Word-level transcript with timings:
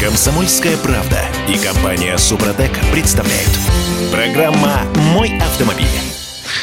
Комсомольская 0.00 0.76
правда 0.76 1.18
и 1.48 1.58
компания 1.58 2.16
Супротек 2.18 2.70
представляют. 2.92 3.50
Программа 4.12 4.84
«Мой 5.12 5.36
автомобиль». 5.38 5.86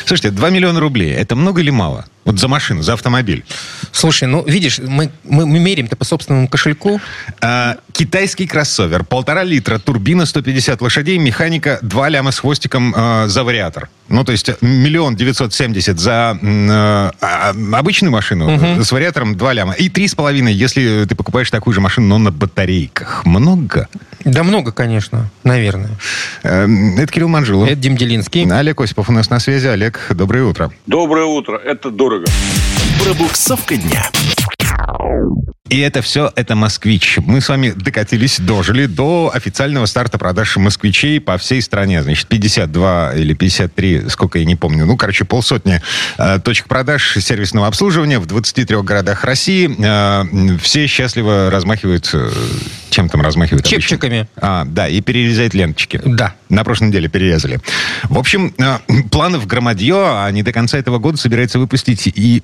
Слушайте, 0.05 0.31
2 0.31 0.50
миллиона 0.52 0.79
рублей, 0.79 1.12
это 1.12 1.36
много 1.36 1.60
или 1.60 1.70
мало? 1.70 2.06
Вот 2.25 2.39
за 2.39 2.47
машину, 2.47 2.81
за 2.81 2.93
автомобиль. 2.93 3.46
Слушай, 3.91 4.27
ну 4.27 4.43
видишь, 4.43 4.79
мы, 4.79 5.12
мы, 5.23 5.46
мы 5.46 5.59
меряем-то 5.59 5.96
по 5.96 6.03
собственному 6.03 6.47
кошельку. 6.47 6.99
А, 7.39 7.78
китайский 7.91 8.47
кроссовер, 8.47 9.03
полтора 9.03 9.44
литра, 9.44 9.78
турбина 9.78 10.26
150 10.26 10.81
лошадей, 10.81 11.19
механика 11.19 11.77
2 11.83 12.09
ляма 12.09 12.31
с 12.31 12.40
хвостиком 12.40 12.94
а, 12.97 13.27
за 13.27 13.44
вариатор. 13.44 13.90
Ну, 14.09 14.23
то 14.23 14.31
есть 14.31 14.49
миллион 14.62 15.15
девятьсот 15.15 15.53
семьдесят 15.53 15.99
за 15.99 16.38
а, 16.41 17.12
а, 17.22 17.53
обычную 17.77 18.12
машину 18.12 18.55
угу. 18.55 18.84
с 18.84 18.91
вариатором 18.91 19.38
2 19.38 19.53
ляма. 19.53 19.73
И 19.73 19.89
три 19.89 20.07
с 20.07 20.16
половиной, 20.16 20.53
если 20.53 21.05
ты 21.05 21.13
покупаешь 21.13 21.52
такую 21.52 21.76
же 21.76 21.81
машину, 21.81 22.07
но 22.07 22.17
на 22.17 22.31
батарейках. 22.31 23.23
Много? 23.26 23.88
Да 24.23 24.44
много, 24.44 24.72
конечно, 24.72 25.30
наверное. 25.44 25.92
Э, 26.42 26.67
это 26.98 27.12
Кирилл 27.12 27.28
Манжулов. 27.28 27.67
Это 27.67 27.76
Дим 27.76 27.95
Делинский. 27.95 28.45
Олег 28.52 28.81
Осипов 28.81 29.09
у 29.09 29.12
нас 29.12 29.30
на 29.30 29.39
связи. 29.39 29.67
Олег, 29.67 30.00
доброе 30.09 30.45
утро. 30.45 30.72
Доброе 30.88 31.26
утро. 31.26 31.58
Это 31.58 31.92
дорого 31.92 32.15
дорого. 32.20 32.26
Пробуксовка 33.04 33.76
дня. 33.78 34.10
И 35.67 35.80
это 35.80 36.03
все, 36.03 36.31
это 36.35 36.55
«Москвич». 36.55 37.17
Мы 37.25 37.41
с 37.41 37.49
вами 37.49 37.71
докатились, 37.71 38.39
дожили 38.39 38.85
до 38.85 39.31
официального 39.34 39.88
старта 39.88 40.20
продаж 40.20 40.55
«Москвичей» 40.58 41.20
по 41.20 41.39
всей 41.39 41.59
стране. 41.63 42.03
Значит, 42.03 42.27
52 42.27 43.16
или 43.16 43.34
53, 43.34 44.09
сколько 44.09 44.38
я 44.38 44.45
не 44.45 44.55
помню. 44.55 44.85
Ну, 44.85 44.95
короче, 44.95 45.25
полсотни 45.25 45.81
э, 46.20 46.39
точек 46.39 46.67
продаж 46.67 47.17
сервисного 47.20 47.66
обслуживания 47.66 48.20
в 48.20 48.27
23 48.27 48.84
городах 48.84 49.23
России. 49.23 49.75
Э, 49.80 50.58
все 50.59 50.86
счастливо 50.86 51.49
размахивают... 51.49 52.11
Э, 52.13 52.30
чем 52.91 53.09
там 53.09 53.22
размахивают? 53.22 53.66
Чепчиками. 53.66 54.30
А, 54.38 54.66
да, 54.66 54.88
и 54.88 55.02
перерезают 55.02 55.55
ленточки. 55.55 55.99
Да. 56.05 56.36
На 56.47 56.64
прошлой 56.64 56.89
неделе 56.89 57.09
перерезали. 57.09 57.59
В 58.03 58.20
общем, 58.20 58.53
э, 58.59 58.77
планов 59.09 59.47
громадье, 59.47 60.23
они 60.23 60.44
до 60.44 60.53
конца 60.53 60.77
этого 60.77 60.99
года 60.99 61.17
собираются 61.17 61.58
выпустить 61.58 62.05
и, 62.05 62.44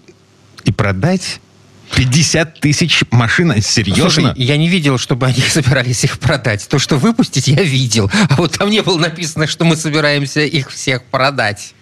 и 0.64 0.72
продать 0.72 1.40
50 1.96 2.60
тысяч 2.60 3.04
машин, 3.12 3.54
серьезно? 3.62 4.10
Слушай, 4.10 4.34
я 4.36 4.58
не 4.58 4.70
видел, 4.70 4.98
чтобы 4.98 5.28
они 5.28 5.42
собирались 5.48 6.04
их 6.04 6.20
продать. 6.20 6.68
То, 6.68 6.80
что 6.80 6.98
выпустить, 6.98 7.48
я 7.48 7.62
видел. 7.62 8.10
А 8.30 8.36
вот 8.36 8.58
там 8.58 8.70
не 8.70 8.82
было 8.82 8.98
написано, 8.98 9.48
что 9.48 9.66
мы 9.66 9.76
собираемся 9.76 10.42
их 10.42 10.70
всех 10.72 11.04
продать. 11.04 11.74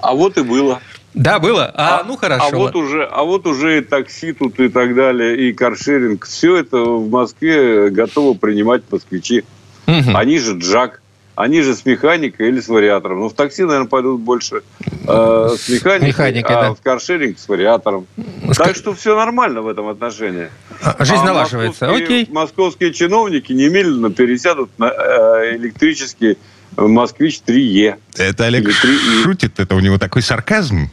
А 0.00 0.14
вот 0.14 0.38
и 0.38 0.42
было. 0.42 0.80
Да, 1.14 1.38
было? 1.38 1.70
А, 1.74 2.00
а 2.00 2.04
ну 2.04 2.16
хорошо. 2.16 2.46
А 2.52 2.56
вот, 2.56 2.74
уже, 2.74 3.04
а 3.04 3.22
вот 3.22 3.46
уже 3.46 3.78
и 3.78 3.80
такси 3.82 4.32
тут 4.32 4.58
и 4.60 4.68
так 4.68 4.94
далее, 4.94 5.48
и 5.48 5.52
каршеринг. 5.52 6.26
Все 6.26 6.56
это 6.56 6.78
в 6.78 7.10
Москве 7.10 7.90
готовы 7.90 8.34
принимать 8.34 8.82
москвичи. 8.90 9.44
Угу. 9.86 10.14
Они 10.14 10.38
же 10.38 10.58
Джак. 10.58 11.01
Они 11.34 11.62
же 11.62 11.74
с 11.74 11.86
механикой 11.86 12.48
или 12.48 12.60
с 12.60 12.68
вариатором. 12.68 13.20
Ну, 13.20 13.28
в 13.28 13.34
такси, 13.34 13.62
наверное, 13.62 13.88
пойдут 13.88 14.20
больше 14.20 14.62
э, 15.06 15.56
с 15.58 15.68
механикой, 15.68 16.08
Механика, 16.08 16.58
а 16.58 16.62
да. 16.62 16.74
в 16.74 16.82
каршеринг 16.82 17.38
с 17.38 17.48
вариатором. 17.48 18.06
Ск... 18.52 18.62
Так 18.62 18.76
что 18.76 18.92
все 18.92 19.16
нормально 19.16 19.62
в 19.62 19.68
этом 19.68 19.88
отношении. 19.88 20.50
А, 20.82 21.02
жизнь 21.04 21.22
а 21.22 21.26
налаживается, 21.26 21.86
московские, 21.86 22.20
окей. 22.20 22.32
Московские 22.32 22.92
чиновники 22.92 23.52
немедленно 23.52 24.10
пересядут 24.10 24.70
на 24.78 24.90
э, 24.90 25.56
электрический 25.56 26.36
«Москвич 26.76 27.40
3Е». 27.46 27.96
Это 28.18 28.44
Олег 28.44 28.64
3 28.64 28.98
шутит? 29.22 29.58
Это 29.58 29.74
у 29.74 29.80
него 29.80 29.96
такой 29.96 30.20
сарказм? 30.20 30.90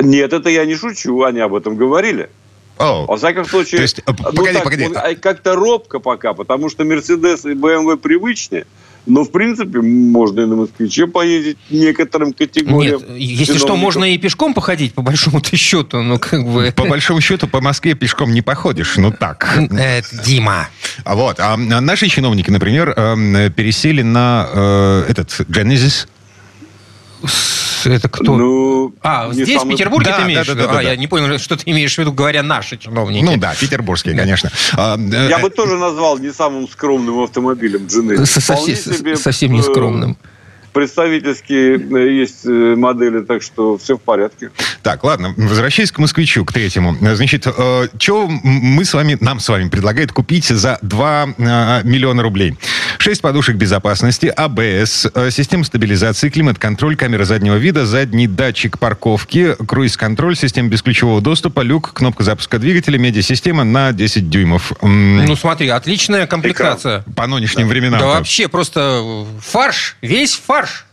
Нет, 0.00 0.32
это 0.32 0.48
я 0.48 0.64
не 0.64 0.74
шучу, 0.74 1.22
они 1.22 1.40
об 1.40 1.54
этом 1.54 1.76
говорили. 1.76 2.30
Oh. 2.78 3.06
Во 3.06 3.16
всяком 3.16 3.44
случае, 3.44 3.76
То 3.76 3.82
есть, 3.82 3.98
э, 3.98 4.02
ну, 4.06 4.14
погоди, 4.14 4.52
так, 4.54 4.64
погоди. 4.64 5.14
как-то 5.16 5.54
робко 5.54 6.00
пока, 6.00 6.32
потому 6.32 6.70
что 6.70 6.84
Мерседес 6.84 7.44
и 7.44 7.52
БМВ 7.52 8.00
привычнее. 8.00 8.66
Но, 9.06 9.24
в 9.24 9.32
принципе, 9.32 9.80
можно 9.80 10.42
и 10.42 10.46
на 10.46 10.56
москвиче 10.56 11.06
поездить 11.06 11.58
некоторым 11.70 12.32
категориям. 12.32 13.00
Нет, 13.00 13.18
если 13.18 13.58
что, 13.58 13.76
можно 13.76 14.04
и 14.04 14.18
пешком 14.18 14.54
походить, 14.54 14.94
по 14.94 15.02
большому-то 15.02 15.56
счету, 15.56 16.02
ну, 16.02 16.18
как 16.18 16.46
бы... 16.46 16.72
По 16.76 16.84
большому 16.84 17.20
счету, 17.20 17.48
по 17.48 17.60
Москве 17.60 17.94
пешком 17.94 18.32
не 18.32 18.42
походишь, 18.42 18.96
ну, 18.96 19.10
так. 19.12 19.58
Это 19.70 20.24
Дима. 20.24 20.68
А 21.04 21.14
вот, 21.16 21.40
а 21.40 21.56
наши 21.56 22.08
чиновники, 22.08 22.50
например, 22.50 22.94
эм, 22.96 23.52
пересели 23.52 24.02
на 24.02 24.48
э, 24.52 25.04
этот 25.08 25.30
Genesis 25.48 26.06
это 27.84 28.08
кто? 28.08 28.36
Ну, 28.36 28.94
а, 29.02 29.32
здесь, 29.32 29.62
в 29.62 29.68
Петербурге 29.68 30.10
да, 30.10 30.18
ты 30.18 30.22
имеешь 30.24 30.46
да, 30.46 30.52
в 30.52 30.56
виду? 30.56 30.66
Да, 30.66 30.72
да, 30.72 30.78
а, 30.78 30.82
да. 30.82 30.90
я 30.90 30.96
не 30.96 31.06
понял, 31.06 31.38
что 31.38 31.56
ты 31.56 31.70
имеешь 31.70 31.94
в 31.94 31.98
виду, 31.98 32.12
говоря 32.12 32.42
наши 32.42 32.76
чиновники. 32.76 33.24
Ну 33.24 33.36
да, 33.36 33.54
петербургские, 33.58 34.14
конечно. 34.14 34.50
А, 34.76 34.96
э, 34.96 35.28
я 35.28 35.38
бы 35.38 35.50
тоже 35.50 35.76
назвал 35.76 36.18
не 36.18 36.32
самым 36.32 36.68
скромным 36.68 37.20
автомобилем 37.20 37.86
Genesis. 37.86 38.40
Совсем, 38.40 39.16
совсем 39.16 39.52
не 39.52 39.62
скромным. 39.62 40.12
Э, 40.12 40.26
представительские 40.72 41.76
э, 41.76 42.12
есть 42.12 42.44
э, 42.44 42.74
модели, 42.76 43.20
так 43.20 43.42
что 43.42 43.78
все 43.78 43.96
в 43.96 44.00
порядке. 44.00 44.50
Так, 44.82 45.04
ладно, 45.04 45.34
возвращаясь 45.36 45.92
к 45.92 45.98
москвичу, 45.98 46.44
к 46.44 46.52
третьему. 46.52 46.96
Значит, 47.00 47.46
э, 47.46 47.88
что 47.98 48.28
мы 48.28 48.84
с 48.84 48.94
вами, 48.94 49.16
нам 49.20 49.38
с 49.40 49.48
вами 49.48 49.68
предлагает 49.68 50.12
купить 50.12 50.46
за 50.46 50.78
2 50.82 51.28
э, 51.38 51.80
миллиона 51.84 52.22
рублей? 52.22 52.56
6 52.98 53.20
подушек 53.20 53.56
безопасности, 53.56 54.26
АБС, 54.26 55.08
э, 55.14 55.30
система 55.30 55.64
стабилизации, 55.64 56.30
климат-контроль, 56.30 56.96
камера 56.96 57.24
заднего 57.24 57.56
вида, 57.56 57.86
задний 57.86 58.26
датчик 58.26 58.78
парковки, 58.78 59.54
круиз-контроль, 59.66 60.36
система 60.36 60.68
бесключевого 60.68 61.20
доступа, 61.20 61.60
люк, 61.60 61.92
кнопка 61.92 62.24
запуска 62.24 62.58
двигателя, 62.58 62.98
медиасистема 62.98 63.64
на 63.64 63.92
10 63.92 64.30
дюймов. 64.30 64.72
Ну, 64.80 65.36
смотри, 65.36 65.68
отличная 65.68 66.26
комплектация. 66.26 67.04
По 67.14 67.26
нынешним 67.26 67.66
да. 67.66 67.70
временам. 67.70 68.00
Да 68.00 68.06
вообще 68.06 68.48
просто 68.48 69.26
фарш, 69.40 69.96
весь 70.00 70.34
фарш 70.34 70.61
марш! 70.62 70.86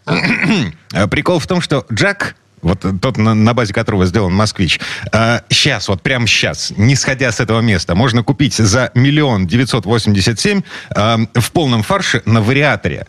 Прикол 1.10 1.40
в 1.40 1.48
том, 1.48 1.62
что 1.62 1.86
Джак 1.92 2.36
вот 2.62 2.86
тот, 3.02 3.18
на, 3.18 3.54
базе 3.54 3.74
которого 3.74 4.06
сделан 4.06 4.34
«Москвич», 4.34 4.82
э, 5.14 5.40
сейчас, 5.48 5.88
вот 5.88 6.02
прямо 6.02 6.28
сейчас, 6.28 6.74
не 6.76 6.98
сходя 6.98 7.32
с 7.32 7.40
этого 7.40 7.62
места, 7.62 7.96
можно 7.96 8.22
купить 8.22 8.56
за 8.56 8.92
миллион 8.96 9.48
девятьсот 9.48 9.86
восемьдесят 9.86 10.42
семь 10.42 10.64
э, 10.94 11.18
в 11.36 11.52
полном 11.54 11.84
фарше 11.84 12.22
на 12.26 12.42
вариаторе. 12.42 13.08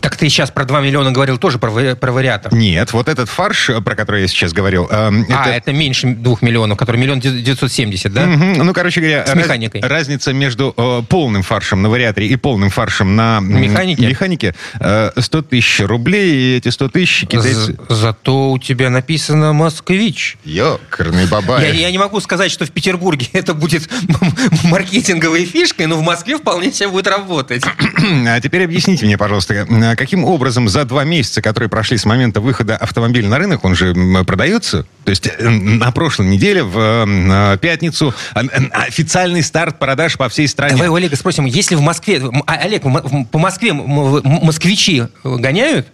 Так 0.00 0.16
ты 0.16 0.28
сейчас 0.28 0.50
про 0.50 0.64
2 0.64 0.80
миллиона 0.80 1.12
говорил 1.12 1.38
тоже 1.38 1.58
про, 1.58 1.94
про 1.94 2.12
вариатор. 2.12 2.52
Нет, 2.54 2.92
вот 2.92 3.08
этот 3.08 3.28
фарш, 3.28 3.70
про 3.84 3.94
который 3.94 4.22
я 4.22 4.28
сейчас 4.28 4.52
говорил... 4.52 4.88
Э, 4.90 5.10
а, 5.30 5.48
это... 5.48 5.50
это 5.50 5.72
меньше 5.72 6.08
2 6.08 6.36
миллионов, 6.40 6.78
который 6.78 6.96
миллион 6.96 7.20
970, 7.20 8.12
да? 8.12 8.24
Угу. 8.24 8.64
Ну, 8.64 8.72
короче 8.72 9.00
говоря, 9.00 9.26
С 9.26 9.34
механикой. 9.34 9.80
Раз, 9.80 9.90
разница 9.90 10.32
между 10.32 10.74
э, 10.76 11.02
полным 11.08 11.42
фаршем 11.42 11.82
на 11.82 11.90
вариаторе 11.90 12.28
и 12.28 12.36
полным 12.36 12.70
фаршем 12.70 13.16
на 13.16 13.40
механике, 13.40 14.06
механике 14.06 14.54
э, 14.80 15.10
100 15.16 15.42
тысяч 15.42 15.80
рублей, 15.80 16.34
и 16.34 16.56
эти 16.56 16.68
100 16.68 16.88
тысяч 16.88 17.26
китайцы... 17.26 17.76
За, 17.88 17.94
зато 17.94 18.50
у 18.50 18.58
тебя 18.58 18.90
написано 18.90 19.52
«Москвич». 19.52 20.36
Ёкарный 20.44 21.26
бабай. 21.26 21.66
Я, 21.68 21.72
я 21.72 21.90
не 21.90 21.98
могу 21.98 22.20
сказать, 22.20 22.50
что 22.50 22.64
в 22.64 22.70
Петербурге 22.70 23.28
это 23.32 23.54
будет 23.54 23.88
маркетинговой 24.64 25.44
фишкой, 25.44 25.86
но 25.86 25.96
в 25.96 26.02
Москве 26.02 26.38
вполне 26.38 26.72
себе 26.72 26.88
будет 26.88 27.08
работать. 27.08 27.64
а 28.26 28.40
теперь 28.40 28.64
объясните 28.64 29.06
мне, 29.06 29.18
пожалуйста, 29.18 29.66
а 29.68 29.87
каким 29.96 30.24
образом 30.24 30.68
за 30.68 30.84
два 30.84 31.04
месяца, 31.04 31.42
которые 31.42 31.68
прошли 31.68 31.96
с 31.96 32.04
момента 32.04 32.40
выхода 32.40 32.76
автомобиля 32.76 33.28
на 33.28 33.38
рынок, 33.38 33.64
он 33.64 33.74
же 33.74 33.94
продается? 34.26 34.86
То 35.04 35.10
есть 35.10 35.26
э, 35.26 35.48
на 35.48 35.90
прошлой 35.92 36.26
неделе, 36.26 36.62
в 36.62 37.58
пятницу, 37.60 38.14
а, 38.34 38.40
официальный 38.72 39.42
старт 39.42 39.78
продаж 39.78 40.16
по 40.16 40.28
всей 40.28 40.48
стране. 40.48 40.74
Давай 40.74 40.88
у 40.88 40.94
Олега 40.94 41.16
спросим, 41.16 41.44
если 41.44 41.74
в 41.74 41.80
Москве, 41.80 42.22
а, 42.46 42.52
Олег, 42.54 42.82
по 42.82 43.38
Москве 43.38 43.72
москвичи 43.72 45.04
гоняют? 45.24 45.86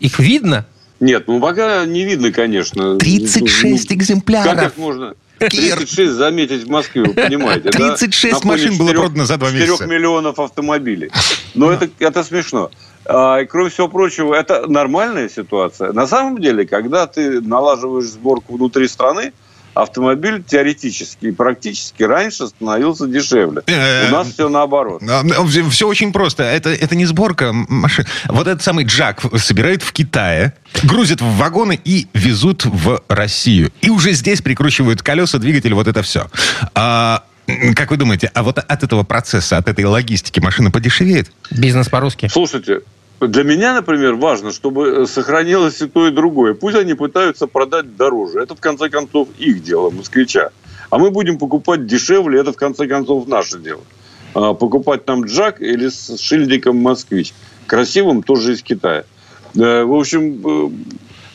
Их 0.00 0.18
видно? 0.18 0.66
Нет, 1.00 1.24
ну 1.26 1.40
пока 1.40 1.84
не 1.84 2.04
видно, 2.04 2.30
конечно. 2.30 2.96
36 2.96 3.90
ну, 3.90 3.96
экземпляров. 3.96 4.54
Как 4.54 4.72
их 4.72 4.76
можно? 4.76 5.14
36 5.38 6.12
заметить 6.12 6.64
в 6.64 6.70
Москве, 6.70 7.02
вы 7.02 7.14
понимаете. 7.14 7.70
36 7.70 8.42
да? 8.42 8.48
машин 8.48 8.78
было 8.78 8.92
продано 8.92 9.26
за 9.26 9.36
два 9.36 9.50
месяца. 9.50 9.78
4 9.78 9.90
миллионов 9.90 10.38
автомобилей. 10.38 11.10
Но 11.54 11.72
это, 11.72 11.90
это 11.98 12.22
смешно. 12.22 12.70
А, 13.04 13.38
и, 13.38 13.46
кроме 13.46 13.70
всего 13.70 13.88
прочего, 13.88 14.34
это 14.34 14.66
нормальная 14.66 15.28
ситуация. 15.28 15.92
На 15.92 16.06
самом 16.06 16.40
деле, 16.40 16.66
когда 16.66 17.06
ты 17.06 17.40
налаживаешь 17.40 18.06
сборку 18.06 18.56
внутри 18.56 18.88
страны, 18.88 19.32
автомобиль 19.74 20.42
теоретически 20.42 21.26
и 21.26 21.32
практически 21.32 22.02
раньше 22.02 22.46
становился 22.48 23.06
дешевле. 23.06 23.62
У 23.66 24.12
нас 24.12 24.28
все 24.28 24.48
наоборот. 24.48 25.02
Все 25.70 25.88
очень 25.88 26.12
просто. 26.12 26.42
Это, 26.42 26.70
это 26.70 26.94
не 26.94 27.06
сборка 27.06 27.52
машин. 27.52 28.06
Вот 28.28 28.46
этот 28.46 28.62
самый 28.62 28.84
Джак 28.84 29.22
собирают 29.38 29.82
в 29.82 29.92
Китае, 29.92 30.54
грузят 30.82 31.20
в 31.20 31.36
вагоны 31.36 31.80
и 31.82 32.06
везут 32.12 32.64
в 32.66 33.02
Россию. 33.08 33.72
И 33.80 33.90
уже 33.90 34.12
здесь 34.12 34.42
прикручивают 34.42 35.02
колеса, 35.02 35.38
двигатель, 35.38 35.74
вот 35.74 35.88
это 35.88 36.02
все. 36.02 36.28
А, 36.74 37.24
как 37.74 37.90
вы 37.90 37.96
думаете, 37.96 38.30
а 38.34 38.42
вот 38.42 38.58
от 38.58 38.82
этого 38.82 39.02
процесса, 39.02 39.56
от 39.56 39.68
этой 39.68 39.84
логистики 39.84 40.40
машина 40.40 40.70
подешевеет? 40.70 41.30
Бизнес 41.50 41.88
по-русски. 41.88 42.28
Слушайте, 42.28 42.80
для 43.20 43.44
меня, 43.44 43.74
например, 43.74 44.14
важно, 44.14 44.50
чтобы 44.52 45.06
сохранилось 45.06 45.80
и 45.80 45.86
то, 45.86 46.08
и 46.08 46.10
другое. 46.10 46.54
Пусть 46.54 46.76
они 46.76 46.94
пытаются 46.94 47.46
продать 47.46 47.96
дороже. 47.96 48.40
Это, 48.40 48.56
в 48.56 48.60
конце 48.60 48.88
концов, 48.88 49.28
их 49.38 49.62
дело, 49.62 49.90
москвича. 49.90 50.50
А 50.90 50.98
мы 50.98 51.10
будем 51.10 51.38
покупать 51.38 51.86
дешевле, 51.86 52.40
это, 52.40 52.52
в 52.52 52.56
конце 52.56 52.86
концов, 52.86 53.26
наше 53.28 53.58
дело. 53.58 53.82
а, 54.34 54.54
покупать 54.54 55.06
нам 55.06 55.24
джак 55.24 55.60
или 55.60 55.88
с 55.88 56.18
шильдиком 56.18 56.78
«Москвич». 56.78 57.34
Красивым 57.66 58.22
тоже 58.22 58.54
из 58.54 58.62
Китая. 58.62 59.04
Э, 59.54 59.84
в 59.84 59.94
общем, 59.94 60.42
э, 60.44 60.70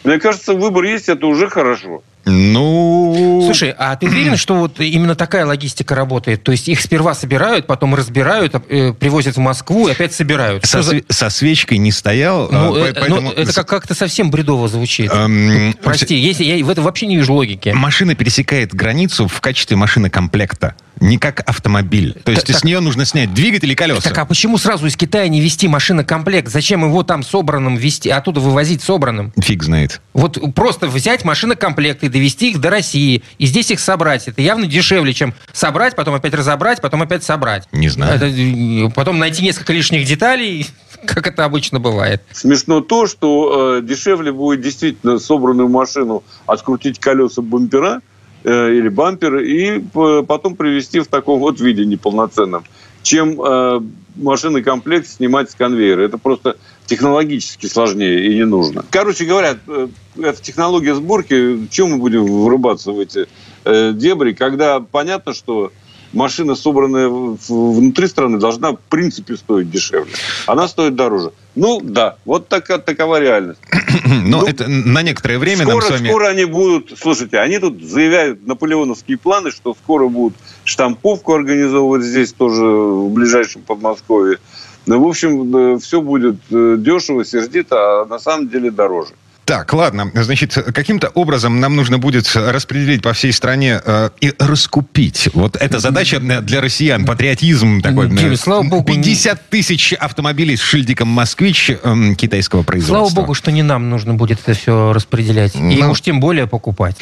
мне 0.04 0.20
кажется, 0.20 0.54
выбор 0.54 0.84
есть, 0.84 1.10
это 1.10 1.28
уже 1.28 1.48
хорошо. 1.48 2.02
Ну... 2.28 3.42
Слушай, 3.46 3.74
а 3.78 3.96
ты 3.96 4.08
уверен, 4.08 4.36
что 4.36 4.56
вот 4.56 4.80
именно 4.80 5.16
такая 5.16 5.46
логистика 5.46 5.96
работает? 5.96 6.44
То 6.44 6.52
есть 6.52 6.68
их 6.68 6.82
сперва 6.82 7.14
собирают, 7.14 7.68
потом 7.68 7.96
разбирают, 7.96 8.54
э, 8.70 8.94
привозят 8.94 9.38
в 9.38 9.40
Москву 9.40 9.88
и 9.88 9.92
опять 9.92 10.14
собирают? 10.14 10.66
Со, 10.66 10.82
за... 10.82 11.02
со 11.08 11.30
свечкой 11.30 11.78
не 11.78 11.92
стоял, 11.92 12.50
ну, 12.52 12.76
а, 12.76 12.94
поэтому... 12.94 13.22
ну, 13.22 13.32
это 13.32 13.54
как- 13.54 13.68
как-то 13.68 13.96
совсем 13.96 14.30
бредово 14.30 14.68
звучит. 14.68 15.10
Эм... 15.14 15.74
Прости, 15.82 16.16
если 16.16 16.44
я 16.44 16.64
в 16.66 16.70
этом 16.70 16.84
вообще 16.84 17.06
не 17.06 17.16
вижу 17.16 17.34
логики. 17.34 17.70
Машина 17.70 18.16
пересекает 18.16 18.74
границу 18.74 19.28
в 19.28 19.40
качестве 19.40 19.78
машины 19.78 20.10
комплекта 20.10 20.76
не 21.00 21.18
как 21.18 21.48
автомобиль. 21.48 22.16
То 22.24 22.32
есть 22.32 22.48
так, 22.48 22.58
с 22.58 22.64
нее 22.64 22.80
нужно 22.80 23.06
снять 23.06 23.34
двигатель 23.34 23.72
и 23.72 23.76
колеса. 23.76 24.02
Так 24.02 24.18
а 24.18 24.26
почему 24.26 24.58
сразу 24.58 24.88
из 24.88 24.96
Китая 24.96 25.28
не 25.28 25.42
везти 25.42 25.68
машинокомплект? 25.68 26.50
Зачем 26.50 26.84
его 26.84 27.04
там 27.04 27.24
собранным 27.24 27.76
везти, 27.76 28.10
а 28.10 28.18
оттуда 28.18 28.40
вывозить 28.40 28.82
собранным? 28.82 29.34
Фиг 29.40 29.64
знает. 29.64 30.02
Вот 30.14 30.40
просто 30.56 30.88
взять 30.88 31.24
машинокомплект 31.26 32.04
и 32.04 32.10
довести 32.10 32.52
их 32.52 32.60
до 32.60 32.70
России, 32.70 33.24
и 33.38 33.46
здесь 33.46 33.72
их 33.72 33.80
собрать. 33.80 34.28
Это 34.28 34.42
явно 34.42 34.68
дешевле, 34.68 35.14
чем 35.14 35.34
собрать, 35.54 35.96
потом 35.96 36.16
опять 36.16 36.34
разобрать, 36.34 36.82
потом 36.82 37.02
опять 37.02 37.24
собрать. 37.24 37.68
Не 37.72 37.90
знаю. 37.90 38.16
Это, 38.16 38.26
э, 38.26 38.90
потом 38.94 39.20
найти 39.20 39.44
несколько 39.44 39.74
лишних 39.74 40.06
деталей, 40.06 40.68
как 41.06 41.28
это 41.28 41.46
обычно 41.46 41.80
бывает. 41.80 42.24
Смешно 42.32 42.82
то, 42.82 43.08
что 43.08 43.78
э, 43.78 43.82
дешевле 43.82 44.32
будет 44.32 44.62
действительно 44.62 45.20
собранную 45.20 45.70
машину 45.70 46.24
открутить 46.46 47.00
колеса 47.00 47.42
бампера, 47.42 48.02
или 48.50 48.90
бампер, 48.90 49.38
и 49.38 49.80
потом 50.26 50.56
привезти 50.56 51.00
в 51.00 51.08
таком 51.08 51.40
вот 51.40 51.60
виде 51.60 51.86
неполноценном, 51.86 52.64
чем 53.04 53.42
э, 53.42 53.82
машинный 54.16 54.64
комплект 54.64 55.08
снимать 55.08 55.52
с 55.52 55.56
конвейера. 55.56 56.02
Это 56.02 56.18
просто 56.18 56.58
технологически 56.86 57.66
сложнее 57.66 58.26
и 58.26 58.36
не 58.36 58.46
нужно. 58.46 58.86
Короче 58.90 59.26
говоря, 59.26 59.58
э, 59.68 59.88
эта 60.18 60.42
технология 60.42 60.96
сборки, 60.96 61.68
чем 61.70 61.92
мы 61.92 61.98
будем 61.98 62.26
врубаться 62.26 62.92
в 62.92 63.00
эти 63.00 63.28
дебри, 63.66 64.32
когда 64.32 64.80
понятно, 64.80 65.34
что 65.34 65.74
машина, 66.14 66.56
собранная 66.56 67.10
внутри 67.10 68.08
страны, 68.08 68.40
должна 68.40 68.72
в 68.72 68.80
принципе 68.80 69.36
стоить 69.36 69.70
дешевле. 69.70 70.12
Она 70.46 70.68
стоит 70.68 70.96
дороже. 70.96 71.32
Ну, 71.58 71.82
да, 71.82 72.18
вот 72.24 72.48
так, 72.50 72.68
такова 72.86 73.20
реальность. 73.20 73.60
Но 74.06 74.42
ну, 74.42 74.46
это 74.46 74.68
на 74.68 75.02
некоторое 75.02 75.40
время 75.40 75.64
скоро, 75.64 75.74
нам 75.74 75.82
с 75.82 75.90
вами... 75.90 76.08
Скоро 76.08 76.28
они 76.28 76.46
будут... 76.46 76.94
Слушайте, 77.00 77.40
они 77.40 77.58
тут 77.58 77.84
заявляют 77.84 78.46
наполеоновские 78.46 79.18
планы, 79.18 79.50
что 79.52 79.74
скоро 79.74 80.08
будут 80.08 80.38
штамповку 80.64 81.34
организовывать 81.34 82.04
здесь 82.04 82.32
тоже 82.32 82.64
в 82.64 83.10
ближайшем 83.10 83.64
Подмосковье. 83.64 84.38
Ну, 84.86 85.04
в 85.04 85.08
общем, 85.08 85.80
все 85.80 86.00
будет 86.00 86.36
э, 86.52 86.76
дешево, 86.78 87.26
сердито, 87.26 88.02
а 88.02 88.06
на 88.06 88.20
самом 88.20 88.50
деле 88.50 88.70
дороже. 88.70 89.14
Так, 89.48 89.72
ладно. 89.72 90.12
Значит, 90.14 90.56
каким-то 90.74 91.08
образом 91.08 91.62
нам 91.62 91.78
нужно 91.78 91.98
будет 92.00 92.30
распределить 92.36 93.02
по 93.02 93.14
всей 93.14 93.32
стране 93.32 93.80
э, 93.82 94.10
и 94.20 94.34
раскупить. 94.40 95.30
Вот 95.34 95.56
эта 95.56 95.80
задача 95.80 96.20
для 96.20 96.60
россиян. 96.60 97.06
Патриотизм 97.06 97.82
такой. 97.82 98.10
Дим, 98.10 98.36
слава 98.36 98.64
богу. 98.64 98.84
50 98.84 99.50
тысяч 99.50 99.94
автомобилей 99.94 100.58
с 100.58 100.62
шильдиком 100.62 101.08
«Москвич» 101.08 101.70
э, 101.70 102.14
китайского 102.18 102.64
производства. 102.64 103.10
Слава 103.10 103.22
богу, 103.22 103.34
что 103.36 103.54
не 103.54 103.64
нам 103.64 103.90
нужно 103.90 104.16
будет 104.16 104.42
это 104.46 104.54
все 104.54 104.92
распределять. 104.92 105.56
И 105.56 105.60
ну, 105.60 105.92
уж 105.92 106.02
тем 106.02 106.20
более 106.20 106.46
покупать. 106.46 106.98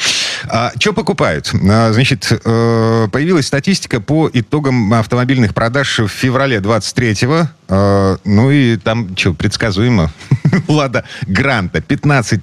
А, 0.48 0.70
что 0.78 0.92
покупают? 0.92 1.50
А, 1.52 1.92
значит, 1.92 2.30
э, 2.30 3.08
появилась 3.10 3.48
статистика 3.48 4.00
по 4.00 4.30
итогам 4.32 4.94
автомобильных 4.94 5.52
продаж 5.52 5.98
в 5.98 6.06
феврале 6.06 6.58
23-го. 6.58 7.48
А, 7.68 8.18
ну 8.24 8.50
и 8.52 8.76
там, 8.76 9.16
что, 9.16 9.34
предсказуемо. 9.34 10.12
Лада 10.68 11.04
Гранта. 11.26 11.80
15 11.80 12.40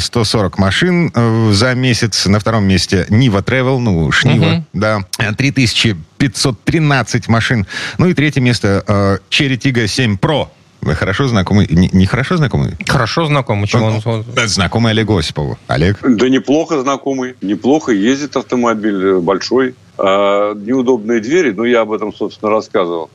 140 0.00 0.58
машин 0.58 1.12
э, 1.14 1.50
за 1.52 1.74
месяц. 1.74 2.26
На 2.26 2.38
втором 2.38 2.64
месте 2.64 3.06
Нива 3.08 3.38
Travel, 3.38 3.78
ну, 3.78 4.10
Шнива, 4.12 4.64
да. 4.72 5.04
3513 5.18 7.28
машин. 7.28 7.66
Ну 7.98 8.08
и 8.08 8.14
третье 8.14 8.40
место 8.40 9.20
Cherry 9.30 9.58
Tiggo 9.58 9.86
7 9.86 10.16
Pro. 10.16 10.48
Вы 10.86 10.94
хорошо 10.94 11.26
знакомы? 11.26 11.66
Не, 11.68 11.90
не 11.92 12.06
хорошо 12.06 12.36
знакомы? 12.36 12.76
Хорошо 12.86 13.26
знакомы. 13.26 13.66
Чего 13.66 13.86
он... 13.86 14.24
Знакомый 14.46 14.92
Олег 14.92 15.10
Осипову. 15.10 15.58
Олег? 15.66 15.98
Да 16.02 16.28
неплохо 16.28 16.80
знакомый. 16.80 17.34
Неплохо 17.40 17.92
ездит 17.92 18.36
автомобиль 18.36 19.04
э, 19.04 19.20
большой. 19.20 19.74
А, 19.98 20.54
неудобные 20.54 21.20
двери, 21.20 21.50
но 21.50 21.64
я 21.64 21.80
об 21.80 21.92
этом, 21.92 22.14
собственно, 22.14 22.52
рассказывал. 22.52 23.10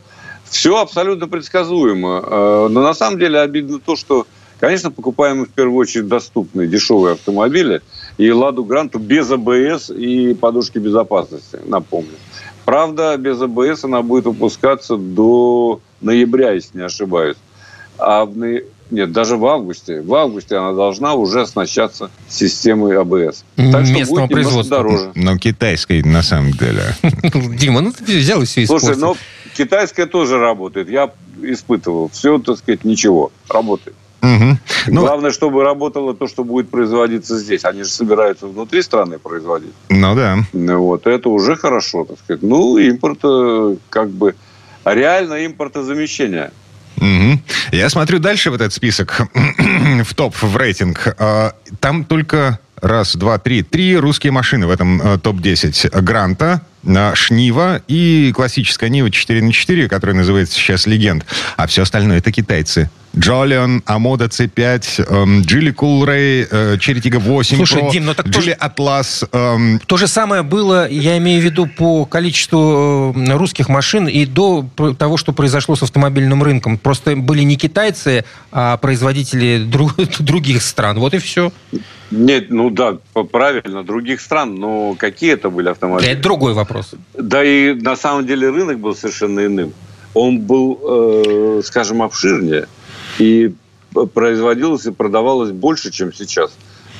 Все 0.51 0.79
абсолютно 0.79 1.27
предсказуемо. 1.27 2.21
А, 2.23 2.67
но 2.67 2.83
на 2.83 2.93
самом 2.93 3.17
деле 3.17 3.39
обидно 3.39 3.79
то, 3.79 3.95
что, 3.95 4.27
конечно, 4.59 4.91
покупаем 4.91 5.39
мы 5.39 5.45
в 5.45 5.49
первую 5.49 5.77
очередь 5.77 6.07
доступные, 6.07 6.67
дешевые 6.67 7.13
автомобили. 7.13 7.81
И 8.17 8.29
«Ладу 8.29 8.63
Гранту» 8.63 8.99
без 8.99 9.31
АБС 9.31 9.89
и 9.89 10.33
подушки 10.33 10.77
безопасности, 10.77 11.57
напомню. 11.65 12.11
Правда, 12.65 13.17
без 13.17 13.41
АБС 13.41 13.85
она 13.85 14.03
будет 14.03 14.25
выпускаться 14.25 14.97
до 14.97 15.79
ноября, 16.01 16.51
если 16.51 16.77
не 16.77 16.83
ошибаюсь 16.83 17.37
а 18.01 18.25
в, 18.25 18.35
нет, 18.35 19.11
даже 19.11 19.37
в 19.37 19.45
августе. 19.45 20.01
В 20.01 20.13
августе 20.15 20.57
она 20.57 20.73
должна 20.73 21.13
уже 21.13 21.41
оснащаться 21.41 22.09
системой 22.27 22.97
АБС. 22.97 23.45
Так 23.55 23.85
что 23.85 23.93
Местного 23.93 24.25
будет 24.25 24.31
производства. 24.31 24.77
дороже. 24.77 25.11
Но 25.15 25.37
китайской 25.37 26.01
на 26.01 26.23
самом 26.23 26.51
деле. 26.51 26.95
Дима, 27.57 27.81
ну 27.81 27.93
ты 27.93 28.17
взял 28.17 28.41
и 28.41 28.45
все 28.45 28.65
Слушай, 28.65 28.97
но 28.97 29.15
китайская 29.53 30.05
тоже 30.05 30.39
работает. 30.39 30.89
Я 30.89 31.11
испытывал. 31.41 32.09
Все, 32.09 32.37
так 32.39 32.57
сказать, 32.57 32.83
ничего. 32.83 33.31
Работает. 33.49 33.95
Угу. 34.21 34.57
Ну, 34.87 35.01
Главное, 35.01 35.31
чтобы 35.31 35.63
работало 35.63 36.13
то, 36.13 36.27
что 36.27 36.43
будет 36.43 36.69
производиться 36.69 37.39
здесь. 37.39 37.65
Они 37.65 37.83
же 37.83 37.89
собираются 37.89 38.47
внутри 38.47 38.81
страны 38.83 39.17
производить. 39.17 39.73
Ну 39.89 40.15
да. 40.15 40.37
Вот, 40.53 41.07
это 41.07 41.29
уже 41.29 41.55
хорошо, 41.55 42.05
так 42.05 42.19
сказать. 42.19 42.43
Ну, 42.43 42.77
импорт, 42.77 43.19
как 43.89 44.09
бы, 44.09 44.35
реально 44.85 45.45
импортозамещение. 45.45 46.51
Угу. 46.97 47.39
Я 47.71 47.89
смотрю 47.89 48.19
дальше 48.19 48.51
в 48.51 48.53
этот 48.53 48.73
список, 48.73 49.21
в 50.03 50.13
топ, 50.13 50.35
в 50.35 50.55
рейтинг. 50.55 51.15
А, 51.17 51.53
там 51.79 52.05
только 52.05 52.59
раз, 52.79 53.15
два, 53.15 53.39
три, 53.39 53.63
три 53.63 53.97
русские 53.97 54.31
машины 54.31 54.67
в 54.67 54.69
этом 54.69 55.01
э, 55.01 55.17
топ-10. 55.17 56.01
Гранта, 56.01 56.61
Шнива 57.15 57.81
и 57.87 58.31
классическая 58.35 58.89
Нива 58.89 59.11
4 59.11 59.41
на 59.41 59.53
4, 59.53 59.87
которая 59.87 60.15
называется 60.15 60.55
сейчас 60.55 60.87
Легенд. 60.87 61.25
А 61.57 61.67
все 61.67 61.83
остальное 61.83 62.17
это 62.17 62.31
китайцы. 62.31 62.89
Джолион, 63.17 63.83
Амода 63.85 64.25
C5, 64.25 65.05
эм, 65.07 65.41
Джили 65.41 65.71
Кулрей, 65.71 66.47
э, 66.49 66.77
Черетига 66.79 67.17
8 67.19 67.57
Слушай, 67.57 67.81
Pro, 67.81 67.91
Дим, 67.91 68.05
но 68.05 68.11
ну 68.11 68.15
так 68.15 68.27
Джили 68.27 68.55
Атлас. 68.57 69.25
Эм... 69.33 69.79
То 69.85 69.97
же 69.97 70.07
самое 70.07 70.43
было, 70.43 70.89
я 70.89 71.17
имею 71.17 71.41
в 71.41 71.43
виду, 71.43 71.67
по 71.67 72.05
количеству 72.05 73.13
э, 73.15 73.33
русских 73.33 73.67
машин 73.67 74.07
и 74.07 74.25
до 74.25 74.65
того, 74.97 75.17
что 75.17 75.33
произошло 75.33 75.75
с 75.75 75.83
автомобильным 75.83 76.41
рынком. 76.41 76.77
Просто 76.77 77.15
были 77.17 77.41
не 77.43 77.57
китайцы, 77.57 78.23
а 78.51 78.77
производители 78.77 79.63
друг, 79.63 79.95
других 80.19 80.61
стран. 80.61 80.97
Вот 80.99 81.13
и 81.13 81.17
все. 81.17 81.51
Нет, 82.11 82.49
ну 82.49 82.69
да, 82.69 82.97
правильно, 83.31 83.83
других 83.83 84.21
стран, 84.21 84.55
но 84.55 84.95
какие 84.97 85.33
это 85.33 85.49
были 85.49 85.69
автомобили? 85.69 86.11
Это 86.11 86.21
другой 86.21 86.53
вопрос. 86.53 86.91
Да 87.13 87.43
и 87.43 87.73
на 87.73 87.97
самом 87.97 88.25
деле 88.25 88.49
рынок 88.49 88.79
был 88.79 88.95
совершенно 88.95 89.45
иным. 89.45 89.73
Он 90.13 90.39
был, 90.39 90.79
э, 90.83 91.61
скажем, 91.63 92.01
обширнее 92.01 92.67
и 93.19 93.53
производилось 94.13 94.85
и 94.85 94.91
продавалось 94.91 95.51
больше, 95.51 95.91
чем 95.91 96.13
сейчас. 96.13 96.51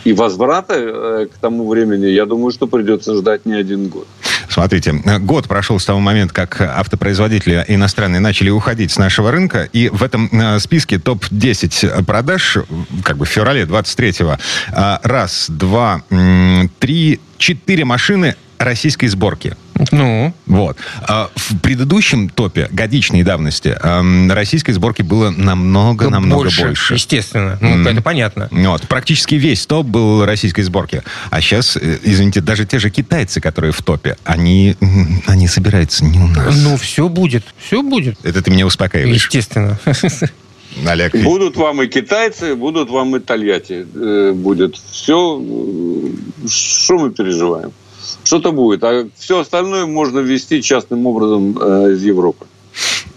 И 0.03 0.13
возврата 0.13 0.73
э, 0.75 1.27
к 1.31 1.37
тому 1.37 1.69
времени, 1.69 2.07
я 2.07 2.25
думаю, 2.25 2.51
что 2.51 2.65
придется 2.65 3.15
ждать 3.15 3.45
не 3.45 3.53
один 3.53 3.87
год. 3.87 4.07
Смотрите, 4.49 4.93
год 5.19 5.47
прошел 5.47 5.79
с 5.79 5.85
того 5.85 5.99
момента, 5.99 6.33
как 6.33 6.59
автопроизводители 6.59 7.63
иностранные 7.67 8.19
начали 8.19 8.49
уходить 8.49 8.91
с 8.91 8.97
нашего 8.97 9.31
рынка, 9.31 9.69
и 9.71 9.89
в 9.89 10.01
этом 10.03 10.27
э, 10.31 10.59
списке 10.59 10.97
топ-10 10.97 12.03
продаж, 12.03 12.57
как 13.03 13.17
бы 13.17 13.25
в 13.25 13.29
феврале 13.29 13.63
23-го, 13.63 14.37
э, 14.75 14.97
раз, 15.03 15.45
два, 15.49 16.01
три, 16.79 17.19
четыре 17.37 17.85
машины 17.85 18.35
российской 18.57 19.07
сборки. 19.07 19.55
Ну? 19.91 20.33
Вот. 20.45 20.77
А 21.01 21.29
в 21.35 21.57
предыдущем 21.59 22.29
топе 22.29 22.67
годичной 22.71 23.23
давности 23.23 23.77
российской 24.31 24.73
сборки 24.73 25.01
было 25.01 25.31
намного-намного 25.31 26.43
больше, 26.43 26.61
больше. 26.63 26.93
Естественно. 26.93 27.57
Ну, 27.61 27.77
mm. 27.77 27.91
это 27.91 28.01
понятно. 28.01 28.47
Вот. 28.51 28.87
Практически 28.87 29.35
весь 29.35 29.65
топ 29.65 29.87
был 29.87 30.25
российской 30.25 30.61
сборки. 30.61 31.03
А 31.29 31.41
сейчас, 31.41 31.77
э, 31.77 31.99
извините, 32.03 32.41
даже 32.41 32.65
те 32.65 32.79
же 32.79 32.89
китайцы, 32.89 33.41
которые 33.41 33.71
в 33.71 33.81
топе, 33.81 34.17
они, 34.23 34.75
они 35.25 35.47
собираются 35.47 36.05
не 36.05 36.19
у 36.19 36.27
нас. 36.27 36.55
Ну, 36.57 36.77
все 36.77 37.09
будет. 37.09 37.43
Все 37.57 37.81
будет. 37.81 38.23
Это 38.23 38.41
ты 38.41 38.51
меня 38.51 38.65
успокаиваешь. 38.65 39.25
Естественно. 39.25 39.79
Олег. 40.85 41.15
Будут 41.23 41.57
вам 41.57 41.81
и 41.81 41.87
китайцы, 41.87 42.55
будут 42.55 42.89
вам 42.89 43.15
и 43.15 43.19
Тольятти. 43.19 43.85
Э, 43.93 44.31
будет 44.33 44.75
все. 44.91 45.41
Э, 45.41 46.47
что 46.47 46.97
мы 46.97 47.11
переживаем? 47.11 47.71
Что-то 48.31 48.53
будет. 48.53 48.81
А 48.85 49.07
все 49.17 49.41
остальное 49.41 49.85
можно 49.85 50.19
ввести 50.19 50.61
частным 50.61 51.05
образом 51.05 51.57
э, 51.61 51.91
из 51.91 52.03
Европы. 52.03 52.45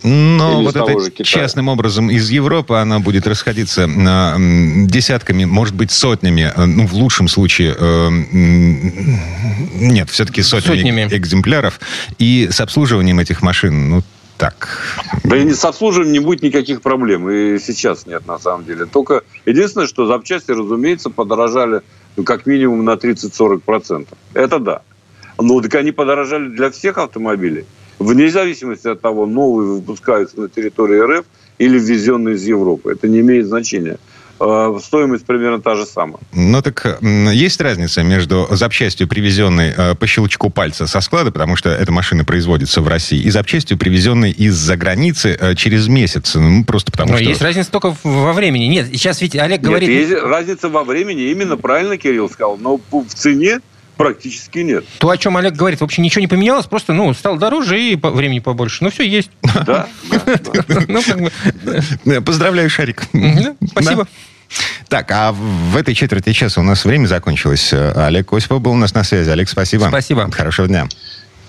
Но 0.03 0.61
вот 0.63 0.75
это 0.75 1.25
частным 1.25 1.69
образом 1.69 2.11
из 2.11 2.29
Европы 2.31 2.75
она 2.75 2.99
будет 2.99 3.29
расходиться 3.29 3.87
десятками, 3.87 5.45
может 5.45 5.77
быть, 5.77 5.93
сотнями, 5.93 6.53
э, 6.53 6.65
ну, 6.65 6.89
в 6.89 6.95
лучшем 6.95 7.29
случае, 7.29 7.77
э, 7.79 8.09
нет, 9.75 10.11
все-таки 10.11 10.43
сотнями, 10.43 10.79
сотнями 10.79 11.09
экземпляров. 11.13 11.79
И 12.19 12.49
с 12.51 12.61
обслуживанием 12.61 13.21
этих 13.21 13.41
машин, 13.41 13.91
ну, 13.91 14.03
так. 14.37 14.81
Да 15.23 15.37
и 15.37 15.53
с 15.53 15.65
обслуживанием 15.65 16.13
не 16.13 16.19
будет 16.19 16.43
никаких 16.43 16.83
проблем. 16.83 17.31
И 17.31 17.61
сейчас 17.61 18.05
нет, 18.07 18.27
на 18.27 18.41
самом 18.41 18.65
деле. 18.65 18.87
Только 18.87 19.23
единственное, 19.47 19.87
что 19.87 20.07
запчасти, 20.07 20.51
разумеется, 20.51 21.09
подорожали 21.09 21.83
ну, 22.17 22.25
как 22.25 22.47
минимум 22.47 22.85
на 22.85 22.95
30-40%. 22.95 24.09
Это 24.35 24.59
да. 24.59 24.83
Но 25.39 25.61
так 25.61 25.75
они 25.75 25.93
подорожали 25.93 26.49
для 26.49 26.71
всех 26.71 26.99
автомобилей. 26.99 27.65
Вне 27.99 28.29
зависимости 28.29 28.89
от 28.89 29.01
того, 29.01 29.27
новые 29.27 29.75
выпускаются 29.75 30.41
на 30.41 30.49
территории 30.49 31.01
РФ 31.01 31.25
или 31.59 31.79
ввезенные 31.79 32.35
из 32.35 32.45
Европы. 32.45 32.93
Это 32.93 33.09
не 33.09 33.21
имеет 33.21 33.47
значения. 33.47 33.99
Э, 34.41 34.77
стоимость 34.83 35.25
примерно 35.25 35.63
та 35.63 35.77
же 35.77 35.87
самая. 35.87 36.19
Ну 36.33 36.61
так 36.61 36.99
есть 37.01 37.61
разница 37.61 38.03
между 38.03 38.49
запчастью, 38.51 39.07
привезенной 39.07 39.73
э, 39.77 39.95
по 39.95 40.07
щелчку 40.07 40.51
пальца 40.51 40.87
со 40.87 41.01
склада, 41.01 41.31
потому 41.31 41.55
что 41.55 41.71
эта 41.71 41.93
машина 41.93 42.25
производится 42.25 42.81
в 42.81 42.89
России, 42.89 43.21
и 43.21 43.31
запчастью, 43.31 43.79
привезенной 43.79 44.33
из-за 44.33 44.77
границы 44.77 45.37
э, 45.39 45.55
через 45.55 45.87
месяц. 45.87 46.35
Ну, 46.35 46.65
просто 46.65 46.91
потому 46.91 47.13
Но 47.13 47.19
что... 47.19 47.29
есть 47.29 47.43
разница 47.43 47.71
только 47.71 47.97
во 48.03 48.33
времени. 48.33 48.65
Нет, 48.65 48.89
сейчас 48.89 49.21
ведь 49.21 49.37
Олег 49.37 49.61
говорит... 49.61 49.89
Нет, 49.89 50.11
есть 50.11 50.23
разница 50.23 50.69
во 50.69 50.83
времени, 50.83 51.31
именно 51.31 51.57
правильно 51.57 51.97
Кирилл 51.97 52.29
сказал, 52.29 52.57
но 52.57 52.81
в 52.91 53.15
цене 53.15 53.61
практически 53.97 54.59
нет. 54.61 54.85
То, 54.99 55.11
о 55.11 55.17
чем 55.17 55.37
Олег 55.37 55.55
говорит, 55.55 55.81
вообще 55.81 56.03
ничего 56.03 56.21
не 56.21 56.27
поменялось, 56.27 56.67
просто, 56.67 56.93
ну, 56.93 57.13
стало 57.15 57.39
дороже 57.39 57.81
и 57.81 57.97
времени 57.97 58.41
побольше. 58.41 58.85
Ну, 58.85 58.91
все 58.91 59.07
есть. 59.07 59.31
Да. 59.67 59.87
Ну, 62.05 62.23
Поздравляю, 62.23 62.69
Шарик. 62.69 63.05
Спасибо. 63.67 64.07
Так, 64.89 65.11
а 65.11 65.33
в 65.33 65.77
этой 65.77 65.95
четверти 65.95 66.33
часа 66.33 66.61
у 66.61 66.65
нас 66.65 66.85
время 66.85 67.07
закончилось. 67.07 67.73
Олег 67.73 68.33
Осипов 68.33 68.61
был 68.61 68.73
у 68.73 68.77
нас 68.77 68.95
на 68.95 69.05
связи. 69.05 69.31
Олег, 69.31 69.49
спасибо. 69.49 69.87
Спасибо. 69.89 70.31
Хорошего 70.31 70.69
дня. 70.69 70.87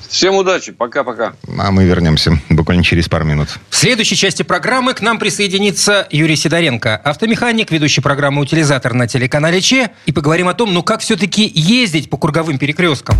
Всем 0.07 0.35
удачи, 0.35 0.71
пока-пока. 0.71 1.33
А 1.57 1.71
мы 1.71 1.83
вернемся 1.83 2.39
буквально 2.65 2.83
через 2.83 3.07
пару 3.07 3.25
минут. 3.25 3.59
В 3.69 3.75
следующей 3.75 4.15
части 4.15 4.41
программы 4.41 4.95
к 4.95 5.01
нам 5.01 5.19
присоединится 5.19 6.07
Юрий 6.09 6.35
Сидоренко, 6.35 6.95
автомеханик, 6.95 7.69
ведущий 7.69 8.01
программы 8.01 8.41
«Утилизатор» 8.41 8.95
на 8.95 9.07
телеканале 9.07 9.61
ЧЕ. 9.61 9.91
И 10.07 10.11
поговорим 10.11 10.47
о 10.47 10.55
том, 10.55 10.73
ну 10.73 10.81
как 10.81 11.01
все-таки 11.01 11.45
ездить 11.53 12.09
по 12.09 12.17
круговым 12.17 12.57
перекресткам. 12.57 13.19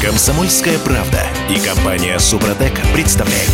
Комсомольская 0.00 0.78
правда 0.78 1.26
и 1.50 1.58
компания 1.58 2.16
«Супротек» 2.20 2.72
представляют. 2.94 3.50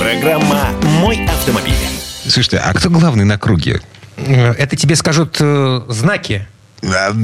Программа 0.00 0.70
«Мой 1.00 1.22
автомобиль». 1.26 1.74
Слушайте, 2.22 2.56
а 2.64 2.72
кто 2.72 2.88
главный 2.88 3.26
на 3.26 3.36
круге? 3.36 3.82
Э, 4.16 4.52
это 4.52 4.76
тебе 4.76 4.96
скажут 4.96 5.36
э, 5.40 5.82
знаки. 5.88 6.48
А, 6.82 7.10
а, 7.10 7.14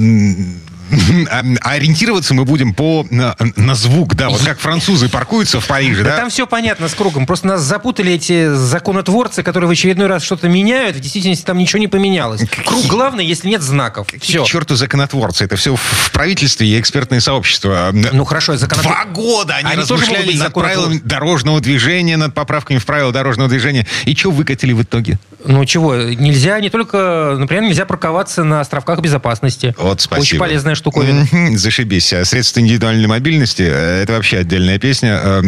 ориентироваться 1.61 2.35
мы 2.35 2.45
будем 2.45 2.75
по 2.75 3.07
на, 3.11 3.37
на 3.57 3.75
звук, 3.75 4.15
да, 4.15 4.29
вот 4.29 4.43
как 4.43 4.59
французы 4.59 5.09
паркуются 5.09 5.61
в 5.61 5.67
Париже, 5.67 6.03
да? 6.03 6.11
да? 6.11 6.17
Там 6.19 6.31
все 6.31 6.47
понятно 6.47 6.89
с 6.89 6.95
кругом. 6.95 7.27
Просто 7.27 7.47
нас 7.47 7.63
запутали 7.63 8.13
эти 8.13 8.53
законотворцы, 8.55 9.43
которые 9.43 9.69
в 9.69 9.71
очередной 9.71 10.07
раз 10.07 10.23
что-то 10.23 10.49
меняют. 10.49 10.97
В 10.97 11.01
действительности 11.01 11.45
там 11.45 11.59
ничего 11.59 11.79
не 11.79 11.89
поменялось. 11.89 12.43
Круг 12.65 12.87
главный, 12.87 13.25
если 13.25 13.49
нет 13.49 13.63
знаков. 13.63 14.09
Все. 14.21 14.45
К 14.45 14.47
черту 14.47 14.77
законотворцы. 14.77 15.45
Это 15.45 15.57
все 15.57 15.77
в 15.77 16.11
правительстве 16.13 16.67
и 16.69 16.81
экспертное 16.81 17.21
сообщество. 17.21 17.91
Ну 17.93 18.25
хорошо, 18.25 18.57
законотворцы. 18.57 18.89
Два 18.89 19.05
года 19.13 19.57
они, 19.57 19.71
они 19.71 19.81
размышляли 19.83 20.37
над 20.37 20.55
правилами 20.55 21.01
дорожного 21.03 21.61
движения, 21.61 22.17
над 22.17 22.35
поправками 22.35 22.79
в 22.79 22.87
правила 22.87 23.13
дорожного 23.13 23.49
движения. 23.49 23.87
И 24.05 24.15
что 24.15 24.31
выкатили 24.31 24.73
в 24.73 24.83
итоге? 24.83 25.19
Ну 25.45 25.65
чего, 25.65 25.97
нельзя 25.97 26.61
не 26.61 26.71
только, 26.71 27.37
например, 27.39 27.65
нельзя 27.65 27.87
парковаться 27.87 28.45
на 28.45 28.61
островках 28.61 29.01
безопасности. 29.01 29.75
Вот 29.79 30.01
спасибо. 30.01 30.23
Очень 30.23 30.39
полезная 30.39 30.75
штуковина. 30.75 31.27
Зашибись. 31.57 32.13
А 32.13 32.25
средства 32.25 32.61
индивидуальной 32.61 33.07
мобильности, 33.07 33.63
это 33.63 34.13
вообще 34.13 34.39
отдельная 34.39 34.79
песня. 34.79 35.21
Э, 35.23 35.43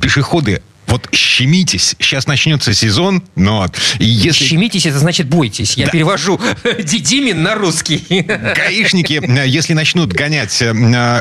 пешеходы 0.00 0.62
вот 0.86 1.08
щемитесь, 1.12 1.96
сейчас 1.98 2.26
начнется 2.26 2.74
сезон, 2.74 3.22
но 3.36 3.70
если... 3.98 4.44
Щемитесь, 4.44 4.86
это 4.86 4.98
значит 4.98 5.28
бойтесь. 5.28 5.76
Я 5.76 5.86
да. 5.86 5.92
перевожу 5.92 6.40
Дидимин 6.78 7.42
на 7.42 7.54
русский. 7.54 8.04
Гаишники, 8.56 9.20
э, 9.22 9.48
если 9.48 9.72
начнут 9.72 10.12
гонять 10.12 10.62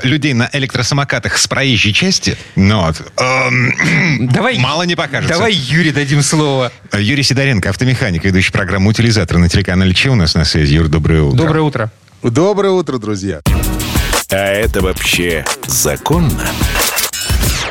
людей 0.04 0.34
на 0.34 0.50
электросамокатах 0.54 1.38
с 1.38 1.48
проезжей 1.48 1.94
части, 1.94 2.38
ну 2.56 2.82
вот, 2.82 3.02
эм, 3.18 4.28
давай, 4.32 4.58
мало 4.58 4.84
не 4.84 4.96
покажется. 4.96 5.36
Давай 5.36 5.54
Юре 5.54 5.92
дадим 5.92 6.22
слово. 6.22 6.72
Юрий 6.92 7.24
Сидоренко, 7.24 7.70
автомеханик, 7.70 8.24
ведущий 8.24 8.52
программу 8.52 8.90
«Утилизатор» 8.90 9.38
на 9.38 9.50
телеканале 9.50 9.94
Че 9.94 10.10
у 10.10 10.16
нас 10.16 10.36
на 10.36 10.46
связи. 10.46 10.76
Юр, 10.76 10.88
доброе 10.88 11.22
утро. 11.22 11.38
Доброе 11.38 11.62
утро. 11.62 11.92
Доброе 12.24 12.72
утро, 12.72 12.98
друзья. 12.98 13.42
А 14.32 14.36
это 14.36 14.82
вообще 14.82 15.46
законно? 15.68 16.48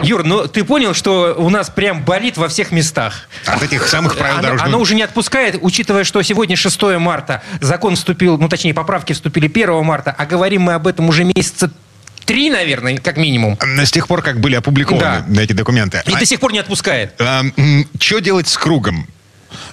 Юр, 0.02 0.25
ну 0.25 0.47
ты 0.47 0.64
понял, 0.64 0.94
что 0.94 1.35
у 1.37 1.49
нас 1.49 1.71
прям 1.71 2.04
болит 2.04 2.37
во 2.37 2.49
всех 2.49 2.73
местах. 2.73 3.28
От 3.47 3.62
этих 3.62 3.87
самых 3.88 4.16
правил 4.16 4.35
оно, 4.35 4.42
дорожного... 4.42 4.68
Оно 4.68 4.80
уже 4.80 4.94
не 4.94 5.02
отпускает, 5.02 5.59
учитывая, 5.61 6.04
что 6.04 6.23
сегодня 6.23 6.56
6 6.56 6.82
марта, 6.99 7.42
закон 7.61 7.97
вступил, 7.97 8.38
ну 8.38 8.49
точнее 8.49 8.75
поправки 8.75 9.12
вступили 9.12 9.47
1 9.47 9.85
марта, 9.85 10.14
а 10.16 10.26
говорим 10.26 10.62
мы 10.62 10.75
об 10.75 10.87
этом 10.87 11.09
уже 11.09 11.25
месяца 11.25 11.71
три, 12.25 12.50
наверное, 12.50 12.99
как 12.99 13.16
минимум. 13.16 13.59
С 13.61 13.90
тех 13.90 14.09
пор, 14.09 14.23
как 14.23 14.40
были 14.40 14.54
опубликованы 14.54 15.25
да. 15.26 15.42
эти 15.42 15.52
документы. 15.52 16.02
И 16.06 16.12
а... 16.14 16.18
до 16.18 16.26
сих 16.26 16.40
пор 16.40 16.52
не 16.52 16.59
отпускает. 16.59 17.14
А, 17.21 17.42
что 18.00 18.21
делать 18.21 18.49
с 18.49 18.56
кругом? 18.56 19.06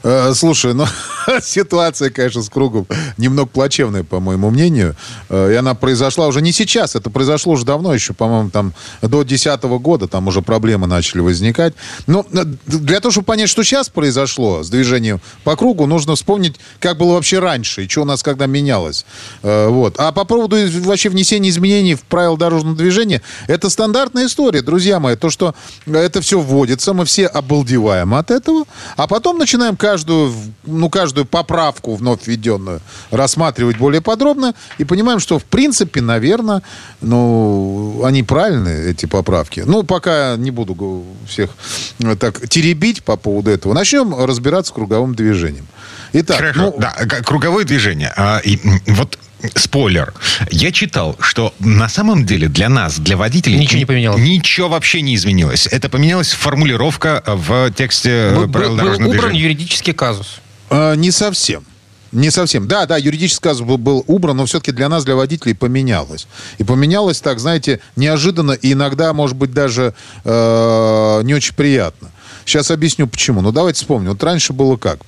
Э, 0.04 0.34
слушай, 0.34 0.74
ну, 0.74 0.86
ситуация, 1.42 2.10
конечно, 2.10 2.42
с 2.42 2.50
кругом 2.50 2.88
немного 3.18 3.48
плачевная, 3.48 4.04
по 4.04 4.20
моему 4.20 4.50
мнению. 4.50 4.96
Э, 5.30 5.52
и 5.52 5.56
она 5.56 5.76
произошла 5.76 6.28
уже 6.28 6.42
не 6.42 6.52
сейчас, 6.52 6.96
это 6.96 7.10
произошло 7.10 7.54
уже 7.54 7.66
давно, 7.66 7.94
еще, 7.94 8.14
по-моему, 8.14 8.50
там 8.50 8.74
до 9.02 9.24
2010 9.24 9.64
года 9.82 10.08
там 10.08 10.28
уже 10.28 10.42
проблемы 10.42 10.88
начали 10.88 11.22
возникать. 11.22 11.74
Но 12.08 12.26
э, 12.32 12.44
для 12.66 13.00
того, 13.00 13.12
чтобы 13.12 13.26
понять, 13.26 13.50
что 13.50 13.64
сейчас 13.64 13.90
произошло 13.90 14.64
с 14.64 14.70
движением 14.70 15.22
по 15.44 15.56
кругу, 15.56 15.86
нужно 15.86 16.16
вспомнить, 16.16 16.56
как 16.80 16.98
было 16.98 17.14
вообще 17.14 17.40
раньше 17.40 17.86
и 17.86 17.90
что 17.90 18.02
у 18.02 18.06
нас 18.06 18.24
когда 18.24 18.46
менялось. 18.46 19.06
Вот. 19.42 19.96
А 19.98 20.12
по 20.12 20.26
поводу 20.26 20.58
вообще 20.82 21.10
внесения 21.10 21.50
изменений 21.50 21.96
в 21.96 22.04
правила 22.04 22.38
дорожного 22.38 22.76
движения, 22.76 23.22
это 23.48 23.70
стандартная 23.70 24.26
история, 24.28 24.62
друзья 24.62 25.00
мои. 25.00 25.16
То, 25.16 25.30
что 25.30 25.56
это 25.86 26.22
все 26.22 26.40
вводится, 26.40 26.94
мы 26.94 27.06
все 27.06 27.26
обалдеваем 27.28 28.14
от 28.14 28.32
этого, 28.32 28.66
а 28.96 29.08
потом 29.08 29.38
начинаем 29.38 29.69
каждую, 29.78 30.34
ну, 30.66 30.90
каждую 30.90 31.26
поправку 31.26 31.96
вновь 31.96 32.28
введенную 32.28 32.82
рассматривать 33.12 33.78
более 33.78 34.02
подробно 34.02 34.54
и 34.78 34.86
понимаем, 34.86 35.20
что 35.20 35.40
в 35.40 35.46
принципе, 35.46 36.02
наверное, 36.02 36.62
ну, 37.02 38.02
они 38.04 38.24
правильные, 38.24 38.92
эти 38.92 39.06
поправки. 39.06 39.64
Ну, 39.66 39.84
пока 39.84 40.36
не 40.38 40.52
буду 40.52 41.06
всех 41.28 41.52
э, 42.00 42.16
так 42.16 42.48
теребить 42.50 43.04
по 43.04 43.16
поводу 43.16 43.52
этого. 43.52 43.74
Начнем 43.74 44.14
разбираться 44.16 44.72
с 44.72 44.76
круговым 44.76 45.16
движением. 45.16 45.68
Итак, 46.14 46.38
Хорошо, 46.38 46.62
ну, 46.62 46.76
да, 46.80 46.92
круговое 47.24 47.66
движение. 47.66 48.12
А, 48.16 48.40
и, 48.40 48.60
вот 48.88 49.18
спойлер. 49.56 50.14
Я 50.52 50.72
читал, 50.72 51.16
что 51.20 51.54
на 51.60 51.90
самом 51.90 52.26
деле 52.26 52.48
для 52.48 52.70
нас, 52.70 53.00
для 53.00 53.18
водителей... 53.18 53.58
Ничего 53.58 53.80
не 53.80 53.86
поменялось. 53.86 54.22
Ничего 54.22 54.70
вообще 54.70 55.02
не 55.02 55.16
изменилось. 55.16 55.68
Это 55.68 55.90
поменялась 55.90 56.32
формулировка 56.32 57.24
в 57.26 57.72
тексте 57.72 58.32
был, 58.36 58.50
правил 58.50 58.70
был, 58.72 58.78
дорожного 58.78 59.10
был 59.10 59.18
убран 59.18 59.32
движения. 59.32 59.50
юридический 59.50 59.94
казус. 59.94 60.40
А, 60.70 60.96
не 60.96 61.12
совсем. 61.12 61.64
Не 62.12 62.32
совсем. 62.32 62.68
Да, 62.68 62.86
да, 62.86 62.98
юридический 62.98 63.42
казус 63.42 63.66
был, 63.66 63.78
был 63.78 64.04
убран, 64.08 64.38
но 64.38 64.46
все-таки 64.46 64.72
для 64.72 64.90
нас, 64.90 65.06
для 65.06 65.16
водителей, 65.16 65.56
поменялось. 65.56 66.28
И 66.58 66.64
поменялось 66.64 67.22
так, 67.22 67.40
знаете, 67.40 67.80
неожиданно 67.96 68.54
и 68.54 68.74
иногда, 68.74 69.14
может 69.14 69.38
быть, 69.38 69.52
даже 69.52 69.94
э, 70.24 71.22
не 71.24 71.34
очень 71.36 71.54
приятно. 71.54 72.10
Сейчас 72.46 72.72
объясню, 72.72 73.06
почему. 73.06 73.42
Ну, 73.42 73.52
давайте 73.52 73.82
вспомним. 73.82 74.10
Вот 74.10 74.24
раньше 74.24 74.54
было 74.54 74.76
как? 74.76 75.00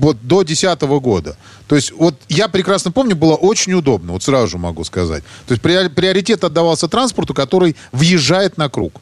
Вот 0.00 0.16
до 0.22 0.42
2010 0.42 0.80
года. 1.00 1.36
То 1.68 1.76
есть 1.76 1.92
вот 1.92 2.14
я 2.28 2.48
прекрасно 2.48 2.90
помню, 2.90 3.14
было 3.14 3.34
очень 3.34 3.74
удобно, 3.74 4.12
вот 4.12 4.22
сразу 4.22 4.48
же 4.48 4.58
могу 4.58 4.82
сказать. 4.84 5.22
То 5.46 5.52
есть 5.52 5.62
приоритет 5.62 6.42
отдавался 6.42 6.88
транспорту, 6.88 7.34
который 7.34 7.76
въезжает 7.92 8.56
на 8.56 8.68
круг. 8.70 9.00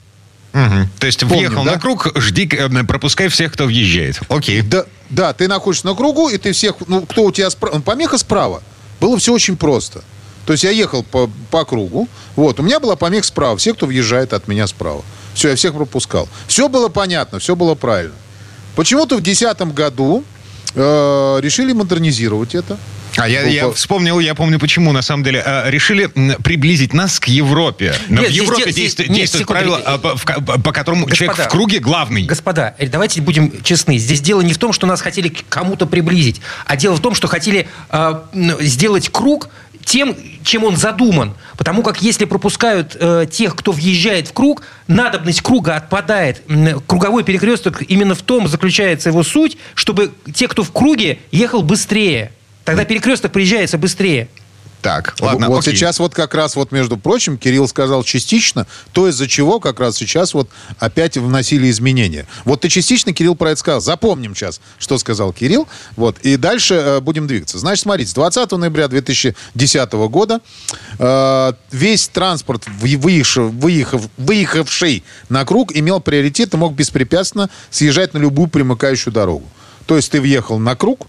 Угу. 0.52 0.88
То 0.98 1.06
есть 1.06 1.20
Помним, 1.20 1.38
въехал 1.38 1.64
да? 1.64 1.72
на 1.72 1.80
круг, 1.80 2.08
жди, 2.16 2.48
э, 2.50 2.84
пропускай 2.84 3.28
всех, 3.28 3.52
кто 3.52 3.66
въезжает. 3.66 4.20
Окей. 4.28 4.62
Да, 4.62 4.86
да, 5.08 5.32
ты 5.32 5.46
находишься 5.46 5.86
на 5.86 5.94
кругу, 5.94 6.28
и 6.30 6.38
ты 6.38 6.52
всех, 6.52 6.74
ну, 6.88 7.02
кто 7.02 7.24
у 7.24 7.32
тебя 7.32 7.48
справа, 7.50 7.80
помеха 7.80 8.18
справа. 8.18 8.62
Было 9.00 9.16
все 9.18 9.32
очень 9.32 9.56
просто. 9.56 10.02
То 10.46 10.52
есть 10.52 10.64
я 10.64 10.70
ехал 10.70 11.04
по, 11.04 11.30
по 11.50 11.64
кругу, 11.64 12.08
вот, 12.34 12.58
у 12.58 12.62
меня 12.62 12.80
была 12.80 12.96
помеха 12.96 13.26
справа, 13.26 13.56
все, 13.56 13.74
кто 13.74 13.86
въезжает 13.86 14.32
от 14.32 14.48
меня 14.48 14.66
справа. 14.66 15.04
Все, 15.34 15.50
я 15.50 15.56
всех 15.56 15.74
пропускал. 15.74 16.28
Все 16.48 16.68
было 16.68 16.88
понятно, 16.88 17.38
все 17.38 17.54
было 17.54 17.74
правильно. 17.74 18.16
Почему-то 18.74 19.16
в 19.16 19.20
2010 19.20 19.74
году 19.74 20.24
э, 20.74 21.38
решили 21.40 21.72
модернизировать 21.72 22.54
это. 22.54 22.78
А 23.16 23.28
я, 23.28 23.42
я 23.42 23.70
вспомнил, 23.70 24.20
я 24.20 24.34
помню, 24.34 24.58
почему, 24.58 24.92
на 24.92 25.02
самом 25.02 25.24
деле, 25.24 25.42
э, 25.44 25.70
решили 25.70 26.06
приблизить 26.42 26.92
нас 26.92 27.18
к 27.18 27.26
Европе. 27.26 27.94
Но 28.08 28.20
нет, 28.20 28.30
в 28.30 28.34
Европе 28.34 28.62
здесь, 28.70 28.74
действует, 28.74 29.08
нет, 29.08 29.18
действует 29.18 29.48
правило, 29.48 29.82
э, 29.84 29.98
по, 29.98 30.58
по 30.58 30.72
которому 30.72 31.06
господа, 31.06 31.16
человек 31.16 31.46
в 31.46 31.48
круге 31.50 31.78
главный. 31.80 32.22
Господа, 32.24 32.74
давайте 32.80 33.20
будем 33.20 33.52
честны. 33.62 33.98
Здесь 33.98 34.20
дело 34.20 34.40
не 34.42 34.52
в 34.52 34.58
том, 34.58 34.72
что 34.72 34.86
нас 34.86 35.00
хотели 35.00 35.28
к 35.28 35.48
кому-то 35.48 35.86
приблизить, 35.86 36.40
а 36.66 36.76
дело 36.76 36.94
в 36.94 37.00
том, 37.00 37.14
что 37.14 37.26
хотели 37.26 37.68
э, 37.90 38.22
сделать 38.60 39.08
круг 39.10 39.48
тем, 39.88 40.14
чем 40.44 40.64
он 40.64 40.76
задуман. 40.76 41.34
Потому 41.56 41.82
как 41.82 42.02
если 42.02 42.26
пропускают 42.26 42.94
э, 43.00 43.26
тех, 43.30 43.56
кто 43.56 43.72
въезжает 43.72 44.28
в 44.28 44.32
круг, 44.34 44.62
надобность 44.86 45.40
круга 45.40 45.76
отпадает. 45.76 46.42
Круговой 46.86 47.24
перекресток 47.24 47.82
именно 47.88 48.14
в 48.14 48.20
том 48.20 48.48
заключается 48.48 49.08
его 49.08 49.22
суть, 49.22 49.56
чтобы 49.74 50.12
те, 50.34 50.46
кто 50.46 50.62
в 50.62 50.72
круге, 50.72 51.18
ехал 51.32 51.62
быстрее. 51.62 52.32
Тогда 52.64 52.84
перекресток 52.84 53.32
приезжается 53.32 53.78
быстрее. 53.78 54.28
Так, 54.80 55.14
ладно. 55.20 55.48
Вот 55.48 55.60
окей. 55.60 55.74
сейчас 55.74 55.98
вот 55.98 56.14
как 56.14 56.34
раз 56.34 56.54
вот, 56.54 56.70
между 56.70 56.96
прочим, 56.96 57.36
Кирилл 57.36 57.66
сказал 57.66 58.04
частично, 58.04 58.66
то 58.92 59.08
из-за 59.08 59.26
чего 59.26 59.58
как 59.58 59.80
раз 59.80 59.96
сейчас 59.96 60.34
вот 60.34 60.48
опять 60.78 61.16
вносили 61.16 61.68
изменения. 61.70 62.26
Вот 62.44 62.60
ты 62.60 62.68
частично, 62.68 63.12
Кирилл, 63.12 63.34
про 63.34 63.50
это 63.50 63.60
сказал. 63.60 63.80
Запомним 63.80 64.34
сейчас, 64.34 64.60
что 64.78 64.98
сказал 64.98 65.32
Кирилл. 65.32 65.66
Вот. 65.96 66.18
И 66.20 66.36
дальше 66.36 66.74
э, 66.74 67.00
будем 67.00 67.26
двигаться. 67.26 67.58
Значит, 67.58 67.82
смотрите, 67.82 68.10
с 68.10 68.14
20 68.14 68.50
ноября 68.52 68.88
2010 68.88 69.92
года 69.92 70.40
э, 70.98 71.52
весь 71.72 72.08
транспорт, 72.08 72.64
выехав, 72.80 73.52
выехав, 73.52 74.02
выехавший 74.16 75.02
на 75.28 75.44
круг, 75.44 75.74
имел 75.74 76.00
приоритет 76.00 76.54
и 76.54 76.56
мог 76.56 76.74
беспрепятственно 76.74 77.50
съезжать 77.70 78.14
на 78.14 78.18
любую 78.18 78.48
примыкающую 78.48 79.12
дорогу. 79.12 79.46
То 79.86 79.96
есть 79.96 80.10
ты 80.12 80.20
въехал 80.20 80.58
на 80.58 80.76
круг, 80.76 81.06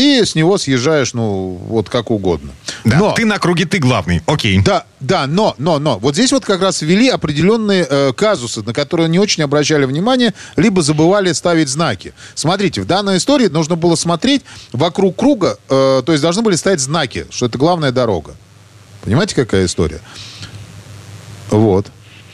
и 0.00 0.24
с 0.24 0.34
него 0.34 0.56
съезжаешь, 0.56 1.12
ну, 1.12 1.60
вот 1.68 1.90
как 1.90 2.10
угодно. 2.10 2.52
Да, 2.84 2.98
но, 2.98 3.12
ты 3.12 3.26
на 3.26 3.38
круге, 3.38 3.66
ты 3.66 3.78
главный, 3.78 4.22
окей. 4.26 4.60
Да, 4.62 4.86
да, 5.00 5.26
но, 5.26 5.54
но, 5.58 5.78
но, 5.78 5.98
вот 5.98 6.14
здесь 6.14 6.32
вот 6.32 6.44
как 6.44 6.62
раз 6.62 6.80
ввели 6.80 7.08
определенные 7.08 7.86
э, 7.88 8.12
казусы, 8.14 8.62
на 8.62 8.72
которые 8.72 9.08
не 9.08 9.18
очень 9.18 9.42
обращали 9.42 9.84
внимание, 9.84 10.32
либо 10.56 10.80
забывали 10.82 11.32
ставить 11.32 11.68
знаки. 11.68 12.14
Смотрите, 12.34 12.80
в 12.80 12.86
данной 12.86 13.18
истории 13.18 13.48
нужно 13.48 13.76
было 13.76 13.94
смотреть 13.94 14.42
вокруг 14.72 15.16
круга, 15.16 15.58
э, 15.68 16.02
то 16.04 16.12
есть 16.12 16.22
должны 16.22 16.42
были 16.42 16.56
ставить 16.56 16.80
знаки, 16.80 17.26
что 17.30 17.46
это 17.46 17.58
главная 17.58 17.92
дорога. 17.92 18.36
Понимаете, 19.02 19.34
какая 19.34 19.66
история? 19.66 20.00
Вот. 21.50 21.86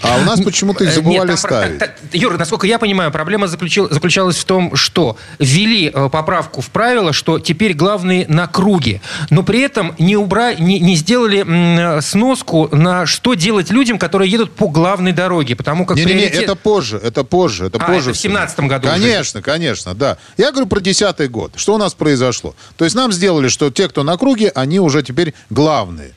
А 0.03 0.19
у 0.19 0.25
нас 0.25 0.41
почему-то 0.41 0.85
их 0.85 0.93
забывали 0.93 1.31
Нет, 1.31 1.39
ставить. 1.39 1.79
Та, 1.79 1.95
Юра, 2.13 2.37
насколько 2.37 2.67
я 2.67 2.79
понимаю, 2.79 3.11
проблема 3.11 3.47
заключил, 3.47 3.89
заключалась 3.91 4.37
в 4.37 4.45
том, 4.45 4.77
что 4.77 5.17
ввели 5.39 5.91
э, 5.93 6.09
поправку 6.11 6.61
в 6.61 6.71
правило, 6.71 7.13
что 7.13 7.39
теперь 7.39 7.75
главные 7.75 8.27
на 8.29 8.47
круге, 8.47 9.01
но 9.31 9.43
при 9.43 9.61
этом 9.61 9.95
не, 9.99 10.17
убра... 10.17 10.55
не, 10.55 10.79
не 10.81 10.97
сделали 10.97 12.01
сноску 12.01 12.69
на 12.75 13.07
что 13.07 13.35
делать 13.35 13.71
людям, 13.71 13.99
которые 13.99 14.31
едут 14.31 14.53
по 14.53 14.69
главной 14.69 15.13
дороге, 15.13 15.57
потому 15.57 15.87
как... 15.87 15.97
Не-не-не, 15.97 16.15
приоритет... 16.15 16.43
это 16.43 16.55
позже, 16.55 17.01
это 17.03 17.25
позже, 17.25 17.67
это 17.67 17.79
а, 17.79 17.87
позже. 17.87 18.11
это 18.11 18.19
в 18.19 18.21
семнадцатом 18.21 18.69
году 18.69 18.89
Конечно, 18.89 19.41
уже. 19.41 19.45
конечно, 19.45 19.95
да. 19.95 20.19
Я 20.37 20.51
говорю 20.51 20.67
про 20.67 20.81
десятый 20.81 21.29
год. 21.29 21.53
Что 21.57 21.75
у 21.75 21.79
нас 21.79 21.95
произошло? 21.95 22.55
То 22.77 22.85
есть 22.85 22.97
нам 22.97 23.13
сделали, 23.13 23.49
что 23.49 23.71
те, 23.71 23.89
кто 23.89 24.03
на 24.03 24.17
круге, 24.17 24.53
они 24.55 24.81
уже 24.81 25.03
теперь 25.03 25.35
главные. 25.51 26.13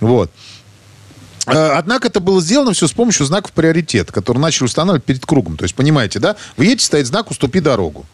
Вот. 0.00 0.30
Э, 1.46 1.72
однако 1.76 2.08
это 2.08 2.20
было 2.20 2.40
сделано 2.40 2.72
все 2.72 2.88
с 2.88 2.92
помощью 2.92 3.26
знаков 3.26 3.52
приоритета, 3.52 4.12
которые 4.12 4.40
начали 4.40 4.64
устанавливать 4.64 5.04
перед 5.04 5.24
кругом. 5.24 5.56
То 5.56 5.64
есть, 5.64 5.74
понимаете, 5.74 6.18
да? 6.18 6.36
Вы 6.56 6.66
едете, 6.66 6.86
стоит 6.86 7.06
знак 7.06 7.30
«Уступи 7.30 7.60
дорогу». 7.60 8.04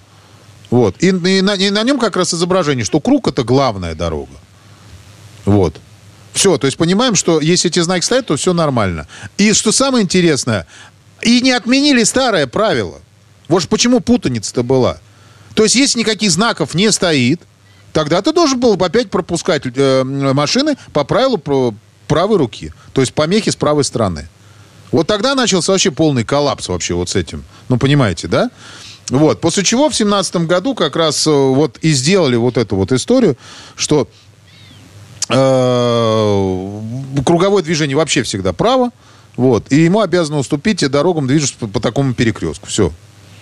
Вот. 0.70 0.96
И, 1.00 1.08
и, 1.08 1.40
на, 1.42 1.54
и 1.54 1.70
на 1.70 1.82
нем 1.82 1.98
как 1.98 2.16
раз 2.16 2.32
изображение, 2.32 2.84
что 2.84 3.00
круг– 3.00 3.28
это 3.28 3.42
главная 3.42 3.94
дорога. 3.94 4.32
Вот. 5.44 5.76
Все, 6.32 6.56
то 6.56 6.66
есть 6.66 6.78
понимаем, 6.78 7.14
что 7.14 7.40
если 7.40 7.70
эти 7.70 7.80
знаки 7.80 8.04
стоят, 8.04 8.26
то 8.26 8.36
все 8.36 8.54
нормально. 8.54 9.06
И 9.36 9.52
что 9.52 9.70
самое 9.70 10.02
интересное, 10.02 10.66
и 11.20 11.40
не 11.42 11.52
отменили 11.52 12.04
старое 12.04 12.46
правило. 12.46 13.00
Вот 13.48 13.68
почему 13.68 14.00
путаница-то 14.00 14.62
была. 14.62 14.98
То 15.54 15.64
есть 15.64 15.74
если 15.74 15.98
никаких 15.98 16.30
знаков 16.30 16.74
не 16.74 16.90
стоит, 16.90 17.42
тогда 17.92 18.22
ты 18.22 18.32
должен 18.32 18.58
был 18.58 18.72
опять 18.72 19.10
пропускать 19.10 19.64
э, 19.66 20.04
машины 20.04 20.76
по 20.94 21.04
правилу 21.04 21.36
про 21.36 21.74
правой 22.12 22.36
руки. 22.36 22.74
То 22.92 23.00
есть 23.00 23.14
помехи 23.14 23.50
с 23.50 23.56
правой 23.56 23.84
стороны. 23.84 24.28
Вот 24.90 25.06
тогда 25.06 25.34
начался 25.34 25.72
вообще 25.72 25.90
полный 25.90 26.24
коллапс 26.24 26.68
вообще 26.68 26.92
вот 26.92 27.08
с 27.08 27.16
этим. 27.16 27.42
Ну, 27.70 27.78
понимаете, 27.78 28.28
да? 28.28 28.50
Вот. 29.08 29.40
После 29.40 29.64
чего 29.64 29.88
в 29.88 29.94
семнадцатом 29.94 30.46
году 30.46 30.74
как 30.74 30.94
раз 30.94 31.26
э, 31.26 31.30
вот 31.30 31.78
и 31.80 31.90
сделали 31.92 32.36
вот 32.36 32.58
эту 32.58 32.76
вот 32.76 32.92
историю, 32.92 33.38
что 33.76 34.08
э, 35.30 36.80
круговое 37.24 37.62
движение 37.62 37.96
вообще 37.96 38.22
всегда 38.24 38.52
право, 38.52 38.90
вот, 39.38 39.72
и 39.72 39.76
ему 39.76 40.02
обязаны 40.02 40.36
уступить 40.36 40.82
и 40.82 40.88
дорогам 40.88 41.26
движутся 41.26 41.56
по, 41.60 41.66
по 41.66 41.80
такому 41.80 42.12
перекрестку. 42.12 42.66
Все. 42.66 42.88
Угу. 42.88 42.92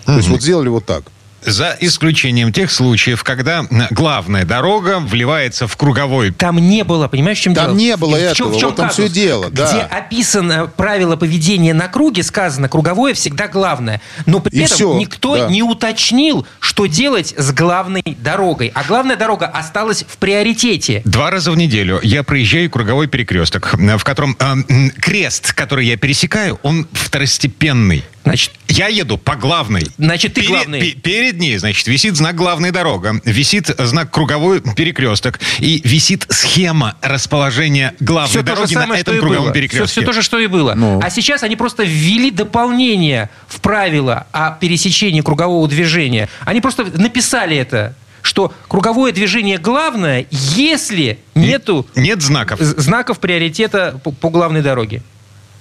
То 0.07 0.17
есть 0.17 0.29
вот 0.29 0.43
сделали 0.43 0.69
вот 0.69 0.87
так. 0.87 1.03
За 1.45 1.77
исключением 1.81 2.53
тех 2.53 2.71
случаев, 2.71 3.25
когда 3.25 3.65
главная 3.91 4.45
дорога 4.45 4.99
вливается 5.01 5.67
в 5.67 5.77
круговой. 5.77 6.33
Там 6.33 6.59
не 6.59 6.85
было, 6.85 7.09
понимаешь, 7.09 7.39
в 7.39 7.43
чем 7.43 7.55
там 7.55 7.65
дело? 7.65 7.69
Там 7.71 7.79
не 7.79 7.97
было 7.97 8.11
в, 8.11 8.15
этого, 8.15 8.53
в 8.53 8.59
чем, 8.59 8.73
в 8.73 8.77
вот 8.77 8.93
все 8.93 9.09
дело. 9.09 9.49
Где 9.49 9.63
да. 9.63 9.89
описано 9.91 10.67
правило 10.67 11.17
поведения 11.17 11.75
на 11.75 11.89
круге, 11.89 12.23
сказано, 12.23 12.69
круговое 12.69 13.15
всегда 13.15 13.49
главное. 13.49 14.01
Но 14.27 14.41
при 14.41 14.57
И 14.57 14.65
этом 14.65 14.77
все, 14.77 14.99
никто 14.99 15.37
да. 15.37 15.49
не 15.49 15.63
уточнил, 15.63 16.47
что 16.61 16.87
делать 16.87 17.35
с 17.37 17.53
главной 17.53 18.03
дорогой. 18.05 18.71
А 18.75 18.85
главная 18.85 19.17
дорога 19.17 19.47
осталась 19.47 20.05
в 20.07 20.19
приоритете. 20.19 21.03
Два 21.05 21.31
раза 21.31 21.51
в 21.51 21.57
неделю 21.57 22.01
я 22.03 22.23
проезжаю 22.23 22.71
круговой 22.71 23.07
перекресток, 23.07 23.75
в 23.75 24.05
котором 24.05 24.37
э, 24.39 24.91
крест, 25.01 25.53
который 25.53 25.87
я 25.87 25.97
пересекаю, 25.97 26.59
он 26.63 26.87
второстепенный. 26.93 28.05
Значит, 28.25 28.53
я 28.69 28.89
еду 28.89 29.17
по 29.17 29.35
главной. 29.35 29.87
Значит, 29.97 30.35
ты 30.35 30.43
перед, 30.43 30.53
главный. 30.53 30.93
Перед 31.31 31.41
ней, 31.41 31.59
значит, 31.59 31.87
висит 31.87 32.17
знак 32.17 32.35
главной 32.35 32.73
дорога, 32.73 33.21
висит 33.25 33.71
знак 33.79 34.11
круговой 34.11 34.61
перекресток 34.61 35.39
и 35.59 35.81
висит 35.85 36.27
схема 36.29 36.97
расположения 37.03 37.95
главной 38.01 38.31
все 38.31 38.43
дороги 38.43 38.75
самое, 38.75 38.93
на 38.93 38.99
этом 38.99 39.19
круговом 39.19 39.45
было. 39.45 39.53
перекрестке. 39.53 39.87
Все, 39.87 40.01
все 40.01 40.07
то 40.07 40.13
же, 40.13 40.23
что 40.23 40.39
и 40.39 40.47
было. 40.47 40.75
Ну. 40.75 41.01
А 41.03 41.11
сейчас 41.11 41.43
они 41.43 41.57
просто 41.57 41.85
ввели 41.85 42.31
дополнение 42.31 43.31
в 43.47 43.61
правила 43.61 44.27
о 44.33 44.53
пересечении 44.53 45.21
кругового 45.21 45.69
движения. 45.69 46.29
Они 46.45 46.61
просто 46.61 46.85
написали 46.99 47.57
это 47.57 47.95
что 48.23 48.53
круговое 48.69 49.13
движение 49.13 49.57
главное, 49.57 50.27
если 50.31 51.21
нету 51.35 51.87
нет 51.97 52.21
знаков 52.21 52.61
знаков 52.61 53.19
приоритета 53.19 53.99
по, 54.05 54.11
по 54.11 54.29
главной 54.29 54.61
дороге. 54.61 55.03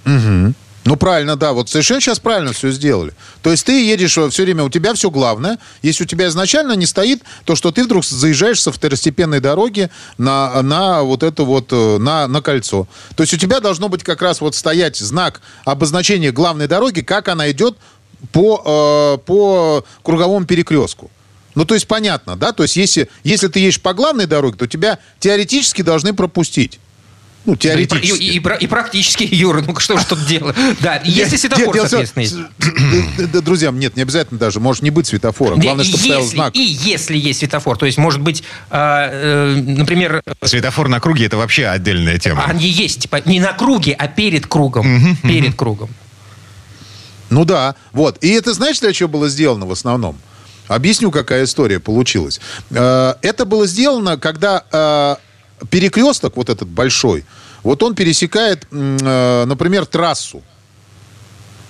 Угу. 0.06 0.54
Ну, 0.86 0.96
правильно, 0.96 1.36
да. 1.36 1.54
Вот 1.54 1.70
совершенно 1.70 2.02
сейчас 2.02 2.20
правильно 2.20 2.54
все 2.54 2.72
сделали. 2.72 3.14
То 3.42 3.52
есть 3.52 3.66
ты 3.66 3.86
едешь 3.86 4.12
все 4.12 4.44
время, 4.44 4.64
у 4.64 4.70
тебя 4.70 4.94
все 4.94 5.12
главное. 5.12 5.60
Если 5.82 6.04
у 6.04 6.08
тебя 6.08 6.28
изначально 6.28 6.74
не 6.74 6.86
стоит, 6.86 7.22
то 7.46 7.56
что 7.56 7.72
ты 7.72 7.84
вдруг 7.84 8.06
заезжаешь 8.06 8.62
со 8.62 8.72
второстепенной 8.72 9.40
дороги 9.40 9.90
на, 10.18 10.62
на 10.62 11.04
вот 11.04 11.24
это 11.24 11.44
вот, 11.44 11.68
э, 11.72 11.98
на, 11.98 12.28
на 12.28 12.42
кольцо. 12.42 12.88
То 13.16 13.24
есть 13.24 13.34
у 13.34 13.38
тебя 13.38 13.60
должно 13.60 13.90
быть 13.90 14.04
как 14.04 14.22
раз 14.22 14.42
вот 14.42 14.56
стоять 14.56 14.98
знак 14.98 15.42
обозначения 15.66 16.32
главной 16.32 16.68
дороги, 16.68 17.02
как 17.02 17.28
она 17.28 17.52
идет 17.52 17.78
по, 18.32 19.18
э, 19.20 19.26
по 19.26 19.86
круговому 20.04 20.46
перекрестку. 20.46 21.12
Ну, 21.56 21.66
то 21.66 21.74
есть 21.74 21.88
понятно, 21.88 22.38
да? 22.38 22.54
То 22.54 22.64
есть 22.64 22.78
если, 22.78 23.10
если 23.24 23.48
ты 23.48 23.60
едешь 23.60 23.82
по 23.82 23.94
главной 23.94 24.28
дороге, 24.28 24.58
то 24.58 24.68
тебя 24.68 25.00
теоретически 25.20 25.82
должны 25.82 26.14
пропустить. 26.14 26.80
Ну, 27.46 27.56
теоретически. 27.56 28.22
И, 28.22 28.38
и, 28.38 28.40
и, 28.40 28.64
и 28.64 28.68
практически, 28.68 29.24
Юра, 29.32 29.62
ну 29.62 29.78
что 29.80 29.98
же 29.98 30.06
тут 30.06 30.26
дело? 30.26 30.54
Да, 30.82 31.02
если 31.04 31.38
светофор, 31.38 31.76
соответственно. 31.88 32.50
Друзья, 33.42 33.72
нет, 33.72 33.96
не 33.96 34.02
обязательно 34.02 34.40
даже. 34.40 34.60
Может 34.60 34.84
не 34.84 34.90
быть 34.90 35.08
светофора. 35.08 35.56
Главное, 35.56 35.84
чтобы 35.84 36.00
стоял 36.00 36.24
знак. 36.24 36.56
И 36.56 36.62
если 36.62 37.18
есть 37.18 37.40
светофор, 37.40 37.78
то 37.78 37.86
есть, 37.86 37.98
может 37.98 38.22
быть, 38.22 38.44
а, 38.70 39.10
э, 39.12 39.56
например... 39.56 40.22
Светофор 40.44 40.90
на 40.90 41.00
круге– 41.00 41.26
это 41.28 41.38
вообще 41.38 41.68
отдельная 41.68 42.20
тема. 42.20 42.44
Они 42.46 42.68
есть. 42.68 43.02
Типа, 43.04 43.22
не 43.26 43.40
на 43.40 43.54
круге, 43.54 43.94
а 43.98 44.08
перед 44.08 44.46
кругом. 44.46 45.18
Перед 45.24 45.56
кругом. 45.56 45.90
Ну 47.30 47.46
да, 47.46 47.76
вот. 47.94 48.18
И 48.24 48.30
это 48.32 48.54
знаешь, 48.54 48.80
для 48.80 48.92
чего 48.92 49.08
было 49.08 49.30
сделано 49.30 49.66
в 49.66 49.72
основном? 49.72 50.18
Объясню, 50.68 51.12
какая 51.12 51.46
история 51.46 51.80
получилась. 51.80 52.40
Э, 52.72 53.16
это 53.22 53.46
было 53.46 53.66
сделано, 53.66 54.18
когда 54.18 54.64
э, 54.72 55.16
перекресток 55.70 56.38
вот 56.38 56.50
этот 56.50 56.68
большой, 56.68 57.26
вот 57.64 57.84
он 57.84 57.96
пересекает, 57.96 58.68
э, 58.72 59.46
например, 59.46 59.86
трассу. 59.86 60.44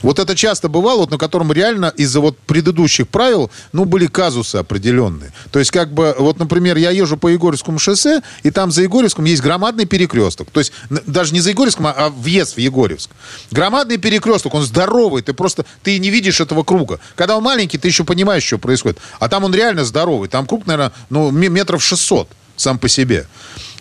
Вот 0.02 0.20
это 0.20 0.36
часто 0.36 0.70
бывало, 0.70 1.00
вот 1.00 1.12
на 1.12 1.18
котором 1.18 1.52
реально 1.52 1.94
из-за 1.98 2.20
вот 2.22 2.38
предыдущих 2.38 3.08
правил, 3.08 3.52
ну, 3.74 3.86
были 3.86 4.08
казусы 4.08 4.56
определенные. 4.56 5.34
То 5.52 5.60
есть, 5.60 5.72
как 5.72 5.94
бы, 5.94 6.16
вот, 6.18 6.40
например, 6.40 6.78
я 6.78 6.92
езжу 6.92 7.18
по 7.18 7.28
Егорьевскому 7.28 7.80
шоссе, 7.80 8.22
и 8.44 8.52
там 8.52 8.72
за 8.72 8.84
Егорьевском 8.84 9.26
есть 9.26 9.42
громадный 9.42 9.86
перекресток. 9.86 10.50
То 10.52 10.60
есть, 10.60 10.72
даже 10.90 11.34
не 11.34 11.42
за 11.42 11.50
Егорьевском, 11.50 11.88
а, 11.88 11.92
а 11.92 12.10
въезд 12.10 12.56
в 12.56 12.60
Егорьевск. 12.60 13.10
Громадный 13.52 13.98
перекресток, 13.98 14.54
он 14.54 14.64
здоровый, 14.64 15.22
ты 15.22 15.34
просто, 15.34 15.66
ты 15.84 16.00
не 16.00 16.10
видишь 16.10 16.40
этого 16.40 16.64
круга. 16.64 17.00
Когда 17.16 17.36
он 17.36 17.44
маленький, 17.44 17.78
ты 17.78 17.88
еще 17.88 18.04
понимаешь, 18.04 18.44
что 18.44 18.58
происходит. 18.58 19.00
А 19.20 19.28
там 19.28 19.44
он 19.44 19.54
реально 19.54 19.84
здоровый. 19.84 20.30
Там 20.30 20.46
круг, 20.46 20.66
наверное, 20.66 20.94
ну, 21.10 21.30
метров 21.32 21.84
600. 21.84 22.30
Сам 22.60 22.78
по 22.78 22.88
себе. 22.88 23.26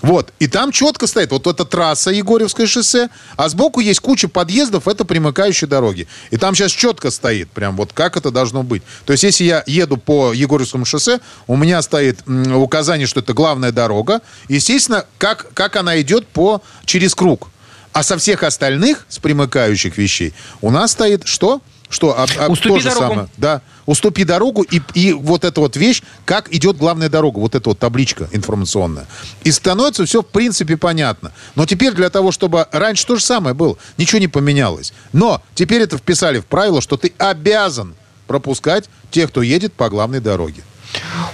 Вот. 0.01 0.33
И 0.39 0.47
там 0.47 0.71
четко 0.71 1.07
стоит 1.07 1.33
вот 1.33 1.47
эта 1.47 1.65
трасса 1.65 2.11
Егорьевское 2.11 2.67
шоссе, 2.67 3.09
а 3.37 3.49
сбоку 3.49 3.81
есть 3.81 4.01
куча 4.01 4.29
подъездов, 4.29 4.87
это 4.87 5.05
примыкающие 5.05 5.67
дороги. 5.69 6.07
И 6.31 6.37
там 6.37 6.55
сейчас 6.55 6.71
четко 6.71 7.11
стоит, 7.11 7.51
прям 7.51 7.77
вот 7.77 7.93
как 7.93 8.17
это 8.17 8.31
должно 8.31 8.63
быть. 8.63 8.83
То 9.05 9.13
есть, 9.13 9.25
если 9.25 9.45
я 9.45 9.65
еду 9.67 9.97
по 9.97 10.33
Егорьевскому 10.33 10.85
шоссе, 10.85 11.21
у 11.47 11.57
меня 11.57 11.83
стоит 11.83 12.21
указание, 12.27 13.07
что 13.07 13.21
это 13.21 13.33
главная 13.33 13.73
дорога. 13.73 14.21
Естественно, 14.49 15.05
как, 15.19 15.53
как 15.55 15.77
она 15.77 16.01
идет 16.01 16.29
по, 16.29 16.63
через 16.85 17.15
круг. 17.15 17.49
А 17.93 18.05
со 18.05 18.17
всех 18.19 18.45
остальных, 18.45 19.07
с 19.09 19.19
примыкающих 19.19 19.99
вещей, 19.99 20.33
у 20.61 20.71
нас 20.71 20.93
стоит 20.93 21.27
что? 21.27 21.61
Что? 21.91 22.19
А, 22.19 22.27
а, 22.39 22.49
Уступи 22.49 22.83
дорогу. 22.83 23.09
Самое. 23.09 23.29
Да. 23.37 23.63
Уступи 23.87 24.25
дорогу 24.25 24.63
и, 24.63 24.81
и 24.95 25.13
вот 25.13 25.45
эта 25.45 25.61
вот 25.61 25.77
вещь, 25.77 26.03
как 26.25 26.53
идет 26.53 26.77
главная 26.77 27.09
дорога, 27.09 27.39
вот 27.39 27.55
эта 27.55 27.71
вот 27.71 27.79
табличка 27.79 28.29
информационная. 28.33 29.07
И 29.45 29.51
становится 29.51 30.05
все 30.05 30.23
в 30.23 30.27
принципе 30.27 30.77
понятно. 30.77 31.33
Но 31.55 31.65
теперь 31.65 31.93
для 31.93 32.11
того, 32.11 32.31
чтобы... 32.31 32.67
Раньше 32.73 33.07
то 33.07 33.17
же 33.17 33.25
самое 33.25 33.55
было, 33.55 33.77
ничего 33.97 34.19
не 34.19 34.29
поменялось. 34.29 34.93
Но 35.13 35.43
теперь 35.55 35.83
это 35.83 35.97
вписали 35.97 36.41
в 36.41 36.47
правило, 36.47 36.83
что 36.83 36.97
ты 36.97 37.13
обязан 37.19 37.95
пропускать 38.27 38.85
тех, 39.11 39.31
кто 39.31 39.43
едет 39.43 39.73
по 39.73 39.89
главной 39.89 40.21
дороге. 40.21 40.63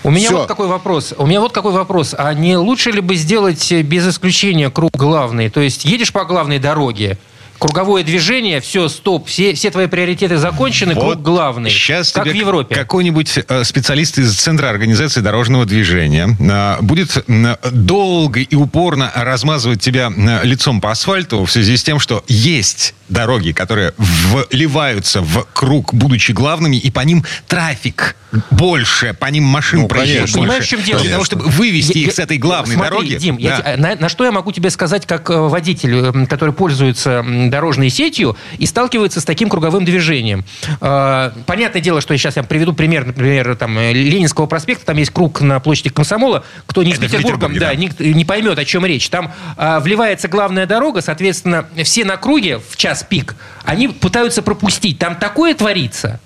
У 0.02 0.10
меня 0.10 0.28
Все. 0.28 0.38
вот 0.38 0.48
какой 0.48 0.68
вопрос. 0.68 1.14
У 1.16 1.26
меня 1.26 1.40
вот 1.40 1.52
какой 1.52 1.72
вопрос. 1.72 2.14
А 2.16 2.32
не 2.34 2.56
лучше 2.56 2.90
ли 2.90 3.00
бы 3.00 3.14
сделать 3.16 3.72
без 3.72 4.06
исключения 4.08 4.70
круг 4.70 4.90
главный? 4.92 5.48
То 5.48 5.60
есть 5.60 5.84
едешь 5.84 6.12
по 6.12 6.24
главной 6.24 6.58
дороге, 6.58 7.18
круговое 7.64 8.04
движение, 8.04 8.60
все, 8.60 8.90
стоп, 8.90 9.26
все, 9.26 9.54
все 9.54 9.70
твои 9.70 9.86
приоритеты 9.86 10.36
закончены, 10.36 10.94
вот 10.94 11.14
круг 11.14 11.22
главный. 11.22 11.70
Сейчас 11.70 12.12
как 12.12 12.26
в 12.26 12.32
Европе. 12.32 12.74
какой-нибудь 12.74 13.38
э, 13.38 13.64
специалист 13.64 14.18
из 14.18 14.34
Центра 14.34 14.68
организации 14.68 15.22
дорожного 15.22 15.64
движения 15.64 16.36
э, 16.38 16.82
будет 16.82 17.24
долго 17.72 18.40
и 18.40 18.54
упорно 18.54 19.10
размазывать 19.14 19.80
тебя 19.80 20.12
э, 20.14 20.40
лицом 20.46 20.82
по 20.82 20.90
асфальту 20.90 21.42
в 21.44 21.50
связи 21.50 21.78
с 21.78 21.82
тем, 21.82 22.00
что 22.00 22.22
есть 22.28 22.94
дороги, 23.08 23.52
которые 23.52 23.94
вливаются 23.96 25.20
в 25.20 25.46
круг, 25.52 25.92
будучи 25.94 26.32
главными, 26.32 26.76
и 26.76 26.90
по 26.90 27.00
ним 27.00 27.24
трафик 27.46 28.16
больше, 28.50 29.14
по 29.14 29.26
ним 29.26 29.44
машин 29.44 29.82
ну, 29.82 29.88
проезжает 29.88 30.22
больше. 30.22 30.38
Понимаешь, 30.38 30.64
в 30.64 30.68
чем 30.68 30.82
дело? 30.82 31.00
Для 31.00 31.12
того, 31.12 31.24
чтобы 31.24 31.44
вывести 31.44 31.98
я, 31.98 32.06
их 32.06 32.12
с 32.12 32.18
этой 32.18 32.38
главной 32.38 32.74
смотри, 32.74 32.90
дороги. 32.90 33.16
Дим, 33.16 33.36
да. 33.36 33.62
я, 33.64 33.76
на, 33.76 33.94
на 33.96 34.08
что 34.08 34.24
я 34.24 34.32
могу 34.32 34.52
тебе 34.52 34.70
сказать 34.70 35.06
как 35.06 35.30
водитель, 35.30 36.26
который 36.26 36.54
пользуется 36.54 37.24
дорожной 37.24 37.90
сетью 37.90 38.36
и 38.58 38.66
сталкиваются 38.66 39.20
с 39.20 39.24
таким 39.24 39.48
круговым 39.48 39.84
движением. 39.84 40.44
А, 40.80 41.32
понятное 41.46 41.80
дело, 41.80 42.00
что 42.00 42.16
сейчас 42.16 42.36
я 42.36 42.42
приведу 42.42 42.72
пример, 42.72 43.06
например, 43.06 43.56
там, 43.56 43.78
Ленинского 43.78 44.46
проспекта, 44.46 44.86
там 44.86 44.96
есть 44.96 45.12
круг 45.12 45.40
на 45.40 45.60
площади 45.60 45.90
Комсомола, 45.90 46.44
кто 46.66 46.82
не 46.82 46.94
с 46.94 46.98
Петербургом, 46.98 47.54
да, 47.54 47.68
да. 47.68 47.74
Не, 47.74 47.90
не 47.98 48.24
поймет, 48.24 48.58
о 48.58 48.64
чем 48.64 48.84
речь. 48.84 49.08
Там 49.08 49.32
а, 49.56 49.80
вливается 49.80 50.28
главная 50.28 50.66
дорога, 50.66 51.00
соответственно, 51.00 51.66
все 51.84 52.04
на 52.04 52.16
круге 52.16 52.58
в 52.58 52.76
час 52.76 52.93
пик, 53.02 53.34
они 53.64 53.88
пытаются 53.88 54.42
пропустить. 54.42 54.98
Там 54.98 55.16
такое 55.16 55.54
творится. 55.54 56.20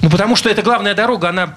Ну, 0.00 0.10
потому 0.10 0.36
что 0.36 0.48
эта 0.48 0.62
главная 0.62 0.94
дорога, 0.94 1.28
она 1.28 1.56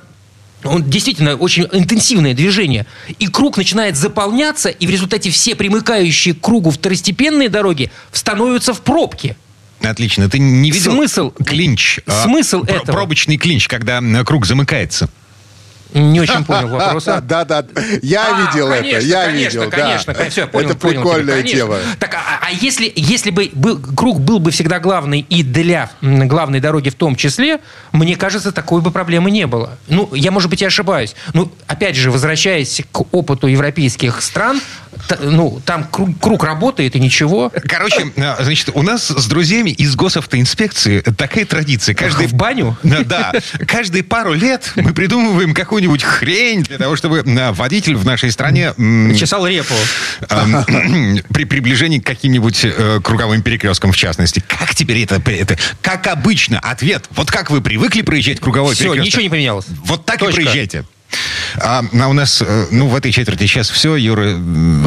он 0.64 0.84
действительно 0.90 1.36
очень 1.36 1.68
интенсивное 1.72 2.34
движение. 2.34 2.86
И 3.18 3.28
круг 3.28 3.58
начинает 3.58 3.96
заполняться, 3.96 4.70
и 4.70 4.88
в 4.88 4.90
результате 4.90 5.30
все 5.30 5.56
примыкающие 5.56 6.34
к 6.34 6.42
кругу 6.42 6.72
второстепенные 6.72 7.50
дороги 7.50 7.92
становятся 8.12 8.74
в 8.74 8.82
пробке. 8.82 9.38
Отлично. 9.82 10.30
Ты 10.30 10.40
не 10.40 10.72
видел 10.72 10.92
Смысл, 10.92 11.32
клинч? 11.32 12.00
А, 12.06 12.24
Смысл 12.24 12.66
а, 12.68 12.72
этого? 12.72 12.92
Пробочный 12.92 13.38
клинч, 13.38 13.68
когда 13.68 14.02
круг 14.26 14.46
замыкается. 14.46 15.10
Не 15.94 16.22
очень 16.22 16.44
понял 16.46 16.68
вопроса. 16.68 17.24
Да, 17.30 17.46
да, 17.46 17.64
я 18.02 18.28
а, 18.28 18.42
видел 18.42 18.70
это, 18.70 19.00
я 19.00 19.28
видел. 19.28 19.70
Конечно, 19.70 20.14
конечно, 20.14 20.30
все, 20.30 20.48
понял. 20.48 20.70
Это 20.70 20.78
прикольная 20.78 21.44
тема. 21.44 21.78
Так, 22.00 22.16
а, 22.16 22.40
а 22.42 22.52
если, 22.52 22.92
если 22.96 23.30
бы 23.30 23.52
был, 23.54 23.80
круг 23.80 24.20
был 24.20 24.40
бы 24.40 24.52
всегда 24.52 24.80
главный 24.80 25.20
и 25.30 25.44
для 25.44 25.92
главной 26.02 26.60
дороги 26.60 26.90
в 26.90 26.96
том 26.96 27.16
числе, 27.16 27.60
мне 27.92 28.16
кажется, 28.16 28.52
такой 28.52 28.82
бы 28.82 28.92
проблемы 28.92 29.32
не 29.32 29.48
было. 29.48 29.78
Ну, 29.88 30.10
я, 30.14 30.32
может 30.32 30.50
быть, 30.50 30.62
и 30.62 30.66
ошибаюсь. 30.66 31.16
Ну, 31.34 31.52
опять 31.68 31.96
же, 31.96 32.10
возвращаясь 32.10 32.82
к 32.92 33.14
опыту 33.14 33.48
европейских 33.48 34.22
стран, 34.22 34.62
ну, 35.22 35.62
там 35.66 35.86
круг, 35.86 36.20
круг 36.20 36.44
работает 36.44 36.96
и 36.96 37.00
ничего. 37.00 37.52
Короче, 37.68 38.12
а, 38.18 38.38
значит, 38.42 38.70
у 38.74 38.82
нас 38.82 39.08
с 39.08 39.28
друзьями 39.28 39.72
из 39.72 39.96
госавтоинспекции 39.96 41.02
такая 41.02 41.46
традиция. 41.46 41.96
Каждый... 41.96 42.28
В 42.28 42.34
баню? 42.34 42.78
Да. 42.84 43.34
Каждые 43.68 44.04
пару 44.04 44.34
лет 44.34 44.72
мы 44.76 44.94
придумываем 44.94 45.54
какую-нибудь 45.80 46.04
хрень 46.04 46.64
для 46.64 46.78
того, 46.78 46.96
чтобы 46.96 47.24
а, 47.26 47.54
водитель 47.54 47.96
в 47.96 48.06
нашей 48.06 48.32
стране... 48.32 48.74
Чесал 49.18 49.48
репу. 49.48 49.74
При 51.34 51.46
приближении 51.46 52.00
к 52.00 52.06
каким-нибудь 52.06 52.62
э, 52.64 53.00
круговым 53.02 53.42
перекресткам, 53.42 53.92
в 53.92 53.98
частности. 53.98 54.44
Как 54.46 54.76
теперь 54.76 55.04
это, 55.04 55.22
это... 55.32 55.58
Как 55.82 56.08
обычно, 56.08 56.60
ответ. 56.60 57.06
Вот 57.12 57.32
как 57.32 57.50
вы 57.50 57.62
привыкли 57.62 58.02
проезжать 58.02 58.40
круговой 58.40 58.76
Все, 58.76 58.86
перекресток? 58.86 59.06
ничего 59.06 59.22
не 59.22 59.30
поменялось. 59.30 59.66
Вот 59.86 60.06
так 60.06 60.20
Точка. 60.20 60.42
и 60.42 60.44
проезжайте. 60.44 60.84
А, 61.58 61.84
а 61.94 62.08
у 62.08 62.14
нас, 62.14 62.42
э, 62.46 62.66
ну, 62.72 62.88
в 62.88 62.96
этой 62.96 63.12
четверти 63.12 63.46
сейчас 63.46 63.70
все. 63.70 63.96
Юра, 63.96 64.36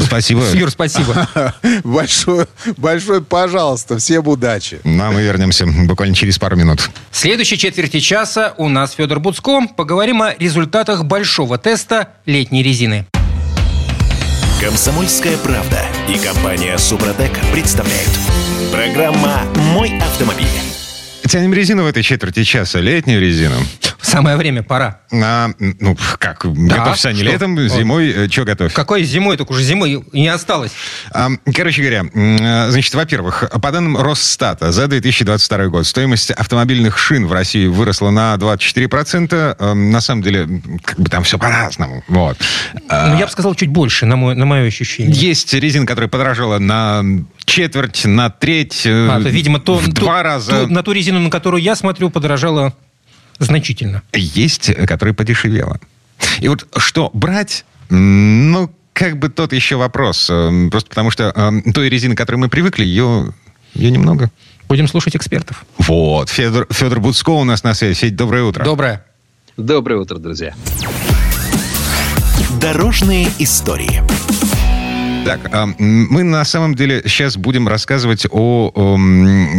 спасибо. 0.04 0.44
Юр, 0.52 0.70
спасибо. 0.70 1.28
Большое, 1.84 2.46
большое 2.76 3.20
пожалуйста. 3.22 3.98
Всем 3.98 4.26
удачи. 4.28 4.80
Ну, 4.84 5.02
а 5.02 5.10
мы 5.10 5.22
вернемся 5.22 5.66
буквально 5.66 6.14
через 6.14 6.38
пару 6.38 6.56
минут. 6.56 6.90
В 7.10 7.16
следующей 7.16 7.58
четверти 7.58 8.00
часа 8.00 8.54
у 8.56 8.68
нас 8.68 8.92
Федор 8.92 9.20
Буцко. 9.20 9.60
Поговорим 9.76 10.22
о 10.22 10.34
результатах 10.34 11.04
большого 11.04 11.58
теста 11.58 12.08
летней 12.26 12.62
резины. 12.62 13.06
Комсомольская 14.60 15.36
правда 15.38 15.80
и 16.08 16.16
компания 16.18 16.78
Супротек 16.78 17.32
представляют. 17.52 18.10
Программа 18.70 19.42
«Мой 19.74 19.98
автомобиль». 19.98 20.71
Тянем 21.28 21.54
резину 21.54 21.84
в 21.84 21.86
этой 21.86 22.02
четверти 22.02 22.44
часа, 22.44 22.80
летнюю 22.80 23.20
резину. 23.20 23.56
Самое 24.00 24.36
время, 24.36 24.62
пора. 24.62 25.00
А, 25.10 25.50
ну, 25.58 25.96
как, 26.18 26.44
да, 26.44 26.76
готовься 26.76 27.12
не 27.12 27.22
летом, 27.22 27.58
зимой, 27.68 28.10
э, 28.10 28.28
что 28.28 28.44
готовь? 28.44 28.74
Какой 28.74 29.04
зимой? 29.04 29.36
Так 29.36 29.50
уже 29.50 29.62
зимой 29.62 30.04
не 30.12 30.28
осталось. 30.28 30.72
А, 31.12 31.30
короче 31.54 31.80
говоря, 31.80 32.04
э, 32.12 32.70
значит, 32.70 32.92
во-первых, 32.94 33.50
по 33.50 33.70
данным 33.70 33.96
Росстата, 33.96 34.72
за 34.72 34.88
2022 34.88 35.66
год 35.68 35.86
стоимость 35.86 36.30
автомобильных 36.32 36.98
шин 36.98 37.26
в 37.26 37.32
России 37.32 37.66
выросла 37.66 38.10
на 38.10 38.34
24%. 38.34 39.56
Э, 39.58 39.72
на 39.72 40.00
самом 40.00 40.22
деле, 40.22 40.60
как 40.84 40.98
бы 41.00 41.08
там 41.08 41.22
все 41.22 41.38
по-разному. 41.38 42.04
Вот. 42.08 42.36
Ну, 42.74 43.18
я 43.18 43.26
бы 43.26 43.32
сказал, 43.32 43.54
чуть 43.54 43.70
больше, 43.70 44.04
на, 44.04 44.16
мой, 44.16 44.34
на 44.34 44.44
мое 44.44 44.66
ощущение. 44.66 45.14
Есть 45.14 45.54
резина, 45.54 45.86
которая 45.86 46.10
подорожала 46.10 46.58
на 46.58 47.02
четверть, 47.44 48.04
на 48.04 48.30
треть, 48.30 48.82
а, 48.86 49.20
то, 49.20 49.28
видимо, 49.28 49.60
то, 49.60 49.76
в 49.76 49.88
два 49.88 50.18
то, 50.18 50.22
раза. 50.22 50.50
То, 50.50 50.66
на 50.68 50.82
ту 50.82 50.92
резину, 50.92 51.20
на 51.20 51.30
которую 51.30 51.62
я 51.62 51.76
смотрю, 51.76 52.10
подорожала 52.10 52.74
значительно. 53.38 54.02
Есть, 54.12 54.72
которая 54.86 55.14
подешевела. 55.14 55.80
И 56.38 56.48
вот 56.48 56.66
что 56.76 57.10
брать, 57.12 57.64
ну, 57.90 58.70
как 58.92 59.18
бы 59.18 59.28
тот 59.28 59.52
еще 59.52 59.76
вопрос. 59.76 60.28
Э, 60.30 60.68
просто 60.70 60.88
потому 60.88 61.10
что 61.10 61.32
э, 61.34 61.72
той 61.72 61.88
резины, 61.88 62.14
к 62.14 62.18
которой 62.18 62.36
мы 62.36 62.48
привыкли, 62.48 62.84
ее, 62.84 63.32
ее 63.74 63.90
немного. 63.90 64.30
Будем 64.68 64.88
слушать 64.88 65.16
экспертов. 65.16 65.64
Вот. 65.78 66.28
Федор, 66.28 66.66
Федор 66.70 67.00
Буцко 67.00 67.30
у 67.30 67.44
нас 67.44 67.62
на 67.62 67.74
связи. 67.74 67.94
Федь, 67.94 68.16
доброе 68.16 68.44
утро. 68.44 68.64
Доброе. 68.64 69.04
Доброе 69.56 70.00
утро, 70.00 70.18
друзья. 70.18 70.54
Дорожные 72.60 73.28
истории. 73.38 74.02
Так, 75.24 75.40
а, 75.52 75.66
мы 75.78 76.24
на 76.24 76.44
самом 76.44 76.74
деле 76.74 77.02
сейчас 77.06 77.36
будем 77.36 77.68
рассказывать 77.68 78.26
о, 78.30 78.72
о 78.74 78.98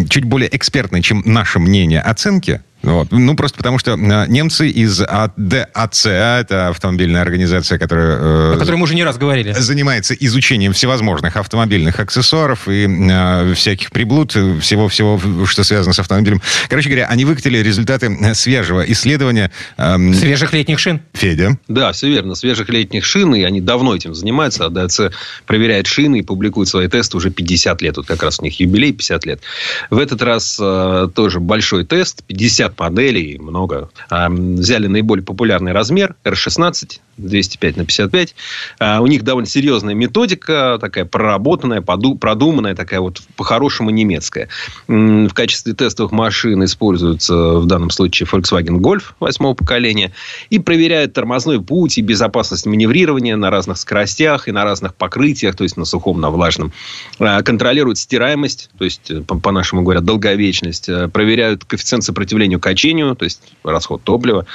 чуть 0.09 0.25
более 0.25 0.53
экспертной, 0.53 1.01
чем 1.01 1.23
наше 1.25 1.59
мнение, 1.59 2.01
оценке 2.01 2.61
вот. 2.83 3.07
Ну, 3.11 3.35
просто 3.35 3.57
потому 3.57 3.79
что 3.79 3.93
а, 3.93 4.27
немцы 4.27 4.67
из 4.69 5.01
АДАЦ, 5.01 6.05
это 6.05 6.67
автомобильная 6.67 7.21
организация, 7.21 7.79
которая... 7.79 8.17
Э, 8.17 8.53
О 8.55 8.57
которой 8.59 8.75
мы 8.75 8.83
уже 8.83 8.93
не 8.93 9.05
раз 9.05 9.17
говорили. 9.17 9.53
Занимается 9.53 10.13
изучением 10.13 10.73
всевозможных 10.73 11.37
автомобильных 11.37 12.01
аксессуаров 12.01 12.67
и 12.67 12.85
э, 12.85 13.53
всяких 13.55 13.91
приблуд, 13.91 14.31
всего-всего, 14.31 15.19
что 15.45 15.63
связано 15.63 15.93
с 15.93 15.99
автомобилем. 15.99 16.41
Короче 16.67 16.89
говоря, 16.89 17.07
они 17.07 17.23
выкатили 17.23 17.57
результаты 17.59 18.35
свежего 18.35 18.81
исследования... 18.91 19.49
Э, 19.77 19.95
свежих 20.13 20.51
летних 20.51 20.79
шин. 20.79 20.99
Федя. 21.13 21.57
Да, 21.69 21.93
все 21.93 22.09
верно. 22.09 22.35
Свежих 22.35 22.67
летних 22.67 23.05
шин, 23.05 23.33
и 23.33 23.43
они 23.43 23.61
давно 23.61 23.95
этим 23.95 24.13
занимаются. 24.13 24.65
АДАЦ 24.65 25.13
проверяет 25.45 25.87
шины 25.87 26.19
и 26.19 26.21
публикует 26.21 26.67
свои 26.67 26.89
тесты 26.89 27.15
уже 27.15 27.31
50 27.31 27.81
лет. 27.81 27.95
Вот 27.95 28.07
как 28.07 28.21
раз 28.23 28.41
у 28.41 28.43
них 28.43 28.59
юбилей 28.59 28.91
50 28.91 29.25
лет. 29.25 29.41
В 29.89 29.99
этот 29.99 30.21
раз 30.21 30.57
э, 30.59 31.07
тоже 31.15 31.39
большой 31.39 31.85
тест. 31.85 32.23
50 32.25 32.72
моделей, 32.79 33.37
много. 33.39 33.89
А, 34.09 34.29
взяли 34.29 34.87
наиболее 34.87 35.25
популярный 35.25 35.71
размер 35.71 36.15
R16, 36.23 36.99
205 37.17 37.77
на 37.77 37.85
55. 37.85 38.35
А, 38.79 39.01
у 39.01 39.07
них 39.07 39.23
довольно 39.23 39.47
серьезная 39.47 39.93
методика, 39.93 40.77
такая 40.79 41.05
проработанная, 41.05 41.81
продуманная, 41.81 42.75
такая 42.75 42.99
вот 42.99 43.21
по-хорошему 43.35 43.89
немецкая. 43.89 44.49
В 44.87 45.33
качестве 45.33 45.73
тестовых 45.73 46.11
машин 46.11 46.63
используется 46.63 47.35
в 47.35 47.65
данном 47.65 47.89
случае 47.89 48.27
Volkswagen 48.31 48.79
Golf 48.79 49.03
восьмого 49.19 49.53
поколения. 49.53 50.11
И 50.49 50.59
проверяют 50.59 51.13
тормозной 51.13 51.61
путь 51.61 51.97
и 51.97 52.01
безопасность 52.01 52.65
маневрирования 52.65 53.35
на 53.35 53.49
разных 53.49 53.77
скоростях 53.77 54.47
и 54.47 54.51
на 54.51 54.63
разных 54.63 54.95
покрытиях, 54.95 55.55
то 55.55 55.63
есть 55.63 55.77
на 55.77 55.85
сухом, 55.85 56.19
на 56.19 56.29
влажном. 56.29 56.71
А, 57.19 57.41
контролируют 57.41 57.97
стираемость, 57.97 58.69
то 58.77 58.85
есть, 58.85 59.11
по-нашему 59.27 59.83
говорят, 59.83 60.03
долговечность. 60.03 60.89
Э, 60.89 61.07
проверяют 61.07 61.65
коэффициент 61.65 62.03
сопротивлению 62.03 62.59
качению, 62.63 63.15
то 63.15 63.25
есть 63.25 63.41
расход 63.63 64.01
топлива, 64.03 64.45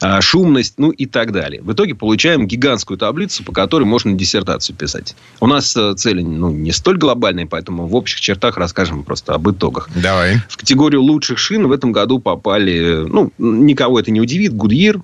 а, 0.00 0.20
шумность, 0.20 0.74
ну 0.78 0.90
и 0.90 1.06
так 1.06 1.30
далее. 1.30 1.60
В 1.62 1.72
итоге 1.72 1.94
получаем 1.94 2.46
гигантскую 2.46 2.98
таблицу, 2.98 3.44
по 3.44 3.52
которой 3.52 3.84
можно 3.84 4.12
диссертацию 4.12 4.74
писать. 4.74 5.14
У 5.40 5.46
нас 5.46 5.76
э, 5.76 5.94
цели 5.94 6.22
ну, 6.22 6.50
не 6.50 6.72
столь 6.72 6.96
глобальные, 6.96 7.46
поэтому 7.46 7.86
в 7.86 7.94
общих 7.94 8.20
чертах 8.20 8.56
расскажем 8.56 9.04
просто 9.04 9.34
об 9.34 9.48
итогах. 9.50 9.88
Давай. 9.94 10.40
В 10.48 10.56
категорию 10.56 11.02
лучших 11.02 11.38
шин 11.38 11.68
в 11.68 11.72
этом 11.72 11.92
году 11.92 12.18
попали, 12.18 13.04
ну, 13.06 13.30
никого 13.38 14.00
это 14.00 14.10
не 14.10 14.20
удивит, 14.20 14.52
Goodyear, 14.52 15.02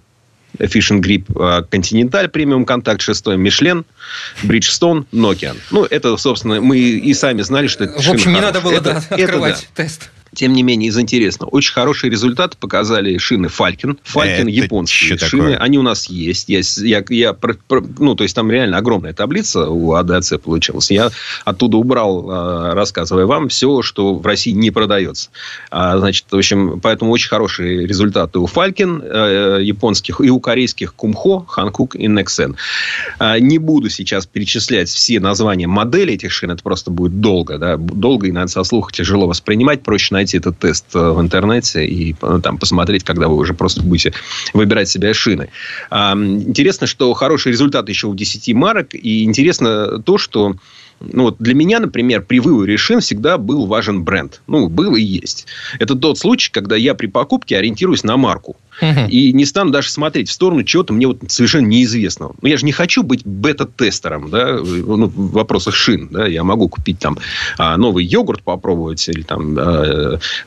Fish 0.59 0.99
Grip 1.01 1.27
Continental 1.71 2.29
премиум 2.29 2.65
контакт 2.65 3.03
6, 3.03 3.27
Мишлен, 3.37 3.85
Bridgestone, 4.43 5.05
Nokia. 5.13 5.55
Ну, 5.71 5.85
это, 5.85 6.17
собственно, 6.17 6.61
мы 6.63 6.79
и 6.79 7.13
сами 7.13 7.43
знали, 7.43 7.67
что 7.67 7.85
это 7.85 8.01
В 8.01 8.09
общем, 8.09 8.33
не 8.33 8.41
надо 8.41 8.63
было 8.63 8.73
это, 8.73 9.05
да, 9.11 9.17
открывать 9.17 9.59
это, 9.59 9.69
да. 9.77 9.83
тест 9.83 10.11
тем 10.37 10.53
не 10.53 10.63
менее, 10.63 10.91
из 10.91 10.99
интересного. 10.99 11.51
Очень 11.51 11.73
хорошие 11.73 12.11
результаты 12.11 12.57
показали 12.59 13.17
шины 13.17 13.47
Falcon. 13.47 13.99
Falcon 14.05 14.49
японские 14.49 15.19
шины. 15.19 15.43
Такое? 15.43 15.57
Они 15.57 15.79
у 15.79 15.83
нас 15.83 16.09
есть. 16.09 16.49
Я, 16.49 16.61
я, 16.77 17.05
я, 17.09 17.37
ну, 17.99 18.15
то 18.15 18.23
есть, 18.23 18.37
там 18.37 18.51
реально 18.51 18.77
огромная 18.77 19.15
таблица 19.15 19.69
у 19.69 19.95
АДЦ 19.95 20.35
получилась. 20.43 20.91
Я 20.91 21.11
оттуда 21.45 21.79
убрал, 21.79 22.27
а, 22.31 22.75
рассказывая 22.75 23.25
вам, 23.25 23.49
все, 23.49 23.81
что 23.83 24.15
в 24.15 24.27
России 24.27 24.53
не 24.53 24.71
продается. 24.71 25.31
А, 25.71 25.99
значит, 25.99 26.26
в 26.31 26.37
общем, 26.37 26.81
поэтому 26.81 27.13
очень 27.13 27.29
хорошие 27.29 27.87
результаты 27.87 28.39
у 28.39 28.47
Falcon 28.47 29.03
э, 29.03 29.63
японских 29.63 30.21
и 30.21 30.31
у 30.31 30.41
корейских 30.41 30.95
Kumho, 30.97 31.47
Hankook 31.47 31.97
и 31.97 32.07
Nexen. 32.09 32.57
А, 33.19 33.39
не 33.39 33.59
буду 33.59 33.89
сейчас 33.91 34.27
перечислять 34.27 34.89
все 34.89 35.21
названия 35.21 35.67
моделей 35.67 36.15
этих 36.15 36.33
шин. 36.33 36.51
Это 36.51 36.63
просто 36.63 36.91
будет 36.91 37.21
долго. 37.21 37.59
Да? 37.59 37.77
Долго 37.77 38.27
и, 38.27 38.33
наверное, 38.33 38.51
со 38.51 38.65
слуха 38.65 38.93
тяжело 38.93 39.27
воспринимать. 39.27 39.83
Проще 39.83 40.15
найти 40.15 40.39
этот 40.39 40.59
тест 40.59 40.87
э, 40.95 40.99
в 40.99 41.21
интернете 41.21 41.87
и 41.87 42.17
э, 42.21 42.41
там 42.43 42.59
посмотреть, 42.59 43.05
когда 43.05 43.29
вы 43.29 43.37
уже 43.37 43.55
просто 43.55 43.83
будете 43.83 44.13
выбирать 44.53 44.89
себе 44.89 45.15
шины. 45.15 45.49
Интересно, 45.91 46.87
что 46.87 47.13
хороший 47.15 47.53
результат 47.53 47.89
еще 47.89 48.09
у 48.09 48.15
10 48.15 48.55
марок. 48.55 48.95
И 48.95 49.25
интересно 49.25 50.03
то, 50.03 50.19
что 50.19 50.57
ну, 51.01 51.25
вот 51.25 51.37
для 51.39 51.55
меня, 51.55 51.81
например, 51.81 52.23
при 52.23 52.41
выборе 52.41 52.77
шин 52.77 53.01
всегда 53.01 53.39
был 53.39 53.67
важен 53.67 54.03
бренд. 54.03 54.41
Ну, 54.47 54.69
был 54.69 54.95
и 54.95 55.03
есть. 55.03 55.47
Это 55.79 55.95
тот 55.95 56.19
случай, 56.19 56.51
когда 56.51 56.77
я 56.77 56.95
при 56.95 57.07
покупке 57.07 57.59
ориентируюсь 57.59 58.05
на 58.05 58.17
марку. 58.17 58.57
Угу. 58.81 59.09
И 59.09 59.33
не 59.33 59.45
стану 59.45 59.71
даже 59.71 59.91
смотреть 59.91 60.29
в 60.29 60.33
сторону 60.33 60.63
чего-то 60.65 60.93
мне 60.93 61.07
вот 61.07 61.19
совершенно 61.29 61.67
неизвестного. 61.67 62.35
Но 62.43 62.49
я 62.49 62.57
же 62.57 62.65
не 62.65 62.73
хочу 62.73 63.03
быть 63.03 63.25
бета-тестером 63.25 64.31
да, 64.31 64.59
ну, 64.63 65.07
в 65.07 65.33
вопросах 65.33 65.75
шин. 65.75 66.09
Да. 66.11 66.27
Я 66.27 66.45
могу 66.45 66.69
купить 66.69 66.99
там 66.99 67.19
а, 67.59 67.77
новый 67.77 68.05
йогурт 68.05 68.43
попробовать 68.43 69.09
или 69.09 69.23
там 69.23 69.57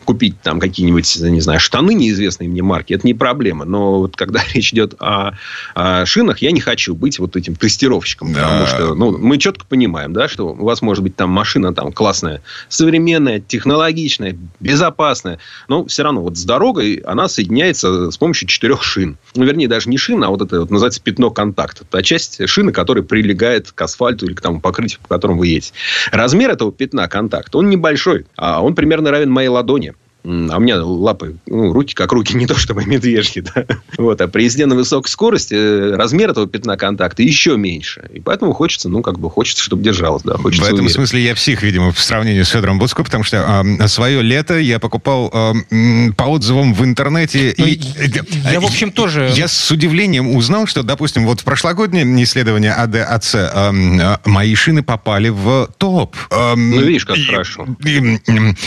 купить 0.06 0.42
там 0.42 0.60
какие-нибудь, 0.60 1.18
не 1.22 1.42
знаю, 1.42 1.60
штаны 1.60 1.94
неизвестные 1.94 2.50
мне 2.50 2.62
марки. 2.62 2.94
Это 2.94 3.06
не 3.06 3.14
проблема. 3.14 3.66
Но 3.66 4.00
вот 4.00 4.16
когда 4.16 4.42
речь 4.54 4.74
идет 4.74 4.96
о, 5.00 5.34
о 5.76 6.06
шинах, 6.06 6.40
я 6.40 6.52
не 6.52 6.62
хочу 6.62 6.96
быть 6.96 7.20
вот 7.20 7.36
этим 7.36 7.56
тестировщиком. 7.56 8.34
Да. 8.34 8.44
Потому 8.44 8.66
что 8.68 8.96
ну, 8.96 9.18
мы 9.18 9.38
четко 9.38 9.66
понимаем, 9.66 10.14
да, 10.14 10.28
что 10.28 10.50
у 10.50 10.64
вас 10.64 10.82
может 10.82 11.04
быть 11.04 11.16
там 11.16 11.30
машина 11.30 11.74
там 11.74 11.92
классная, 11.92 12.42
современная, 12.68 13.40
технологичная, 13.40 14.38
безопасная. 14.60 15.40
Но 15.68 15.86
все 15.86 16.04
равно 16.04 16.22
вот 16.22 16.38
с 16.38 16.44
дорогой 16.44 16.96
она 17.06 17.28
соединяется 17.28 18.12
с 18.12 18.18
помощью 18.20 18.48
четырех 18.48 18.84
шин. 18.84 19.18
Ну, 19.36 19.46
вернее, 19.46 19.68
даже 19.68 19.90
не 19.90 19.98
шина, 19.98 20.28
а 20.28 20.30
вот 20.30 20.42
это 20.42 20.60
вот 20.60 20.70
называется 20.70 21.02
пятно 21.02 21.32
контакта. 21.32 21.86
Та 21.86 22.02
часть 22.04 22.48
шины, 22.48 22.72
которая 22.72 23.04
прилегает 23.04 23.72
к 23.72 23.82
асфальту 23.82 24.26
или 24.26 24.34
к 24.34 24.42
тому 24.42 24.62
покрытию, 24.62 25.00
по 25.02 25.16
которому 25.16 25.40
вы 25.40 25.48
едете. 25.48 25.74
Размер 26.12 26.52
этого 26.52 26.72
пятна 26.72 27.08
контакта, 27.08 27.58
он 27.58 27.70
небольшой, 27.70 28.26
а 28.36 28.64
он 28.64 28.76
примерно 28.76 29.12
равен 29.12 29.32
моей 29.32 29.50
ладони. 29.50 29.94
А 30.24 30.58
у 30.58 30.60
меня 30.60 30.84
лапы, 30.84 31.38
ну, 31.46 31.72
руки 31.72 31.94
как 31.94 32.12
руки, 32.12 32.34
не 32.36 32.46
то 32.46 32.56
чтобы 32.56 32.86
медвежьи. 32.86 33.42
Да? 33.42 33.66
Вот. 33.98 34.20
А 34.22 34.28
при 34.28 34.44
езде 34.44 34.66
на 34.66 34.76
высокой 34.76 35.10
скорости 35.10 35.54
э, 35.54 35.96
размер 35.96 36.32
этого 36.32 36.48
пятна 36.48 36.78
контакта 36.78 37.24
еще 37.24 37.58
меньше. 37.58 38.10
И 38.14 38.20
поэтому 38.20 38.54
хочется, 38.54 38.90
ну, 38.90 39.02
как 39.02 39.20
бы 39.20 39.30
хочется, 39.30 39.64
чтобы 39.64 39.84
держалось. 39.84 40.24
Да? 40.24 40.36
Хочется 40.36 40.64
в 40.64 40.68
этом 40.68 40.80
уверен. 40.80 40.94
смысле 40.94 41.24
я 41.24 41.36
псих, 41.36 41.64
видимо, 41.64 41.92
в 41.92 42.00
сравнении 42.00 42.42
с 42.42 42.50
Федором 42.50 42.80
Буцко, 42.80 43.04
потому 43.04 43.24
что 43.24 43.64
э, 43.80 43.88
свое 43.88 44.22
лето 44.22 44.58
я 44.60 44.80
покупал 44.80 45.32
э, 45.34 46.12
по 46.18 46.24
отзывам 46.24 46.74
в 46.74 46.84
интернете. 46.84 47.54
Ну, 47.58 47.66
и, 47.66 47.80
я, 47.80 48.52
я, 48.52 48.60
в 48.60 48.66
общем, 48.66 48.92
тоже... 48.92 49.32
Я 49.36 49.48
с 49.48 49.72
удивлением 49.72 50.36
узнал, 50.36 50.68
что, 50.68 50.84
допустим, 50.84 51.26
вот 51.26 51.42
в 51.42 51.44
прошлогоднем 51.44 52.22
исследовании 52.22 52.70
АДАЦ 52.70 53.36
э, 53.36 53.50
э, 53.54 54.18
мои 54.26 54.54
шины 54.56 54.84
попали 54.84 55.30
в 55.30 55.70
топ. 55.78 56.16
Э, 56.30 56.56
ну, 56.56 56.82
видишь, 56.82 57.06
как 57.06 57.18
и, 57.18 57.24
хорошо. 57.24 57.68
И, 57.86 58.20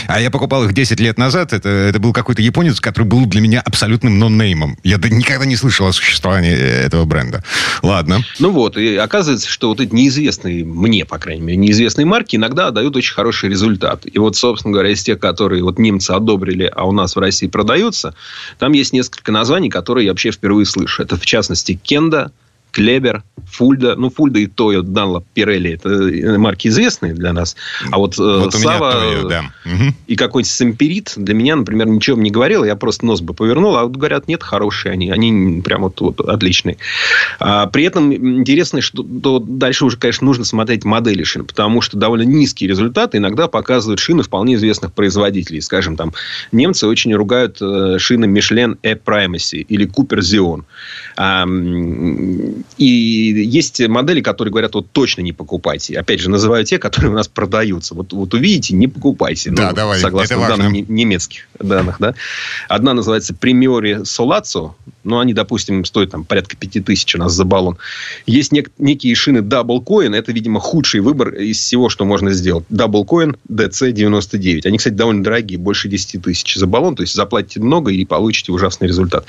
а 0.07 0.19
я 0.19 0.31
покупал 0.31 0.63
их 0.65 0.73
10 0.73 0.99
лет 0.99 1.17
назад, 1.17 1.42
назад. 1.43 1.53
Это, 1.53 1.69
это 1.69 1.99
был 1.99 2.13
какой-то 2.13 2.41
японец, 2.41 2.79
который 2.79 3.05
был 3.05 3.25
для 3.25 3.41
меня 3.41 3.61
абсолютным 3.61 4.19
ноннеймом. 4.19 4.77
Я 4.83 4.97
никогда 4.97 5.45
не 5.45 5.55
слышал 5.55 5.87
о 5.87 5.93
существовании 5.93 6.53
этого 6.53 7.05
бренда. 7.05 7.43
Ладно. 7.81 8.19
Ну 8.39 8.51
вот, 8.51 8.77
и 8.77 8.95
оказывается, 8.95 9.49
что 9.49 9.69
вот 9.69 9.79
эти 9.79 9.93
неизвестные, 9.93 10.63
мне, 10.63 11.05
по 11.05 11.17
крайней 11.17 11.41
мере, 11.41 11.57
неизвестные 11.57 12.05
марки 12.05 12.35
иногда 12.35 12.71
дают 12.71 12.95
очень 12.95 13.13
хороший 13.13 13.49
результат. 13.49 14.05
И 14.05 14.17
вот, 14.19 14.35
собственно 14.35 14.73
говоря, 14.73 14.91
из 14.91 15.03
тех, 15.03 15.19
которые 15.19 15.63
вот 15.63 15.79
немцы 15.79 16.11
одобрили, 16.11 16.71
а 16.73 16.87
у 16.87 16.91
нас 16.91 17.15
в 17.15 17.19
России 17.19 17.47
продаются, 17.47 18.15
там 18.59 18.73
есть 18.73 18.93
несколько 18.93 19.31
названий, 19.31 19.69
которые 19.69 20.05
я 20.05 20.11
вообще 20.11 20.31
впервые 20.31 20.65
слышу. 20.65 21.03
Это, 21.03 21.17
в 21.17 21.25
частности, 21.25 21.79
Кенда, 21.81 22.31
Клебер, 22.73 23.23
Фульда. 23.45 23.95
Ну, 23.95 24.09
Фульда 24.09 24.39
и 24.39 24.47
Тойо, 24.47 24.81
Данлоп, 24.81 25.25
Пирелли. 25.33 25.73
Это 25.73 25.89
э, 25.89 26.37
марки 26.37 26.67
известные 26.67 27.13
для 27.13 27.31
нас. 27.31 27.55
А 27.91 27.99
вот, 27.99 28.17
э, 28.17 28.21
вот 28.21 28.53
Сава 28.53 28.91
Тойо, 28.91 29.29
да. 29.29 29.43
и 30.07 30.15
какой-нибудь 30.15 30.51
Самперит 30.51 31.13
для 31.15 31.35
меня, 31.35 31.55
например, 31.55 31.87
ничего 31.87 32.17
не 32.17 32.31
говорил. 32.31 32.63
Я 32.63 32.75
просто 32.75 33.05
нос 33.05 33.21
бы 33.21 33.35
повернул. 33.35 33.75
А 33.75 33.83
вот 33.83 33.95
говорят, 33.95 34.27
нет, 34.27 34.41
хорошие 34.41 34.91
они. 34.91 35.11
Они 35.11 35.61
прям 35.61 35.83
вот, 35.83 36.01
вот 36.01 36.19
отличные. 36.21 36.77
А, 37.39 37.67
при 37.67 37.83
этом 37.83 38.11
интересно, 38.11 38.81
что 38.81 39.03
то 39.03 39.39
дальше 39.39 39.85
уже, 39.85 39.97
конечно, 39.97 40.25
нужно 40.25 40.43
смотреть 40.43 40.83
модели 40.83 41.23
шин. 41.23 41.45
Потому 41.45 41.81
что 41.81 41.95
довольно 41.97 42.23
низкие 42.23 42.67
результаты 42.67 43.17
иногда 43.19 43.47
показывают 43.47 43.99
шины 43.99 44.23
вполне 44.23 44.55
известных 44.55 44.93
производителей. 44.93 45.61
Скажем, 45.61 45.95
там 45.95 46.13
немцы 46.51 46.87
очень 46.87 47.13
ругают 47.13 47.57
шины 47.57 48.25
Michelin 48.25 48.79
E-Primacy 48.81 49.59
или 49.69 49.87
Cooper 49.87 50.19
Xeon. 50.19 50.63
А, 51.17 51.45
и 52.77 52.85
есть 52.85 53.79
модели, 53.87 54.21
которые 54.21 54.51
говорят, 54.51 54.73
вот 54.73 54.87
точно 54.91 55.21
не 55.21 55.31
покупайте. 55.31 55.97
Опять 55.97 56.19
же, 56.19 56.29
называю 56.29 56.65
те, 56.65 56.79
которые 56.79 57.11
у 57.11 57.15
нас 57.15 57.27
продаются. 57.27 57.93
Вот, 57.93 58.13
вот 58.13 58.33
увидите, 58.33 58.75
не 58.75 58.87
покупайте. 58.87 59.51
Да, 59.51 59.69
ну, 59.69 59.75
давай, 59.75 59.99
Согласно 59.99 60.35
это 60.35 60.47
данным 60.47 60.73
немецких 60.73 61.47
данных. 61.59 61.97
Да? 61.99 62.15
Одна 62.67 62.93
называется 62.93 63.33
Примиори 63.33 64.03
Солацо. 64.05 64.75
Ну, 65.03 65.19
они, 65.19 65.33
допустим, 65.33 65.85
стоят 65.85 66.11
там 66.11 66.23
порядка 66.23 66.55
5000 66.55 67.15
у 67.15 67.17
нас 67.19 67.33
за 67.33 67.45
баллон. 67.45 67.77
Есть 68.25 68.51
нек- 68.51 68.71
некие 68.77 69.13
шины 69.15 69.39
Double 69.39 69.83
Coin. 69.83 70.15
Это, 70.15 70.31
видимо, 70.31 70.59
худший 70.59 71.01
выбор 71.01 71.29
из 71.35 71.59
всего, 71.59 71.89
что 71.89 72.05
можно 72.05 72.31
сделать. 72.31 72.63
Double 72.69 73.05
Coin 73.05 73.37
DC99. 73.49 74.65
Они, 74.65 74.77
кстати, 74.77 74.93
довольно 74.93 75.23
дорогие. 75.23 75.59
Больше 75.59 75.89
10 75.89 76.21
тысяч 76.21 76.55
за 76.55 76.67
баллон. 76.67 76.95
То 76.95 77.03
есть, 77.03 77.13
заплатите 77.13 77.59
много 77.59 77.91
и 77.91 78.05
получите 78.05 78.51
ужасный 78.51 78.87
результат. 78.87 79.25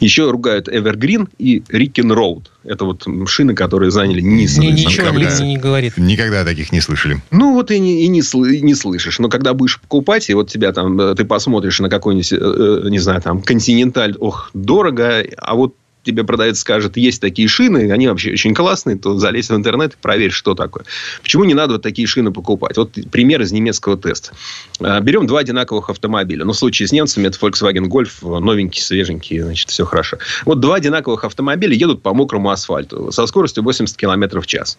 Еще 0.00 0.30
ругают 0.30 0.68
Evergreen 0.68 1.28
и 1.38 1.60
Ricken 1.70 2.12
Road. 2.12 2.46
Это 2.66 2.84
вот 2.84 3.06
шины, 3.26 3.54
которые 3.54 3.90
заняли 3.90 4.20
низ. 4.20 4.58
Мне 4.58 4.72
ничего 4.72 5.10
не, 5.10 5.48
не 5.48 5.58
говорит. 5.58 5.96
Никогда 5.96 6.44
таких 6.44 6.72
не 6.72 6.80
слышали. 6.80 7.22
Ну, 7.30 7.54
вот 7.54 7.70
и 7.70 7.78
не, 7.78 8.04
и 8.04 8.08
не, 8.08 8.20
и 8.20 8.60
не 8.60 8.74
слышишь. 8.74 9.18
Но 9.18 9.28
когда 9.28 9.54
будешь 9.54 9.80
покупать, 9.80 10.28
и 10.30 10.34
вот 10.34 10.50
тебя 10.50 10.72
там, 10.72 11.00
э, 11.00 11.14
ты 11.14 11.24
посмотришь 11.24 11.80
на 11.80 11.88
какой-нибудь, 11.88 12.32
э, 12.32 12.36
э, 12.36 12.88
не 12.90 12.98
знаю, 12.98 13.22
там, 13.22 13.42
континенталь, 13.42 14.16
ох, 14.18 14.50
дорого, 14.54 15.24
а 15.38 15.54
вот 15.54 15.74
тебе 16.06 16.24
продавец 16.24 16.58
скажет, 16.58 16.96
есть 16.96 17.20
такие 17.20 17.48
шины, 17.48 17.92
они 17.92 18.08
вообще 18.08 18.32
очень 18.32 18.54
классные, 18.54 18.96
то 18.96 19.18
залезь 19.18 19.50
в 19.50 19.54
интернет 19.54 19.94
и 19.94 19.96
проверь, 20.00 20.30
что 20.30 20.54
такое. 20.54 20.84
Почему 21.22 21.44
не 21.44 21.54
надо 21.54 21.74
вот 21.74 21.82
такие 21.82 22.06
шины 22.06 22.32
покупать? 22.32 22.76
Вот 22.76 22.92
пример 23.10 23.42
из 23.42 23.52
немецкого 23.52 23.96
теста. 23.98 24.32
А, 24.80 25.00
берем 25.00 25.26
два 25.26 25.40
одинаковых 25.40 25.90
автомобиля. 25.90 26.44
Ну, 26.44 26.52
в 26.52 26.56
случае 26.56 26.88
с 26.88 26.92
немцами 26.92 27.26
это 27.26 27.38
Volkswagen 27.38 27.88
Golf, 27.88 28.40
новенький, 28.40 28.82
свеженький, 28.82 29.40
значит, 29.40 29.70
все 29.70 29.84
хорошо. 29.84 30.18
Вот 30.44 30.60
два 30.60 30.76
одинаковых 30.76 31.24
автомобиля 31.24 31.74
едут 31.74 32.02
по 32.02 32.14
мокрому 32.14 32.50
асфальту 32.50 33.10
со 33.12 33.26
скоростью 33.26 33.62
80 33.62 33.96
км 33.96 34.40
в 34.40 34.46
час. 34.46 34.78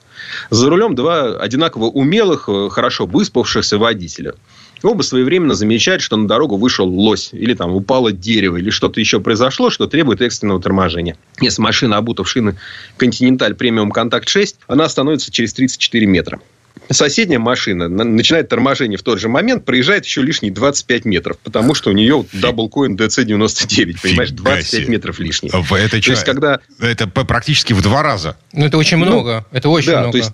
За 0.49 0.69
рулем 0.69 0.95
два 0.95 1.37
одинаково 1.37 1.85
умелых, 1.85 2.49
хорошо 2.71 3.05
выспавшихся 3.05 3.77
водителя. 3.77 4.33
Оба 4.83 5.01
своевременно 5.01 5.53
замечают, 5.53 6.01
что 6.01 6.17
на 6.17 6.27
дорогу 6.27 6.57
вышел 6.57 6.87
лось, 6.87 7.29
или 7.31 7.53
там 7.53 7.73
упало 7.73 8.11
дерево, 8.11 8.57
или 8.57 8.69
что-то 8.69 8.99
еще 8.99 9.19
произошло, 9.19 9.69
что 9.69 9.87
требует 9.87 10.21
экстренного 10.21 10.61
торможения. 10.61 11.17
Если 11.41 11.61
машина 11.61 11.97
обута 11.97 12.23
в 12.23 12.29
шины 12.29 12.57
Continental 12.97 13.55
Premium 13.57 13.89
Contact 13.89 14.27
6, 14.27 14.57
она 14.67 14.85
остановится 14.85 15.31
через 15.31 15.53
34 15.53 16.05
метра 16.05 16.39
соседняя 16.89 17.39
машина 17.39 17.87
начинает 17.87 18.49
торможение 18.49 18.97
в 18.97 19.03
тот 19.03 19.19
же 19.19 19.29
момент, 19.29 19.65
проезжает 19.65 20.05
еще 20.05 20.21
лишние 20.21 20.51
25 20.51 21.05
метров, 21.05 21.37
потому 21.39 21.73
что 21.73 21.89
у 21.89 21.93
нее 21.93 22.25
Double 22.33 22.70
Coin 22.70 22.95
DC-99, 22.95 24.01
понимаешь, 24.01 24.31
25 24.31 24.87
метров 24.87 25.19
лишних. 25.19 25.53
Это, 25.53 26.01
то 26.01 26.11
есть, 26.11 26.23
когда... 26.23 26.59
это 26.79 27.07
практически 27.07 27.73
в 27.73 27.81
два 27.81 28.03
раза. 28.03 28.37
Ну, 28.53 28.65
это 28.65 28.77
очень 28.77 28.97
ну, 28.97 29.05
много. 29.05 29.45
Ну, 29.51 29.57
это 29.57 29.69
очень 29.69 29.91
да, 29.91 29.99
много. 29.99 30.11
То 30.13 30.17
есть, 30.19 30.31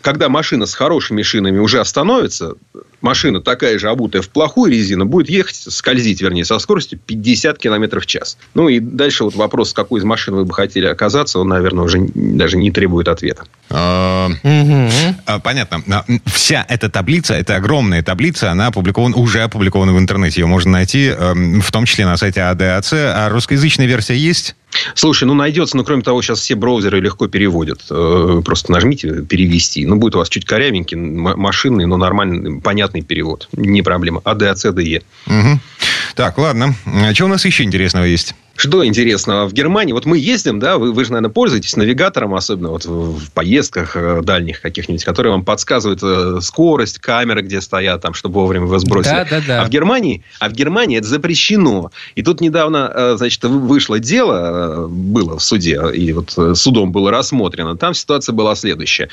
когда 0.00 0.28
машина 0.28 0.66
с 0.66 0.74
хорошими 0.74 1.22
шинами 1.22 1.58
уже 1.58 1.80
остановится, 1.80 2.54
машина 3.02 3.40
такая 3.40 3.78
же 3.78 3.88
обутая 3.88 4.22
в 4.22 4.28
плохую 4.28 4.72
резину 4.72 5.04
будет 5.04 5.28
ехать, 5.28 5.56
скользить, 5.56 6.20
вернее, 6.20 6.44
со 6.44 6.58
скоростью 6.58 6.98
50 6.98 7.58
км 7.58 8.00
в 8.00 8.06
час. 8.06 8.38
Ну 8.54 8.68
и 8.68 8.80
дальше 8.80 9.24
вот 9.24 9.34
вопрос, 9.34 9.70
с 9.70 9.72
какой 9.72 10.00
из 10.00 10.04
машин 10.04 10.34
вы 10.34 10.44
бы 10.44 10.54
хотели 10.54 10.86
оказаться, 10.86 11.38
он, 11.38 11.48
наверное, 11.48 11.84
уже 11.84 11.98
даже 12.14 12.56
не 12.56 12.70
требует 12.70 13.08
ответа. 13.08 13.44
А, 13.70 14.28
а, 15.26 15.38
понятно. 15.40 15.82
А, 15.90 16.04
вся 16.26 16.64
эта 16.68 16.88
таблица, 16.88 17.34
эта 17.34 17.56
огромная 17.56 18.02
таблица, 18.02 18.50
она 18.50 18.68
опубликована, 18.68 19.16
уже 19.16 19.42
опубликована 19.42 19.92
в 19.92 19.98
интернете. 19.98 20.40
Ее 20.40 20.46
можно 20.46 20.72
найти, 20.72 21.06
эм, 21.06 21.60
в 21.60 21.70
том 21.70 21.86
числе 21.86 22.04
на 22.04 22.16
сайте 22.16 22.42
АДАЦ. 22.42 22.92
А 22.94 23.28
русскоязычная 23.28 23.86
версия 23.86 24.16
есть? 24.16 24.54
Слушай, 24.94 25.24
ну 25.24 25.34
найдется, 25.34 25.76
но 25.76 25.84
кроме 25.84 26.02
того, 26.02 26.22
сейчас 26.22 26.40
все 26.40 26.54
браузеры 26.54 27.00
легко 27.00 27.28
переводят. 27.28 27.84
Э, 27.90 28.42
просто 28.44 28.72
нажмите 28.72 29.22
перевести. 29.22 29.86
Ну, 29.86 29.96
будет 29.96 30.14
у 30.14 30.18
вас 30.18 30.28
чуть 30.28 30.44
корявенький, 30.44 30.96
машинный, 30.96 31.86
но 31.86 31.96
нормальный, 31.96 32.60
понятный 32.60 32.91
перевод. 33.00 33.48
Не 33.52 33.80
проблема. 33.82 34.20
АДАЦДЕ. 34.24 35.02
Угу. 35.26 35.60
Так, 36.14 36.36
ладно. 36.36 36.74
А 36.84 37.14
что 37.14 37.24
у 37.24 37.28
нас 37.28 37.44
еще 37.44 37.64
интересного 37.64 38.04
есть? 38.04 38.34
Что 38.54 38.86
интересного 38.86 39.48
в 39.48 39.54
Германии? 39.54 39.92
Вот 39.92 40.04
мы 40.04 40.18
ездим, 40.18 40.60
да, 40.60 40.76
вы, 40.76 40.92
вы 40.92 41.04
же, 41.04 41.12
наверное, 41.12 41.32
пользуетесь 41.32 41.74
навигатором, 41.74 42.34
особенно 42.34 42.68
вот 42.68 42.84
в, 42.84 43.18
в 43.18 43.30
поездках 43.32 43.96
э, 43.96 44.20
дальних 44.22 44.60
каких-нибудь, 44.60 45.04
которые 45.04 45.32
вам 45.32 45.44
подсказывают 45.44 46.00
э, 46.02 46.38
скорость, 46.42 46.98
камеры, 46.98 47.42
где 47.42 47.62
стоят, 47.62 48.02
там, 48.02 48.12
чтобы 48.12 48.34
вовремя 48.34 48.66
вас 48.66 48.84
бросили. 48.84 49.12
Да, 49.14 49.26
да, 49.30 49.42
да. 49.46 49.62
А 49.62 49.64
в 49.64 49.70
Германии, 49.70 50.22
а 50.38 50.50
в 50.50 50.52
Германии 50.52 50.98
это 50.98 51.08
запрещено. 51.08 51.90
И 52.14 52.22
тут 52.22 52.40
недавно, 52.42 52.92
э, 52.94 53.14
значит, 53.16 53.42
вышло 53.44 53.98
дело, 53.98 54.86
было 54.86 55.38
в 55.38 55.42
суде, 55.42 55.80
и 55.94 56.12
вот 56.12 56.36
судом 56.54 56.92
было 56.92 57.10
рассмотрено. 57.10 57.76
Там 57.76 57.94
ситуация 57.94 58.34
была 58.34 58.54
следующая. 58.54 59.08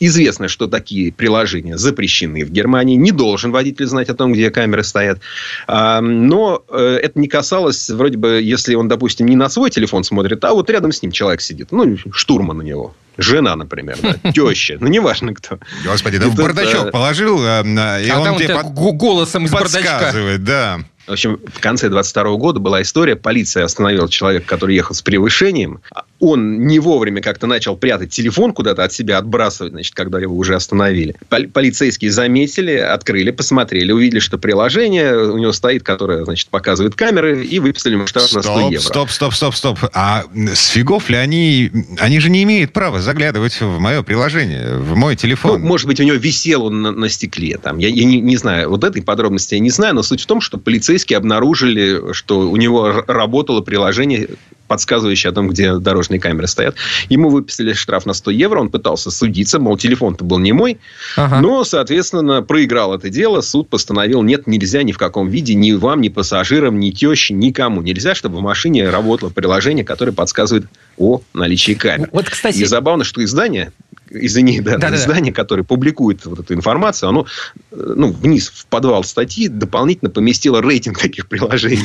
А 0.00 0.04
Известно, 0.04 0.48
что 0.48 0.66
такие 0.66 1.12
приложения 1.12 1.76
запрещены 1.76 2.44
в 2.44 2.50
Германии. 2.50 2.96
Не 2.96 3.12
должен 3.12 3.52
водитель 3.52 3.86
знать 3.86 4.08
о 4.08 4.14
том, 4.14 4.32
где 4.32 4.50
камеры 4.50 4.82
стоят. 4.82 5.20
А, 5.66 6.00
но 6.00 6.62
э, 6.70 7.00
это 7.02 7.18
не 7.18 7.28
касалось, 7.28 7.90
вроде 7.90 8.16
бы, 8.16 8.40
если 8.42 8.74
он, 8.74 8.88
допустим, 8.88 9.26
не 9.26 9.36
на 9.36 9.50
свой 9.50 9.70
телефон 9.70 10.02
смотрит, 10.02 10.42
а 10.44 10.54
вот 10.54 10.70
рядом 10.70 10.92
с 10.92 11.02
ним 11.02 11.12
человек 11.12 11.42
сидит. 11.42 11.70
Ну, 11.70 11.98
штурман 12.12 12.58
у 12.58 12.62
него. 12.62 12.94
Жена, 13.18 13.54
например, 13.56 13.98
да, 14.00 14.14
теща, 14.32 14.78
ну, 14.80 14.86
неважно 14.86 15.34
кто. 15.34 15.58
Господи, 15.84 16.16
да 16.16 16.28
в 16.28 16.34
бардачок 16.34 16.90
положил, 16.90 17.42
и 17.42 17.46
а 17.46 17.62
он 17.62 18.38
тебе 18.38 18.56
голосом 18.62 19.44
из 19.44 19.50
бардачка. 19.50 20.14
да. 20.38 20.80
В 21.06 21.12
общем, 21.12 21.40
в 21.52 21.60
конце 21.60 21.88
22 21.88 22.36
года 22.36 22.60
была 22.60 22.82
история. 22.82 23.16
Полиция 23.16 23.64
остановила 23.64 24.08
человека, 24.08 24.46
который 24.46 24.76
ехал 24.76 24.94
с 24.94 25.02
превышением. 25.02 25.80
Он 26.20 26.66
не 26.66 26.78
вовремя 26.78 27.20
как-то 27.20 27.46
начал 27.46 27.76
прятать 27.76 28.10
телефон 28.10 28.52
куда-то 28.52 28.84
от 28.84 28.92
себя, 28.92 29.18
отбрасывать, 29.18 29.72
значит, 29.72 29.94
когда 29.94 30.20
его 30.20 30.36
уже 30.36 30.54
остановили. 30.54 31.16
Полицейские 31.28 32.10
заметили, 32.12 32.74
открыли, 32.74 33.30
посмотрели, 33.30 33.92
увидели, 33.92 34.20
что 34.20 34.38
приложение 34.38 35.16
у 35.16 35.38
него 35.38 35.52
стоит, 35.52 35.82
которое, 35.82 36.24
значит, 36.24 36.48
показывает 36.48 36.94
камеры, 36.94 37.44
и 37.44 37.58
выписали 37.58 37.94
ему 37.94 38.06
штраф 38.06 38.32
на 38.32 38.42
100 38.42 38.60
евро. 38.70 38.78
Стоп, 38.78 39.10
стоп, 39.10 39.34
стоп, 39.34 39.54
стоп. 39.54 39.78
А 39.94 40.24
с 40.34 40.68
фигов 40.68 41.08
ли 41.10 41.16
они... 41.16 41.70
Они 41.98 42.20
же 42.20 42.30
не 42.30 42.42
имеют 42.42 42.72
права 42.72 43.00
заглядывать 43.00 43.60
в 43.60 43.78
мое 43.78 44.02
приложение, 44.02 44.76
в 44.76 44.94
мой 44.96 45.16
телефон. 45.16 45.60
Ну, 45.60 45.66
может 45.66 45.86
быть, 45.86 46.00
у 46.00 46.02
него 46.02 46.16
висел 46.16 46.66
он 46.66 46.82
на, 46.82 46.92
на 46.92 47.08
стекле. 47.08 47.58
Там. 47.58 47.78
Я, 47.78 47.88
я 47.88 48.04
не, 48.04 48.20
не 48.20 48.36
знаю, 48.36 48.70
вот 48.70 48.84
этой 48.84 49.02
подробности 49.02 49.54
я 49.54 49.60
не 49.60 49.70
знаю, 49.70 49.94
но 49.94 50.02
суть 50.02 50.22
в 50.22 50.26
том, 50.26 50.40
что 50.40 50.58
полицейские 50.58 51.00
полицейские 51.00 51.18
обнаружили, 51.18 52.12
что 52.12 52.40
у 52.50 52.56
него 52.56 53.04
работало 53.06 53.60
приложение, 53.60 54.28
подсказывающее 54.70 55.30
о 55.30 55.32
том, 55.34 55.48
где 55.48 55.74
дорожные 55.78 56.20
камеры 56.20 56.46
стоят. 56.46 56.76
Ему 57.08 57.28
выписали 57.28 57.72
штраф 57.72 58.06
на 58.06 58.14
100 58.14 58.30
евро, 58.30 58.60
он 58.60 58.68
пытался 58.68 59.10
судиться, 59.10 59.58
мол, 59.58 59.76
телефон-то 59.76 60.24
был 60.24 60.38
не 60.38 60.52
мой. 60.52 60.78
Ага. 61.16 61.40
Но, 61.40 61.64
соответственно, 61.64 62.40
проиграл 62.42 62.94
это 62.94 63.10
дело. 63.10 63.40
Суд 63.40 63.68
постановил, 63.68 64.22
нет, 64.22 64.46
нельзя 64.46 64.84
ни 64.84 64.92
в 64.92 64.98
каком 64.98 65.28
виде, 65.28 65.54
ни 65.54 65.72
вам, 65.72 66.00
ни 66.00 66.08
пассажирам, 66.08 66.78
ни 66.78 66.92
теще, 66.92 67.34
никому 67.34 67.82
нельзя, 67.82 68.14
чтобы 68.14 68.38
в 68.38 68.42
машине 68.42 68.88
работало 68.88 69.30
приложение, 69.30 69.84
которое 69.84 70.12
подсказывает 70.12 70.66
о 70.96 71.20
наличии 71.34 71.72
камер. 71.72 72.08
Вот, 72.12 72.30
кстати... 72.30 72.58
И 72.58 72.64
забавно, 72.64 73.02
что 73.02 73.24
издание 73.24 73.72
извини, 74.10 74.60
да, 74.60 74.76
да, 74.76 74.94
издание, 74.94 75.32
да. 75.32 75.42
которое 75.42 75.62
публикует 75.62 76.24
вот 76.26 76.40
эту 76.40 76.54
информацию, 76.54 77.08
оно 77.08 77.26
э, 77.72 77.94
ну, 77.96 78.12
вниз 78.12 78.48
в 78.48 78.66
подвал 78.66 79.04
статьи 79.04 79.48
дополнительно 79.48 80.10
поместило 80.10 80.60
рейтинг 80.60 80.98
таких 80.98 81.28
приложений. 81.28 81.84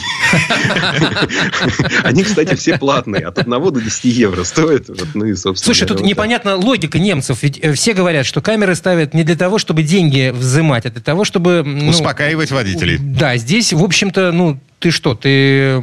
Они, 2.04 2.24
кстати, 2.24 2.56
все 2.56 2.78
платные. 2.78 3.26
От 3.26 3.40
1 3.40 3.50
до 3.50 3.82
10 3.82 4.06
евро 4.06 4.44
стоят. 4.44 4.90
Ну 5.14 5.26
и, 5.26 5.36
собственно, 5.36 5.74
Слушай, 5.74 5.88
тут 5.88 6.02
непонятна 6.02 6.56
логика 6.56 7.00
немцев. 7.00 7.44
Ведь 7.44 7.60
э, 7.62 7.74
все 7.74 7.94
говорят, 7.94 8.26
что 8.26 8.42
камеры 8.42 8.76
ставят 8.76 9.14
не 9.14 9.24
для 9.24 9.36
того, 9.36 9.58
чтобы 9.58 9.84
деньги 9.84 10.32
взимать, 10.34 10.86
а 10.86 10.92
для 10.92 11.02
того, 11.02 11.26
чтобы... 11.26 11.64
Ну, 11.66 11.90
Успокаивать 11.90 12.52
водителей. 12.52 12.98
Да, 13.00 13.38
здесь, 13.38 13.74
в 13.74 13.84
общем-то, 13.84 14.32
ну, 14.32 14.60
ты 14.80 14.92
что, 14.92 15.16
ты 15.16 15.76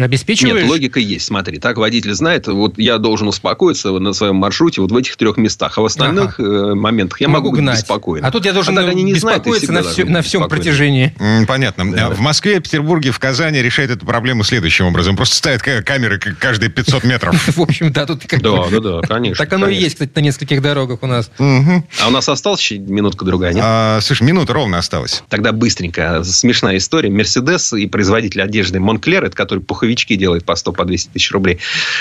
обеспечиваешь? 0.00 0.62
Нет, 0.62 0.70
логика 0.70 1.00
есть. 1.00 1.26
Смотри, 1.26 1.58
так 1.58 1.76
водитель 1.76 2.14
знает, 2.14 2.46
вот 2.46 2.78
я 2.78 2.98
должен 2.98 3.28
успокоиться 3.28 3.90
на 3.90 4.12
своем 4.12 4.36
маршруте 4.36 4.80
вот 4.80 4.92
в 4.92 4.96
этих 4.96 5.16
трех 5.16 5.36
местах, 5.36 5.76
а 5.78 5.80
в 5.80 5.84
остальных 5.86 6.38
ага. 6.38 6.72
Э, 6.72 6.74
моментах 6.74 7.20
я 7.20 7.28
могу, 7.28 7.48
могу 7.48 7.56
гнать. 7.58 7.76
быть 7.76 7.84
беспокоен. 7.84 8.24
А 8.24 8.30
тут 8.30 8.44
я 8.44 8.52
должен 8.52 8.78
а 8.78 8.82
они 8.82 9.02
не 9.02 9.14
беспокоиться 9.14 9.66
знают, 9.66 9.86
на, 9.86 9.92
все, 9.92 10.04
на 10.04 10.22
всем 10.22 10.48
протяжении. 10.48 11.14
Понятно. 11.46 11.90
Да. 11.90 12.10
В 12.10 12.20
Москве, 12.20 12.60
Петербурге, 12.60 13.10
в 13.10 13.18
Казани 13.18 13.60
решают 13.60 13.90
эту 13.90 14.06
проблему 14.06 14.44
следующим 14.44 14.86
образом. 14.86 15.16
Просто 15.16 15.36
ставят 15.36 15.62
камеры 15.62 16.18
каждые 16.18 16.70
500 16.70 17.04
метров. 17.04 17.34
В 17.56 17.60
общем, 17.60 17.92
да, 17.92 18.06
тут 18.06 18.26
как 18.26 18.40
Да, 18.42 18.66
да, 18.70 18.80
да, 18.80 19.00
конечно. 19.08 19.44
Так 19.44 19.52
оно 19.52 19.68
и 19.68 19.74
есть, 19.74 19.94
кстати, 19.94 20.10
на 20.14 20.20
нескольких 20.20 20.62
дорогах 20.62 21.02
у 21.02 21.06
нас. 21.06 21.30
А 21.38 22.08
у 22.08 22.10
нас 22.10 22.28
осталась 22.28 22.60
еще 22.60 22.78
минутка-другая, 22.78 23.52
нет? 23.52 23.62
А, 23.64 24.00
слушай, 24.00 24.22
минута 24.22 24.52
ровно 24.52 24.78
осталась. 24.78 25.22
Тогда 25.28 25.52
быстренько. 25.52 26.22
Смешная 26.24 26.76
история. 26.76 27.10
Мерседес 27.10 27.72
и 27.72 27.86
производитель 27.86 28.33
одежды 28.42 28.80
Монклер 28.80 29.24
это 29.24 29.36
который 29.36 29.60
пуховички 29.60 30.16
делает 30.16 30.44
по 30.44 30.54
100, 30.54 30.72
по 30.72 30.84
200 30.84 31.10
тысяч 31.10 31.30
рублей, 31.32 31.58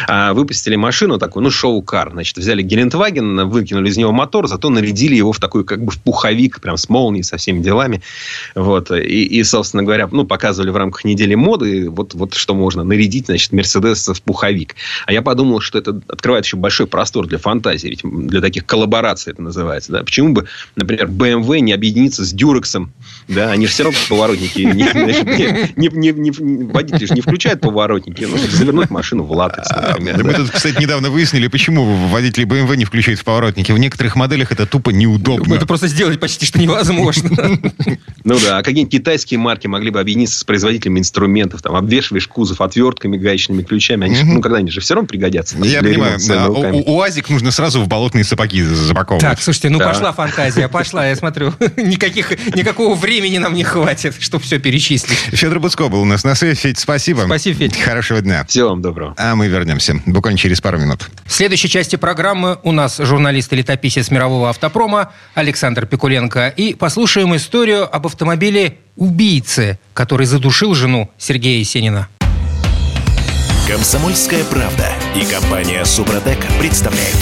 а, 0.08 0.34
выпустили 0.34 0.76
машину 0.76 1.18
такую, 1.18 1.44
ну, 1.44 1.52
шоу-кар. 1.52 2.12
Значит, 2.12 2.38
взяли 2.38 2.62
Гелендваген, 2.62 3.50
выкинули 3.50 3.90
из 3.90 3.98
него 3.98 4.12
мотор, 4.12 4.48
зато 4.48 4.70
нарядили 4.70 5.16
его 5.16 5.34
в 5.34 5.40
такой, 5.40 5.64
как 5.64 5.84
бы, 5.84 5.92
в 5.92 6.00
пуховик, 6.02 6.62
прям 6.62 6.78
с 6.78 6.90
молнией, 6.90 7.24
со 7.24 7.38
всеми 7.38 7.62
делами. 7.62 8.02
Вот. 8.56 8.92
И, 8.92 9.26
и 9.26 9.44
собственно 9.44 9.84
говоря, 9.84 10.08
ну, 10.12 10.26
показывали 10.26 10.70
в 10.70 10.78
рамках 10.78 11.06
недели 11.06 11.36
моды, 11.36 11.90
вот, 11.90 12.14
вот 12.14 12.34
что 12.34 12.54
можно 12.54 12.84
нарядить, 12.84 13.28
значит, 13.28 13.52
Мерседес 13.52 14.08
в 14.08 14.22
пуховик. 14.22 14.76
А 15.06 15.14
я 15.14 15.22
подумал, 15.22 15.60
что 15.60 15.80
это 15.80 16.02
открывает 16.08 16.46
еще 16.46 16.58
большой 16.58 16.88
простор 16.88 17.28
для 17.28 17.38
фантазии, 17.38 17.90
ведь 17.90 18.02
для 18.04 18.42
таких 18.42 18.66
коллабораций 18.66 19.34
это 19.34 19.42
называется. 19.42 19.92
Да? 19.92 20.04
Почему 20.04 20.34
бы, 20.34 20.48
например, 20.76 21.08
BMW 21.08 21.60
не 21.60 21.74
объединиться 21.74 22.26
с 22.26 22.32
Дюрексом? 22.32 22.92
Да, 23.28 23.52
они 23.52 23.66
же 23.66 23.72
все 23.72 23.84
равно 23.84 24.00
поворотники 24.10 24.62
не, 24.62 24.84
не, 25.78 25.90
не, 25.94 26.12
не, 26.12 26.23
не, 26.24 26.66
водители 26.66 27.06
же 27.06 27.14
не 27.14 27.22
включают 27.22 27.62
поворотники, 27.62 28.24
ну, 28.24 28.38
завернуть 28.38 28.90
машину 28.90 29.24
в 29.24 29.32
латекс, 29.32 29.70
например. 29.70 30.18
Да, 30.18 30.24
да. 30.24 30.30
Мы 30.30 30.34
тут, 30.34 30.52
кстати, 30.52 30.82
недавно 30.82 31.10
выяснили, 31.10 31.48
почему 31.48 31.84
водители 32.08 32.46
BMW 32.46 32.78
не 32.78 32.86
включают 32.86 33.20
в 33.20 33.24
поворотники. 33.24 33.72
В 33.72 33.78
некоторых 33.78 34.16
моделях 34.16 34.52
это 34.52 34.66
тупо 34.66 34.90
неудобно. 34.92 35.56
Это 35.56 35.66
просто 35.66 35.88
сделать 35.88 36.20
почти 36.20 36.46
что 36.46 36.60
невозможно. 36.60 37.30
Ну 38.24 38.40
да, 38.40 38.60
а 38.60 38.64
какие-нибудь 38.64 38.92
китайские 38.92 39.38
марки 39.38 39.68
могли 39.68 39.90
бы 39.90 40.00
объединиться 40.00 40.40
с 40.40 40.44
производителями 40.44 41.00
инструментов, 41.00 41.62
там, 41.62 41.76
обвешиваешь 41.76 42.28
кузов 42.28 42.62
отвертками, 42.62 43.18
гаечными 43.18 43.64
ключами, 43.64 44.06
они 44.06 44.16
же, 44.16 44.26
ну, 44.26 44.40
когда-нибудь 44.40 44.74
же 44.74 44.80
все 44.82 44.96
равно 44.96 45.08
пригодятся. 45.08 45.58
Я 45.58 45.82
понимаю, 45.82 46.20
УАЗик 46.86 47.30
нужно 47.30 47.52
сразу 47.52 47.82
в 47.82 47.88
болотные 47.88 48.24
сапоги 48.24 48.64
запаковывать. 48.64 49.22
Так, 49.22 49.42
слушайте, 49.42 49.70
ну 49.70 49.80
пошла 49.80 50.12
фантазия, 50.14 50.68
пошла, 50.68 51.08
я 51.08 51.16
смотрю. 51.16 51.54
Никаких, 51.78 52.32
никакого 52.56 52.96
времени 52.96 53.38
нам 53.38 53.54
не 53.54 53.64
хватит, 53.64 54.16
чтобы 54.20 54.44
все 54.44 54.60
перечислить. 54.60 55.18
Федор 55.18 55.60
Буцко 55.60 55.90
был 55.90 56.06
нас 56.14 56.24
на 56.24 56.36
связи. 56.36 56.60
Федь, 56.60 56.80
спасибо 56.80 57.24
Спасибо. 57.26 57.60
Федь. 57.60 57.80
Хорошего 57.80 58.22
дня. 58.22 58.46
Всего 58.46 58.70
вам 58.70 58.82
доброго. 58.82 59.14
А 59.18 59.36
мы 59.36 59.48
вернемся 59.48 60.00
буквально 60.06 60.38
через 60.38 60.62
пару 60.62 60.78
минут. 60.78 61.10
В 61.26 61.34
следующей 61.34 61.70
части 61.70 61.96
программы 61.96 62.60
у 62.64 62.72
нас 62.72 62.98
журналист 62.98 63.52
и 63.54 63.56
летописец 63.58 64.12
мирового 64.12 64.50
автопрома 64.50 65.12
Александр 65.34 65.86
Пикуленко. 65.86 66.48
И 66.50 66.76
послушаем 66.76 67.36
историю 67.36 67.94
об 67.94 68.06
автомобиле 68.06 68.78
убийце, 68.96 69.80
который 69.94 70.26
задушил 70.28 70.76
жену 70.76 71.10
Сергея 71.18 71.60
Есенина. 71.60 72.08
Комсомольская 73.74 74.44
правда 74.44 74.88
и 75.16 75.26
компания 75.26 75.84
Супротек 75.84 76.38
представляют. 76.60 77.18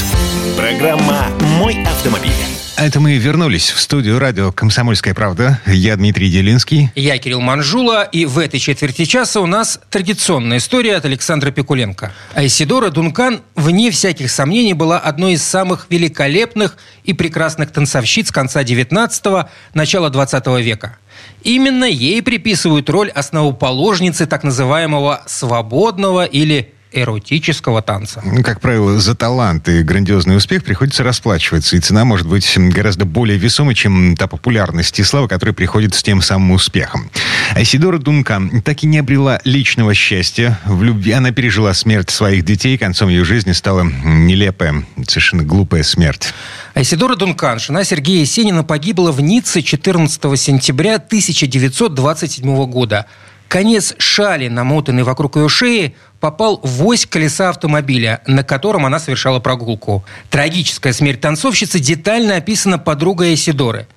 Программа 0.58 1.30
«Мой 1.58 1.82
автомобиль». 1.84 2.34
А 2.76 2.86
это 2.86 3.00
мы 3.00 3.16
вернулись 3.16 3.70
в 3.70 3.80
студию 3.80 4.20
радио 4.20 4.52
«Комсомольская 4.52 5.14
правда». 5.14 5.62
Я 5.66 5.96
Дмитрий 5.96 6.30
Делинский. 6.30 6.92
Я 6.94 7.18
Кирилл 7.20 7.40
Манжула. 7.40 8.04
И 8.04 8.26
в 8.26 8.38
этой 8.38 8.60
четверти 8.60 9.06
часа 9.06 9.40
у 9.40 9.46
нас 9.46 9.80
традиционная 9.90 10.58
история 10.58 10.98
от 10.98 11.06
Александра 11.06 11.52
Пикуленко. 11.52 12.12
Айсидора 12.34 12.90
Дункан, 12.90 13.44
вне 13.56 13.90
всяких 13.90 14.30
сомнений, 14.30 14.74
была 14.74 15.00
одной 15.00 15.34
из 15.34 15.44
самых 15.44 15.86
великолепных 15.90 16.76
и 17.06 17.14
прекрасных 17.14 17.72
танцовщиц 17.72 18.30
конца 18.30 18.62
19-го, 18.62 19.48
начала 19.74 20.10
20 20.10 20.48
века. 20.62 20.98
Именно 21.44 21.86
ей 21.86 22.22
приписывают 22.22 22.90
роль 22.90 23.10
основоположницы 23.10 24.28
так 24.28 24.44
называемого 24.44 25.24
«свободного» 25.26 26.26
или 26.26 26.74
эротического 26.92 27.82
танца. 27.82 28.22
Ну, 28.24 28.44
как 28.44 28.60
правило, 28.60 29.00
за 29.00 29.16
талант 29.16 29.70
и 29.70 29.84
грандиозный 29.84 30.38
успех 30.38 30.64
приходится 30.64 31.04
расплачиваться, 31.04 31.78
и 31.78 31.80
цена 31.80 32.06
может 32.06 32.28
быть 32.28 32.58
гораздо 32.58 33.06
более 33.06 33.38
весомой, 33.38 33.76
чем 33.76 34.16
та 34.18 34.28
популярность 34.28 35.00
и 35.00 35.04
слава, 35.04 35.28
которая 35.28 35.54
приходит 35.54 35.96
с 35.96 36.04
тем 36.04 36.22
самым 36.22 36.52
успехом. 36.52 37.10
Айсидора 37.56 37.98
Дункан 37.98 38.62
так 38.62 38.84
и 38.84 38.88
не 38.88 39.00
обрела 39.00 39.40
личного 39.44 39.94
счастья. 39.94 40.60
В 40.66 40.84
любви 40.84 41.12
она 41.12 41.32
пережила 41.32 41.74
смерть 41.74 42.10
своих 42.10 42.46
детей, 42.46 42.78
концом 42.78 43.10
ее 43.10 43.24
жизни 43.24 43.52
стала 43.52 43.84
нелепая, 43.84 44.86
совершенно 45.08 45.44
глупая 45.44 45.84
смерть. 45.84 46.34
Айсидора 46.74 47.16
Дункан, 47.16 47.60
жена 47.60 47.84
Сергея 47.84 48.22
Есенина, 48.22 48.64
погибла 48.64 49.12
в 49.12 49.22
Ницце 49.22 49.62
14 49.62 50.22
сентября 50.40 50.96
1927 50.96 52.66
года. 52.66 53.06
Конец 53.52 53.96
шали, 53.98 54.48
намотанный 54.48 55.04
вокруг 55.04 55.36
ее 55.36 55.50
шеи, 55.50 55.94
попал 56.22 56.62
в 56.64 56.86
ось 56.86 57.06
колеса 57.06 57.50
автомобиля, 57.50 58.22
на 58.26 58.46
котором 58.46 58.86
она 58.86 58.98
совершала 58.98 59.42
прогулку. 59.42 60.06
Трагическая 60.30 60.94
смерть 60.94 61.20
танцовщицы 61.20 61.78
детально 61.80 62.38
описана 62.38 62.80
подругой 62.80 63.34
Эсидоры. 63.34 63.88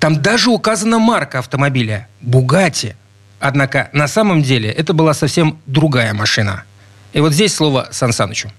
Там 0.00 0.20
даже 0.20 0.50
указана 0.50 0.98
марка 0.98 1.38
автомобиля– 1.38 2.08
«Бугати». 2.22 2.96
Однако 3.38 3.88
на 3.92 4.08
самом 4.08 4.42
деле 4.42 4.68
это 4.68 4.92
была 4.94 5.14
совсем 5.14 5.60
другая 5.66 6.12
машина. 6.12 6.64
И 7.12 7.20
вот 7.20 7.32
здесь 7.32 7.54
слово 7.54 7.90
Сан 7.92 8.12
Санычу. 8.12 8.50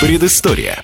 Предыстория. 0.00 0.82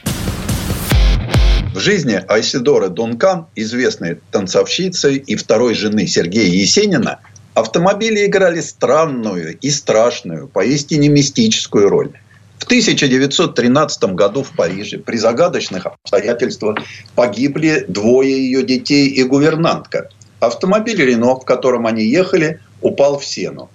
Жизни 1.83 2.23
Айсидоры 2.29 2.91
Дункан, 2.91 3.47
известной 3.57 4.21
танцовщицы 4.31 5.17
и 5.17 5.35
второй 5.35 5.75
жены 5.75 6.07
Сергея 6.07 6.49
Есенина, 6.49 7.19
автомобили 7.55 8.25
играли 8.25 8.61
странную 8.61 9.59
и 9.59 9.69
страшную, 9.69 10.47
поистине 10.47 11.09
мистическую 11.09 11.89
роль. 11.89 12.13
В 12.61 12.65
1913 12.67 14.05
году 14.15 14.45
в 14.45 14.53
Париже 14.53 14.99
при 14.99 15.17
загадочных 15.17 15.87
обстоятельствах 15.87 16.79
погибли 17.17 17.85
двое 17.89 18.31
ее 18.31 18.63
детей 18.63 19.09
и 19.09 19.25
гувернантка. 19.25 20.09
Автомобиль 20.39 21.05
«Рено», 21.05 21.35
в 21.35 21.45
котором 21.45 21.89
они 21.89 22.05
ехали, 22.05 22.61
упал 22.81 23.19
в 23.19 23.25
сену. 23.25 23.69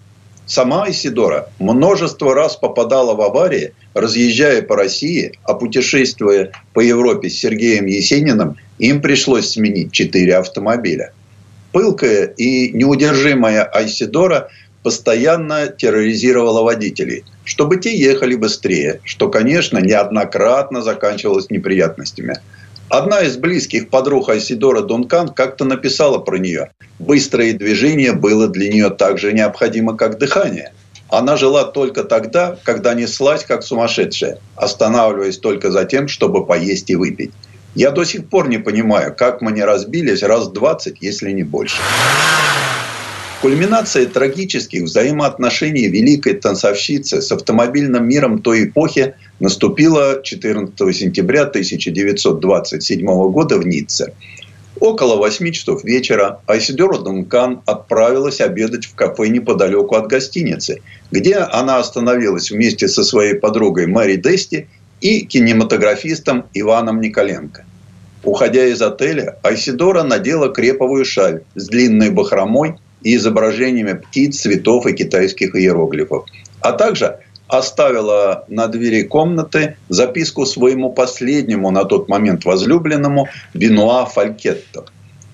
Сама 0.47 0.89
Исидора 0.89 1.49
множество 1.59 2.33
раз 2.33 2.55
попадала 2.55 3.13
в 3.15 3.21
аварии, 3.21 3.73
разъезжая 3.93 4.61
по 4.61 4.77
России, 4.77 5.33
а 5.43 5.53
путешествуя 5.53 6.51
по 6.73 6.79
Европе 6.79 7.29
с 7.29 7.37
Сергеем 7.37 7.85
Есениным, 7.85 8.55
им 8.79 9.01
пришлось 9.01 9.49
сменить 9.49 9.91
четыре 9.91 10.37
автомобиля. 10.37 11.11
Пылкая 11.73 12.27
и 12.27 12.71
неудержимая 12.71 13.63
Айсидора 13.63 14.49
постоянно 14.83 15.67
терроризировала 15.67 16.63
водителей, 16.63 17.25
чтобы 17.43 17.75
те 17.75 17.97
ехали 17.97 18.35
быстрее, 18.35 19.01
что, 19.03 19.27
конечно, 19.27 19.79
неоднократно 19.79 20.81
заканчивалось 20.81 21.49
неприятностями– 21.49 22.35
Одна 22.89 23.21
из 23.21 23.35
близких 23.35 23.89
подруг 23.89 24.29
Айсидора 24.29 24.81
Дункан 24.81 25.27
как-то 25.29 25.65
написала 25.65 26.19
про 26.19 26.37
нее. 26.37 26.71
Быстрое 26.99 27.51
движение 27.51 28.13
было 28.13 28.47
для 28.47 28.69
нее 28.69 28.89
так 28.89 29.17
же 29.17 29.33
необходимо, 29.33 29.97
как 29.97 30.17
дыхание. 30.17 30.71
Она 31.09 31.35
жила 31.35 31.65
только 31.65 32.05
тогда, 32.05 32.57
когда 32.63 32.93
неслась 32.93 33.43
как 33.43 33.63
сумасшедшая, 33.63 34.39
останавливаясь 34.55 35.37
только 35.37 35.69
за 35.69 35.83
тем, 35.83 36.07
чтобы 36.07 36.45
поесть 36.45 36.89
и 36.89 36.95
выпить. 36.95 37.31
Я 37.75 37.91
до 37.91 38.05
сих 38.05 38.29
пор 38.29 38.47
не 38.47 38.57
понимаю, 38.57 39.13
как 39.13 39.41
мы 39.41 39.51
не 39.51 39.63
разбились 39.63 40.23
раз 40.23 40.47
двадцать, 40.47 41.01
если 41.01 41.31
не 41.31 41.43
больше. 41.43 41.81
Кульминация 43.41 44.07
трагических 44.07 44.83
взаимоотношений 44.83 45.87
великой 45.87 46.33
танцовщицы 46.33 47.21
с 47.21 47.31
автомобильным 47.31 48.07
миром 48.07 48.41
той 48.41 48.65
эпохи 48.65 49.13
наступила 49.39 50.21
14 50.23 50.95
сентября 50.95 51.43
1927 51.43 53.05
года 53.31 53.59
в 53.59 53.67
Ницце. 53.67 54.15
Около 54.79 55.17
8 55.17 55.51
часов 55.51 55.83
вечера 55.83 56.41
Айсидора 56.47 56.97
Дункан 56.97 57.61
отправилась 57.67 58.41
обедать 58.41 58.85
в 58.85 58.95
кафе 58.95 59.27
неподалеку 59.27 59.95
от 59.95 60.07
гостиницы, 60.07 60.81
где 61.11 61.35
она 61.35 61.77
остановилась 61.77 62.49
вместе 62.49 62.87
со 62.87 63.03
своей 63.03 63.35
подругой 63.35 63.85
Мэри 63.85 64.15
Дести 64.15 64.67
и 64.99 65.21
кинематографистом 65.21 66.45
Иваном 66.55 67.01
Николенко. 67.01 67.65
Уходя 68.23 68.65
из 68.65 68.81
отеля, 68.81 69.37
Айсидора 69.43 70.01
надела 70.01 70.49
креповую 70.49 71.05
шаль 71.05 71.43
с 71.53 71.67
длинной 71.67 72.09
бахромой 72.09 72.77
и 73.03 73.15
изображениями 73.15 73.93
птиц, 73.93 74.41
цветов 74.41 74.85
и 74.85 74.93
китайских 74.93 75.55
иероглифов. 75.55 76.25
А 76.61 76.71
также 76.71 77.19
оставила 77.47 78.45
на 78.47 78.67
двери 78.67 79.03
комнаты 79.03 79.77
записку 79.89 80.45
своему 80.45 80.91
последнему 80.91 81.71
на 81.71 81.85
тот 81.85 82.09
момент 82.09 82.45
возлюбленному 82.45 83.27
Бенуа 83.53 84.05
Фалькетто. 84.05 84.85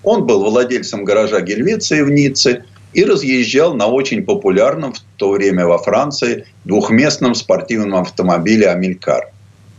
Он 0.04 0.26
был 0.26 0.44
владельцем 0.44 1.06
гаража 1.06 1.42
Гельвеции 1.42 2.02
в 2.02 2.12
Ницце 2.12 2.66
и 2.94 3.04
разъезжал 3.06 3.74
на 3.74 3.88
очень 3.88 4.24
популярном 4.24 4.94
в 4.94 5.00
то 5.18 5.32
время 5.32 5.66
во 5.66 5.80
Франции 5.80 6.46
двухместном 6.66 7.34
спортивном 7.34 8.02
автомобиле 8.02 8.70
«Амелькар». 8.70 9.32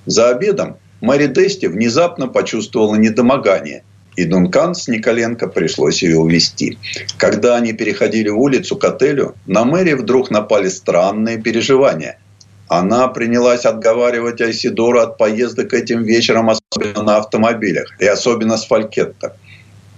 За 0.06 0.30
обедом 0.30 0.76
Мэри 1.00 1.26
Дести 1.26 1.66
внезапно 1.66 2.26
почувствовала 2.26 2.96
недомогание– 2.96 3.84
и 4.16 4.24
Дункан 4.24 4.74
с 4.74 4.88
Николенко 4.88 5.48
пришлось 5.48 6.02
ее 6.02 6.18
увезти. 6.18 6.78
Когда 7.18 7.56
они 7.56 7.72
переходили 7.72 8.28
улицу 8.28 8.76
к 8.76 8.84
отелю, 8.84 9.34
на 9.46 9.64
Мэри 9.64 9.94
вдруг 9.94 10.30
напали 10.30 10.68
странные 10.68 11.38
переживания. 11.38 12.18
Она 12.68 13.08
принялась 13.08 13.64
отговаривать 13.64 14.40
Айсидору 14.40 15.00
от 15.00 15.18
поездок 15.18 15.74
этим 15.74 16.02
вечером, 16.02 16.50
особенно 16.50 17.02
на 17.02 17.16
автомобилях, 17.18 17.94
и 17.98 18.06
особенно 18.06 18.56
с 18.56 18.66
Фалькетто. 18.66 19.36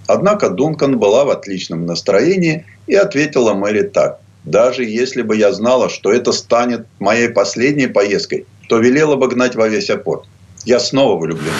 Однако 0.06 0.50
Дункан 0.50 0.98
была 0.98 1.24
в 1.24 1.30
отличном 1.30 1.86
настроении 1.86 2.64
и 2.86 2.94
ответила 2.94 3.54
Мэри 3.54 3.82
так. 3.82 4.20
«Даже 4.44 4.84
если 4.84 5.22
бы 5.22 5.36
я 5.36 5.52
знала, 5.52 5.88
что 5.88 6.12
это 6.12 6.30
станет 6.32 6.86
моей 7.00 7.28
последней 7.28 7.88
поездкой, 7.88 8.46
то 8.68 8.78
велела 8.78 9.16
бы 9.16 9.28
гнать 9.28 9.56
во 9.56 9.68
весь 9.68 9.90
опор. 9.90 10.24
Я 10.64 10.78
снова 10.78 11.18
влюблена». 11.18 11.56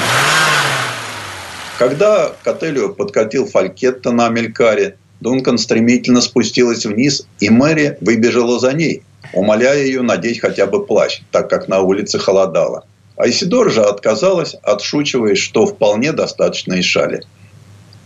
Когда 1.79 2.33
к 2.43 2.47
отелю 2.47 2.95
подкатил 2.95 3.47
Фалькетта 3.47 4.11
на 4.11 4.27
Амелькаре, 4.27 4.97
Дункан 5.21 5.59
стремительно 5.59 6.23
спустилась 6.23 6.87
вниз, 6.87 7.27
и 7.39 7.51
Мэри 7.51 7.99
выбежала 8.01 8.59
за 8.59 8.73
ней, 8.73 9.03
умоляя 9.35 9.83
ее 9.83 10.03
надеть 10.03 10.41
хотя 10.41 10.67
бы 10.67 10.85
плащ, 10.85 11.21
так 11.33 11.51
как 11.51 11.69
на 11.69 11.81
улице 11.81 12.19
холодало. 12.19 12.85
А 13.17 13.29
Исидор 13.29 13.71
же 13.71 13.83
отказалась, 13.83 14.55
отшучиваясь, 14.63 15.39
что 15.39 15.67
вполне 15.67 16.13
достаточно 16.13 16.75
и 16.75 16.83
шали. 16.83 17.23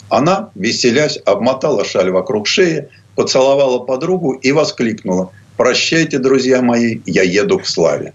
Она, 0.09 0.51
веселясь, 0.57 1.19
обмотала 1.25 1.85
шаль 1.85 2.11
вокруг 2.11 2.49
шеи, 2.49 2.89
поцеловала 3.15 3.81
подругу 3.81 4.33
и 4.33 4.51
воскликнула 4.51 5.31
«Прощайте, 5.57 6.19
друзья 6.19 6.63
мои, 6.63 7.01
я 7.07 7.23
еду 7.23 7.59
к 7.59 7.67
славе». 7.67 8.15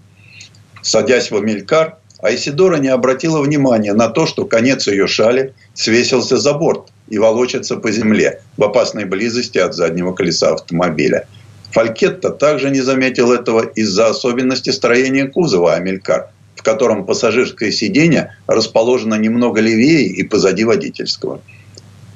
Садясь 0.82 1.30
в 1.30 1.36
Амелькар, 1.36 1.96
а 2.20 2.34
Исидора 2.34 2.76
не 2.76 2.88
обратила 2.88 3.40
внимания 3.40 3.92
на 3.92 4.08
то, 4.08 4.26
что 4.26 4.44
конец 4.44 4.86
ее 4.86 5.06
шали 5.06 5.54
свесился 5.74 6.38
за 6.38 6.54
борт 6.54 6.88
и 7.08 7.18
волочится 7.18 7.76
по 7.76 7.90
земле 7.90 8.40
в 8.56 8.64
опасной 8.64 9.04
близости 9.04 9.58
от 9.58 9.74
заднего 9.74 10.12
колеса 10.12 10.54
автомобиля. 10.54 11.26
Фалькетта 11.72 12.30
также 12.30 12.70
не 12.70 12.80
заметил 12.80 13.32
этого 13.32 13.60
из-за 13.60 14.08
особенности 14.08 14.70
строения 14.70 15.26
кузова 15.26 15.74
Амелькар, 15.74 16.30
в 16.54 16.62
котором 16.62 17.04
пассажирское 17.04 17.70
сиденье 17.70 18.34
расположено 18.46 19.14
немного 19.16 19.60
левее 19.60 20.06
и 20.06 20.22
позади 20.22 20.64
водительского. 20.64 21.42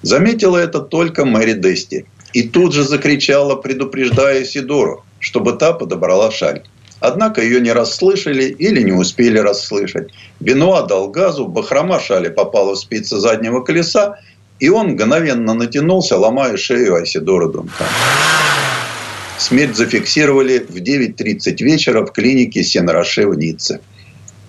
Заметила 0.03 0.57
это 0.57 0.81
только 0.81 1.27
Мэри 1.27 1.53
Дести 1.53 2.07
и 2.33 2.45
тут 2.45 2.73
же 2.73 2.85
закричала, 2.85 3.57
предупреждая 3.57 4.45
Сидору, 4.45 5.05
чтобы 5.19 5.53
та 5.53 5.73
подобрала 5.73 6.31
шаль. 6.31 6.63
Однако 7.01 7.43
ее 7.43 7.61
не 7.61 7.73
расслышали 7.73 8.45
или 8.45 8.83
не 8.83 8.93
успели 8.93 9.39
расслышать. 9.39 10.13
Бенуа 10.39 10.83
дал 10.83 11.09
газу, 11.09 11.49
бахрома 11.49 11.99
шали 11.99 12.29
попала 12.29 12.75
в 12.75 12.79
спицы 12.79 13.17
заднего 13.17 13.61
колеса, 13.61 14.19
и 14.59 14.69
он 14.69 14.89
мгновенно 14.89 15.55
натянулся, 15.55 16.19
ломая 16.19 16.57
шею 16.59 16.97
Айсидора 16.97 17.49
Дункана. 17.49 17.89
Смерть 19.39 19.75
зафиксировали 19.75 20.59
в 20.59 20.77
9.30 20.77 21.65
вечера 21.65 22.05
в 22.05 22.13
клинике 22.13 22.63
Сен-Роше 22.63 23.27
в 23.27 23.35
Ницце. 23.35 23.81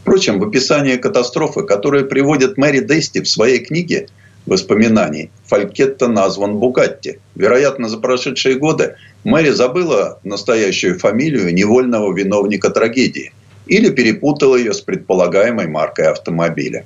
Впрочем, 0.01 0.39
в 0.39 0.43
описании 0.43 0.97
катастрофы, 0.97 1.63
которую 1.63 2.09
приводит 2.09 2.57
Мэри 2.57 2.81
Дести 2.81 3.21
в 3.21 3.29
своей 3.29 3.59
книге 3.59 4.07
воспоминаний, 4.45 5.29
Фалькетта 5.45 6.09
назван 6.09 6.57
Бугатти. 6.57 7.19
Вероятно, 7.35 7.87
за 7.87 7.99
прошедшие 7.99 8.55
годы 8.55 8.95
Мэри 9.23 9.49
забыла 9.51 10.19
настоящую 10.23 10.97
фамилию 10.97 11.53
невольного 11.53 12.11
виновника 12.13 12.69
трагедии 12.69 13.33
или 13.67 13.89
перепутала 13.89 14.55
ее 14.55 14.73
с 14.73 14.81
предполагаемой 14.81 15.67
маркой 15.67 16.07
автомобиля. 16.07 16.85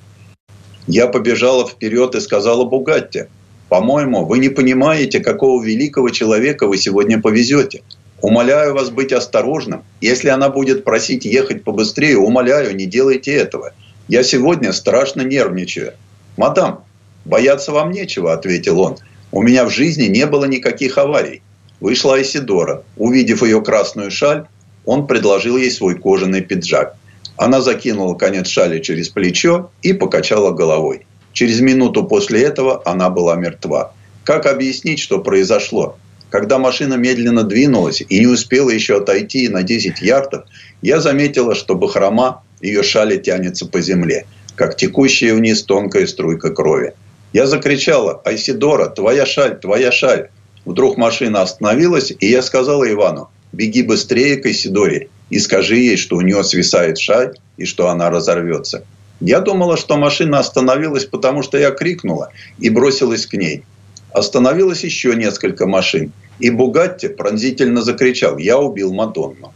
Я 0.88 1.08
побежала 1.08 1.66
вперед 1.68 2.14
и 2.16 2.20
сказала 2.20 2.66
Бугатти, 2.66 3.28
по-моему, 3.70 4.26
вы 4.26 4.40
не 4.40 4.50
понимаете, 4.50 5.20
какого 5.20 5.64
великого 5.64 6.10
человека 6.10 6.68
вы 6.68 6.78
сегодня 6.78 7.20
повезете. 7.20 7.82
Умоляю 8.22 8.74
вас 8.74 8.90
быть 8.90 9.12
осторожным. 9.12 9.84
Если 10.02 10.30
она 10.30 10.50
будет 10.50 10.84
просить 10.84 11.26
ехать 11.26 11.64
побыстрее, 11.64 12.18
умоляю, 12.18 12.76
не 12.76 12.86
делайте 12.86 13.34
этого. 13.34 13.74
Я 14.08 14.24
сегодня 14.24 14.72
страшно 14.72 15.22
нервничаю. 15.22 15.94
Мадам, 16.38 16.84
бояться 17.26 17.72
вам 17.72 17.92
нечего, 17.92 18.34
ответил 18.34 18.80
он. 18.80 18.98
У 19.32 19.42
меня 19.42 19.66
в 19.66 19.72
жизни 19.72 20.06
не 20.06 20.26
было 20.28 20.46
никаких 20.46 20.98
аварий. 20.98 21.42
Вышла 21.86 22.16
Айсидора. 22.16 22.82
Увидев 22.98 23.44
ее 23.44 23.62
красную 23.62 24.10
шаль, 24.10 24.48
он 24.86 25.06
предложил 25.06 25.56
ей 25.56 25.70
свой 25.70 25.94
кожаный 25.94 26.42
пиджак. 26.42 26.96
Она 27.38 27.62
закинула 27.62 28.16
конец 28.16 28.48
шали 28.48 28.80
через 28.80 29.10
плечо 29.10 29.70
и 29.84 29.94
покачала 29.94 30.50
головой. 30.50 31.06
Через 31.32 31.60
минуту 31.60 32.04
после 32.04 32.42
этого 32.42 32.82
она 32.86 33.12
была 33.12 33.36
мертва. 33.36 33.94
Как 34.24 34.48
объяснить, 34.48 34.98
что 34.98 35.20
произошло? 35.20 35.96
Когда 36.32 36.58
машина 36.58 36.96
медленно 36.96 37.44
двинулась 37.44 38.02
и 38.02 38.20
не 38.20 38.26
успела 38.26 38.72
еще 38.72 38.98
отойти 38.98 39.48
на 39.48 39.62
10 39.62 40.02
ярдов, 40.02 40.46
я 40.82 41.00
заметила, 41.00 41.54
что 41.54 41.76
бахрома 41.76 42.42
ее 42.62 42.82
шали 42.82 43.18
тянется 43.18 43.68
по 43.68 43.80
земле, 43.80 44.26
как 44.56 44.76
текущая 44.76 45.36
вниз 45.36 45.62
тонкая 45.62 46.08
струйка 46.08 46.50
крови. 46.50 46.96
Я 47.32 47.46
закричала, 47.46 48.24
«Айсидора, 48.26 48.88
твоя 48.88 49.28
шаль, 49.28 49.60
твоя 49.60 49.92
шаль!» 49.92 50.30
Вдруг 50.66 50.98
машина 50.98 51.42
остановилась, 51.42 52.12
и 52.20 52.28
я 52.28 52.42
сказала 52.42 52.92
Ивану, 52.92 53.30
«Беги 53.54 53.84
быстрее 53.84 54.38
к 54.38 54.46
Айсидоре 54.48 55.10
и 55.30 55.40
скажи 55.40 55.78
ей, 55.78 55.98
что 55.98 56.18
у 56.18 56.22
нее 56.22 56.44
свисает 56.44 56.98
шаль 56.98 57.38
и 57.58 57.66
что 57.66 57.90
она 57.90 58.10
разорвется». 58.10 58.84
Я 59.22 59.40
думала, 59.40 59.78
что 59.78 59.96
машина 59.98 60.40
остановилась, 60.40 61.06
потому 61.06 61.42
что 61.42 61.58
я 61.58 61.72
крикнула 61.72 62.32
и 62.60 62.70
бросилась 62.70 63.26
к 63.26 63.34
ней. 63.34 63.64
Остановилось 64.12 64.84
еще 64.84 65.16
несколько 65.16 65.68
машин. 65.68 66.12
И 66.40 66.50
Бугатти 66.50 67.08
пронзительно 67.08 67.82
закричал 67.82 68.38
«Я 68.38 68.58
убил 68.58 68.94
Мадонну». 68.94 69.54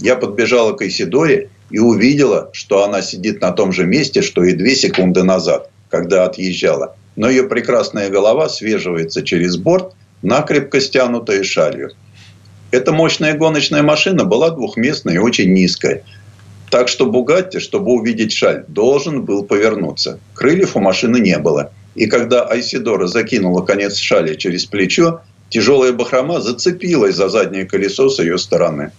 Я 0.00 0.16
подбежала 0.16 0.72
к 0.72 0.82
Исидоре 0.82 1.50
и 1.70 1.78
увидела, 1.78 2.50
что 2.52 2.84
она 2.84 3.02
сидит 3.02 3.40
на 3.40 3.52
том 3.52 3.72
же 3.72 3.86
месте, 3.86 4.22
что 4.22 4.42
и 4.42 4.52
две 4.52 4.74
секунды 4.74 5.22
назад, 5.22 5.70
когда 5.90 6.24
отъезжала. 6.24 6.96
Но 7.14 7.28
ее 7.28 7.44
прекрасная 7.44 8.08
голова 8.08 8.48
свеживается 8.48 9.22
через 9.22 9.56
борт, 9.56 9.94
накрепко 10.22 10.80
стянутая 10.80 11.42
шалью. 11.42 11.92
Эта 12.70 12.92
мощная 12.92 13.34
гоночная 13.34 13.82
машина 13.82 14.24
была 14.24 14.50
двухместной 14.50 15.14
и 15.14 15.18
очень 15.18 15.52
низкая. 15.52 16.02
Так 16.70 16.88
что 16.88 17.06
Бугатти, 17.06 17.60
чтобы 17.60 17.92
увидеть 17.92 18.32
шаль, 18.32 18.64
должен 18.68 19.22
был 19.22 19.44
повернуться. 19.44 20.20
Крыльев 20.34 20.76
у 20.76 20.80
машины 20.80 21.18
не 21.18 21.38
было. 21.38 21.72
И 21.94 22.06
когда 22.06 22.42
Айсидора 22.42 23.06
закинула 23.06 23.62
конец 23.62 23.96
шали 23.96 24.34
через 24.34 24.66
плечо, 24.66 25.22
Тяжелая 25.50 25.92
бахрома 25.92 26.40
зацепилась 26.40 27.16
за 27.16 27.28
заднее 27.28 27.64
колесо 27.64 28.10
с 28.10 28.18
ее 28.18 28.36
стороны. 28.38 28.92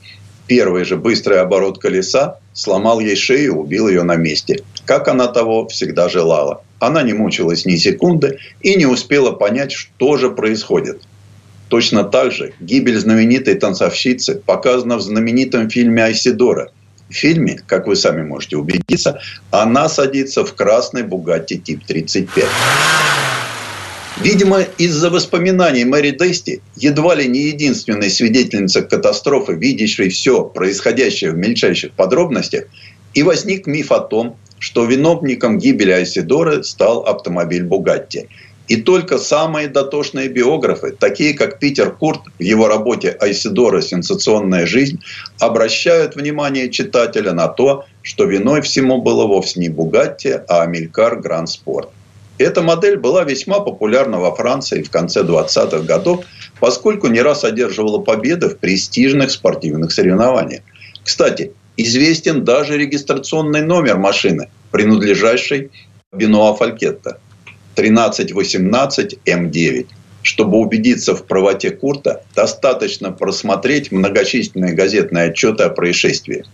Первый 0.48 0.84
же 0.84 0.98
быстрый 0.98 1.40
оборот 1.40 1.78
колеса 1.78 2.40
сломал 2.54 3.00
ей 3.00 3.16
шею, 3.16 3.58
убил 3.58 3.88
ее 3.88 4.02
на 4.02 4.16
месте. 4.16 4.64
Как 4.86 5.08
она 5.08 5.28
того 5.28 5.68
всегда 5.68 6.10
желала. 6.10 6.64
Она 6.80 7.04
не 7.04 7.14
мучилась 7.14 7.66
ни 7.66 7.76
секунды 7.76 8.40
и 8.62 8.76
не 8.76 8.88
успела 8.88 9.32
понять, 9.32 9.72
что 9.72 10.18
же 10.18 10.32
происходит. 10.32 11.04
Точно 11.70 12.04
так 12.04 12.32
же 12.32 12.54
гибель 12.60 13.00
знаменитой 13.00 13.54
танцовщицы 13.54 14.42
показана 14.44 14.98
в 14.98 15.02
знаменитом 15.02 15.70
фильме 15.70 16.04
«Айсидора». 16.04 16.72
В 17.10 17.14
фильме, 17.14 17.60
как 17.66 17.88
вы 17.88 17.96
сами 17.96 18.24
можете 18.24 18.58
убедиться, 18.58 19.20
она 19.52 19.88
садится 19.88 20.44
в 20.44 20.54
красный 20.54 21.04
Бугатти 21.04 21.58
тип 21.58 21.84
35. 21.88 22.46
Видимо, 24.22 24.62
из-за 24.78 25.10
воспоминаний 25.10 25.86
Мэри 25.86 26.12
Дести, 26.12 26.62
едва 26.76 27.16
ли 27.16 27.28
не 27.28 27.48
единственной 27.48 28.10
свидетельница 28.10 28.82
катастрофы, 28.82 29.54
видящей 29.54 30.10
все 30.10 30.44
происходящее 30.44 31.32
в 31.32 31.38
мельчайших 31.38 31.94
подробностях, 31.94 32.66
и 33.14 33.24
возник 33.24 33.66
миф 33.66 33.92
о 33.92 34.00
том, 34.00 34.36
что 34.60 34.86
виновником 34.86 35.58
гибели 35.58 35.92
Айсидоры 35.92 36.64
стал 36.64 37.06
автомобиль 37.06 37.64
«Бугатти». 37.64 38.28
И 38.70 38.76
только 38.76 39.18
самые 39.18 39.68
дотошные 39.68 40.30
биографы, 40.30 40.92
такие 40.92 41.34
как 41.34 41.58
Питер 41.58 41.92
Курт 41.92 42.22
в 42.38 42.44
его 42.44 42.68
работе 42.68 43.18
«Айсидора. 43.20 43.82
Сенсационная 43.82 44.68
жизнь», 44.68 45.00
обращают 45.40 46.16
внимание 46.16 46.70
читателя 46.70 47.34
на 47.34 47.48
то, 47.48 47.86
что 48.04 48.26
виной 48.26 48.62
всему 48.62 49.02
было 49.02 49.26
вовсе 49.26 49.60
не 49.60 49.70
«Бугатти», 49.70 50.42
а 50.48 50.62
«Амелькар 50.62 51.20
Гранд 51.20 51.50
Спорт». 51.50 51.90
Эта 52.38 52.62
модель 52.62 52.98
была 52.98 53.24
весьма 53.24 53.60
популярна 53.60 54.20
во 54.20 54.36
Франции 54.36 54.84
в 54.84 54.92
конце 54.92 55.24
20-х 55.24 55.80
годов, 55.80 56.24
поскольку 56.60 57.08
не 57.08 57.24
раз 57.24 57.44
одерживала 57.44 57.98
победы 57.98 58.50
в 58.50 58.60
престижных 58.60 59.32
спортивных 59.32 59.92
соревнованиях. 59.92 60.62
Кстати, 61.04 61.54
известен 61.76 62.46
даже 62.46 62.78
регистрационный 62.78 63.62
номер 63.62 63.98
машины, 63.98 64.48
принадлежащей 64.70 65.72
Бенуа 66.14 66.54
Фалькетта 66.54 67.20
1318 67.76 69.20
М9. 69.26 69.88
Чтобы 70.22 70.58
убедиться 70.58 71.16
в 71.16 71.26
правоте 71.26 71.72
Курта, 71.72 72.24
достаточно 72.36 73.12
просмотреть 73.12 73.92
многочисленные 73.92 74.74
газетные 74.74 75.26
отчеты 75.26 75.64
о 75.64 75.70
происшествии. 75.70 76.46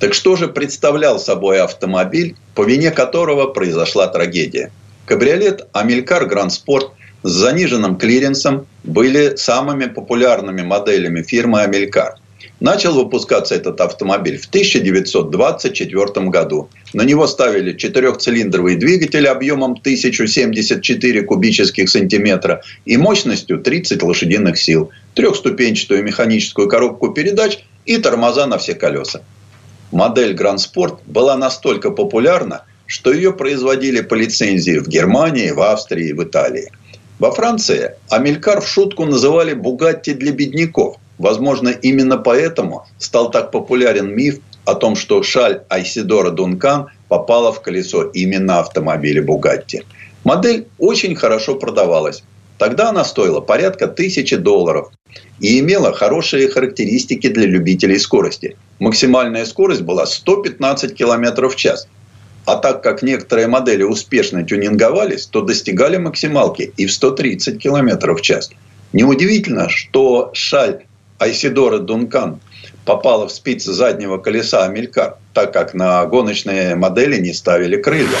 Так 0.00 0.14
что 0.14 0.36
же 0.36 0.48
представлял 0.48 1.18
собой 1.18 1.60
автомобиль, 1.60 2.36
по 2.54 2.62
вине 2.62 2.90
которого 2.90 3.48
произошла 3.48 4.06
трагедия? 4.08 4.70
Кабриолет 5.06 5.66
Амелькар 5.72 6.26
Гранд 6.26 6.52
Спорт 6.52 6.92
с 7.22 7.30
заниженным 7.30 7.96
клиренсом 7.96 8.66
были 8.84 9.36
самыми 9.36 9.86
популярными 9.86 10.62
моделями 10.62 11.22
фирмы 11.22 11.62
Амелькар. 11.62 12.14
Начал 12.60 12.94
выпускаться 12.94 13.54
этот 13.54 13.80
автомобиль 13.80 14.36
в 14.36 14.46
1924 14.46 16.26
году. 16.28 16.68
На 16.92 17.02
него 17.02 17.28
ставили 17.28 17.76
четырехцилиндровый 17.76 18.74
двигатель 18.74 19.28
объемом 19.28 19.72
1074 19.72 21.22
кубических 21.22 21.88
сантиметра 21.88 22.62
и 22.84 22.96
мощностью 22.96 23.60
30 23.60 24.02
лошадиных 24.02 24.58
сил, 24.58 24.90
трехступенчатую 25.14 26.02
механическую 26.02 26.68
коробку 26.68 27.10
передач 27.10 27.60
и 27.86 27.96
тормоза 27.98 28.46
на 28.46 28.58
все 28.58 28.74
колеса. 28.74 29.22
Модель 29.92 30.34
Grand 30.34 30.58
Sport 30.58 30.98
была 31.06 31.36
настолько 31.36 31.92
популярна, 31.92 32.64
что 32.86 33.12
ее 33.12 33.32
производили 33.32 34.00
по 34.00 34.14
лицензии 34.14 34.78
в 34.78 34.88
Германии, 34.88 35.52
в 35.52 35.60
Австрии, 35.60 36.12
в 36.12 36.24
Италии. 36.24 36.72
Во 37.20 37.30
Франции 37.30 37.92
Амелькар 38.10 38.60
в 38.60 38.68
шутку 38.68 39.04
называли 39.04 39.52
«Бугатти 39.52 40.12
для 40.12 40.32
бедняков». 40.32 40.96
Возможно, 41.18 41.68
именно 41.68 42.16
поэтому 42.16 42.86
стал 42.98 43.30
так 43.30 43.50
популярен 43.50 44.14
миф 44.14 44.40
о 44.64 44.74
том, 44.74 44.96
что 44.96 45.22
шаль 45.22 45.62
Айсидора 45.68 46.30
Дункан 46.30 46.88
попала 47.08 47.52
в 47.52 47.60
колесо 47.60 48.04
именно 48.04 48.60
автомобиля 48.60 49.22
«Бугатти». 49.22 49.84
Модель 50.24 50.66
очень 50.78 51.16
хорошо 51.16 51.56
продавалась. 51.56 52.22
Тогда 52.58 52.90
она 52.90 53.04
стоила 53.04 53.40
порядка 53.40 53.86
тысячи 53.86 54.36
долларов 54.36 54.90
и 55.40 55.60
имела 55.60 55.92
хорошие 55.92 56.48
характеристики 56.48 57.28
для 57.28 57.46
любителей 57.46 57.98
скорости. 57.98 58.56
Максимальная 58.78 59.44
скорость 59.44 59.82
была 59.82 60.06
115 60.06 60.94
км 60.94 61.48
в 61.48 61.56
час– 61.56 61.86
а 62.48 62.56
так 62.56 62.82
как 62.82 63.02
некоторые 63.02 63.46
модели 63.46 63.82
успешно 63.82 64.42
тюнинговались, 64.42 65.26
то 65.26 65.42
достигали 65.42 65.98
максималки 65.98 66.72
и 66.78 66.86
в 66.86 66.92
130 66.92 67.58
км 67.58 68.14
в 68.14 68.22
час. 68.22 68.50
Неудивительно, 68.94 69.68
что 69.68 70.30
шаль 70.32 70.86
Айсидора 71.18 71.78
Дункан 71.78 72.40
попала 72.84 73.26
в 73.26 73.32
спицы 73.32 73.72
заднего 73.72 74.18
колеса 74.18 74.64
Амелькар, 74.64 75.16
так 75.34 75.52
как 75.52 75.74
на 75.74 76.04
гоночные 76.06 76.74
модели 76.74 77.20
не 77.20 77.32
ставили 77.32 77.76
крылья. 77.76 78.18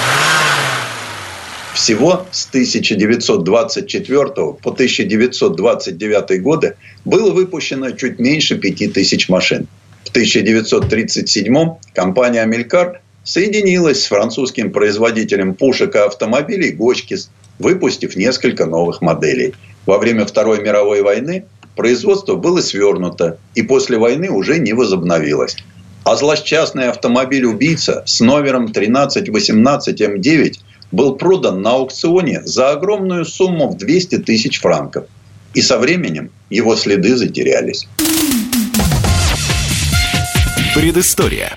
Всего 1.74 2.26
с 2.32 2.48
1924 2.48 4.26
по 4.26 4.70
1929 4.70 6.42
годы 6.42 6.76
было 7.04 7.30
выпущено 7.30 7.92
чуть 7.92 8.18
меньше 8.18 8.58
5000 8.58 9.28
машин. 9.28 9.68
В 10.04 10.10
1937 10.10 11.76
компания 11.94 12.42
«Амелькар» 12.42 13.00
соединилась 13.22 14.02
с 14.02 14.06
французским 14.06 14.72
производителем 14.72 15.54
пушек 15.54 15.94
и 15.94 15.98
автомобилей 15.98 16.72
«Гочкис», 16.72 17.30
выпустив 17.58 18.16
несколько 18.16 18.66
новых 18.66 19.00
моделей. 19.00 19.54
Во 19.86 19.98
время 19.98 20.26
Второй 20.26 20.60
мировой 20.62 21.02
войны 21.02 21.44
производство 21.78 22.34
было 22.34 22.60
свернуто 22.60 23.38
и 23.54 23.62
после 23.62 23.96
войны 23.98 24.28
уже 24.30 24.58
не 24.58 24.72
возобновилось. 24.72 25.56
А 26.02 26.16
злосчастный 26.16 26.88
автомобиль-убийца 26.88 28.02
с 28.04 28.18
номером 28.20 28.66
1318М9 28.66 30.54
был 30.90 31.14
продан 31.14 31.62
на 31.62 31.70
аукционе 31.70 32.42
за 32.44 32.70
огромную 32.72 33.24
сумму 33.24 33.68
в 33.70 33.76
200 33.76 34.18
тысяч 34.18 34.60
франков. 34.60 35.04
И 35.54 35.62
со 35.62 35.78
временем 35.78 36.32
его 36.50 36.74
следы 36.74 37.16
затерялись. 37.16 37.86
Предыстория. 40.74 41.56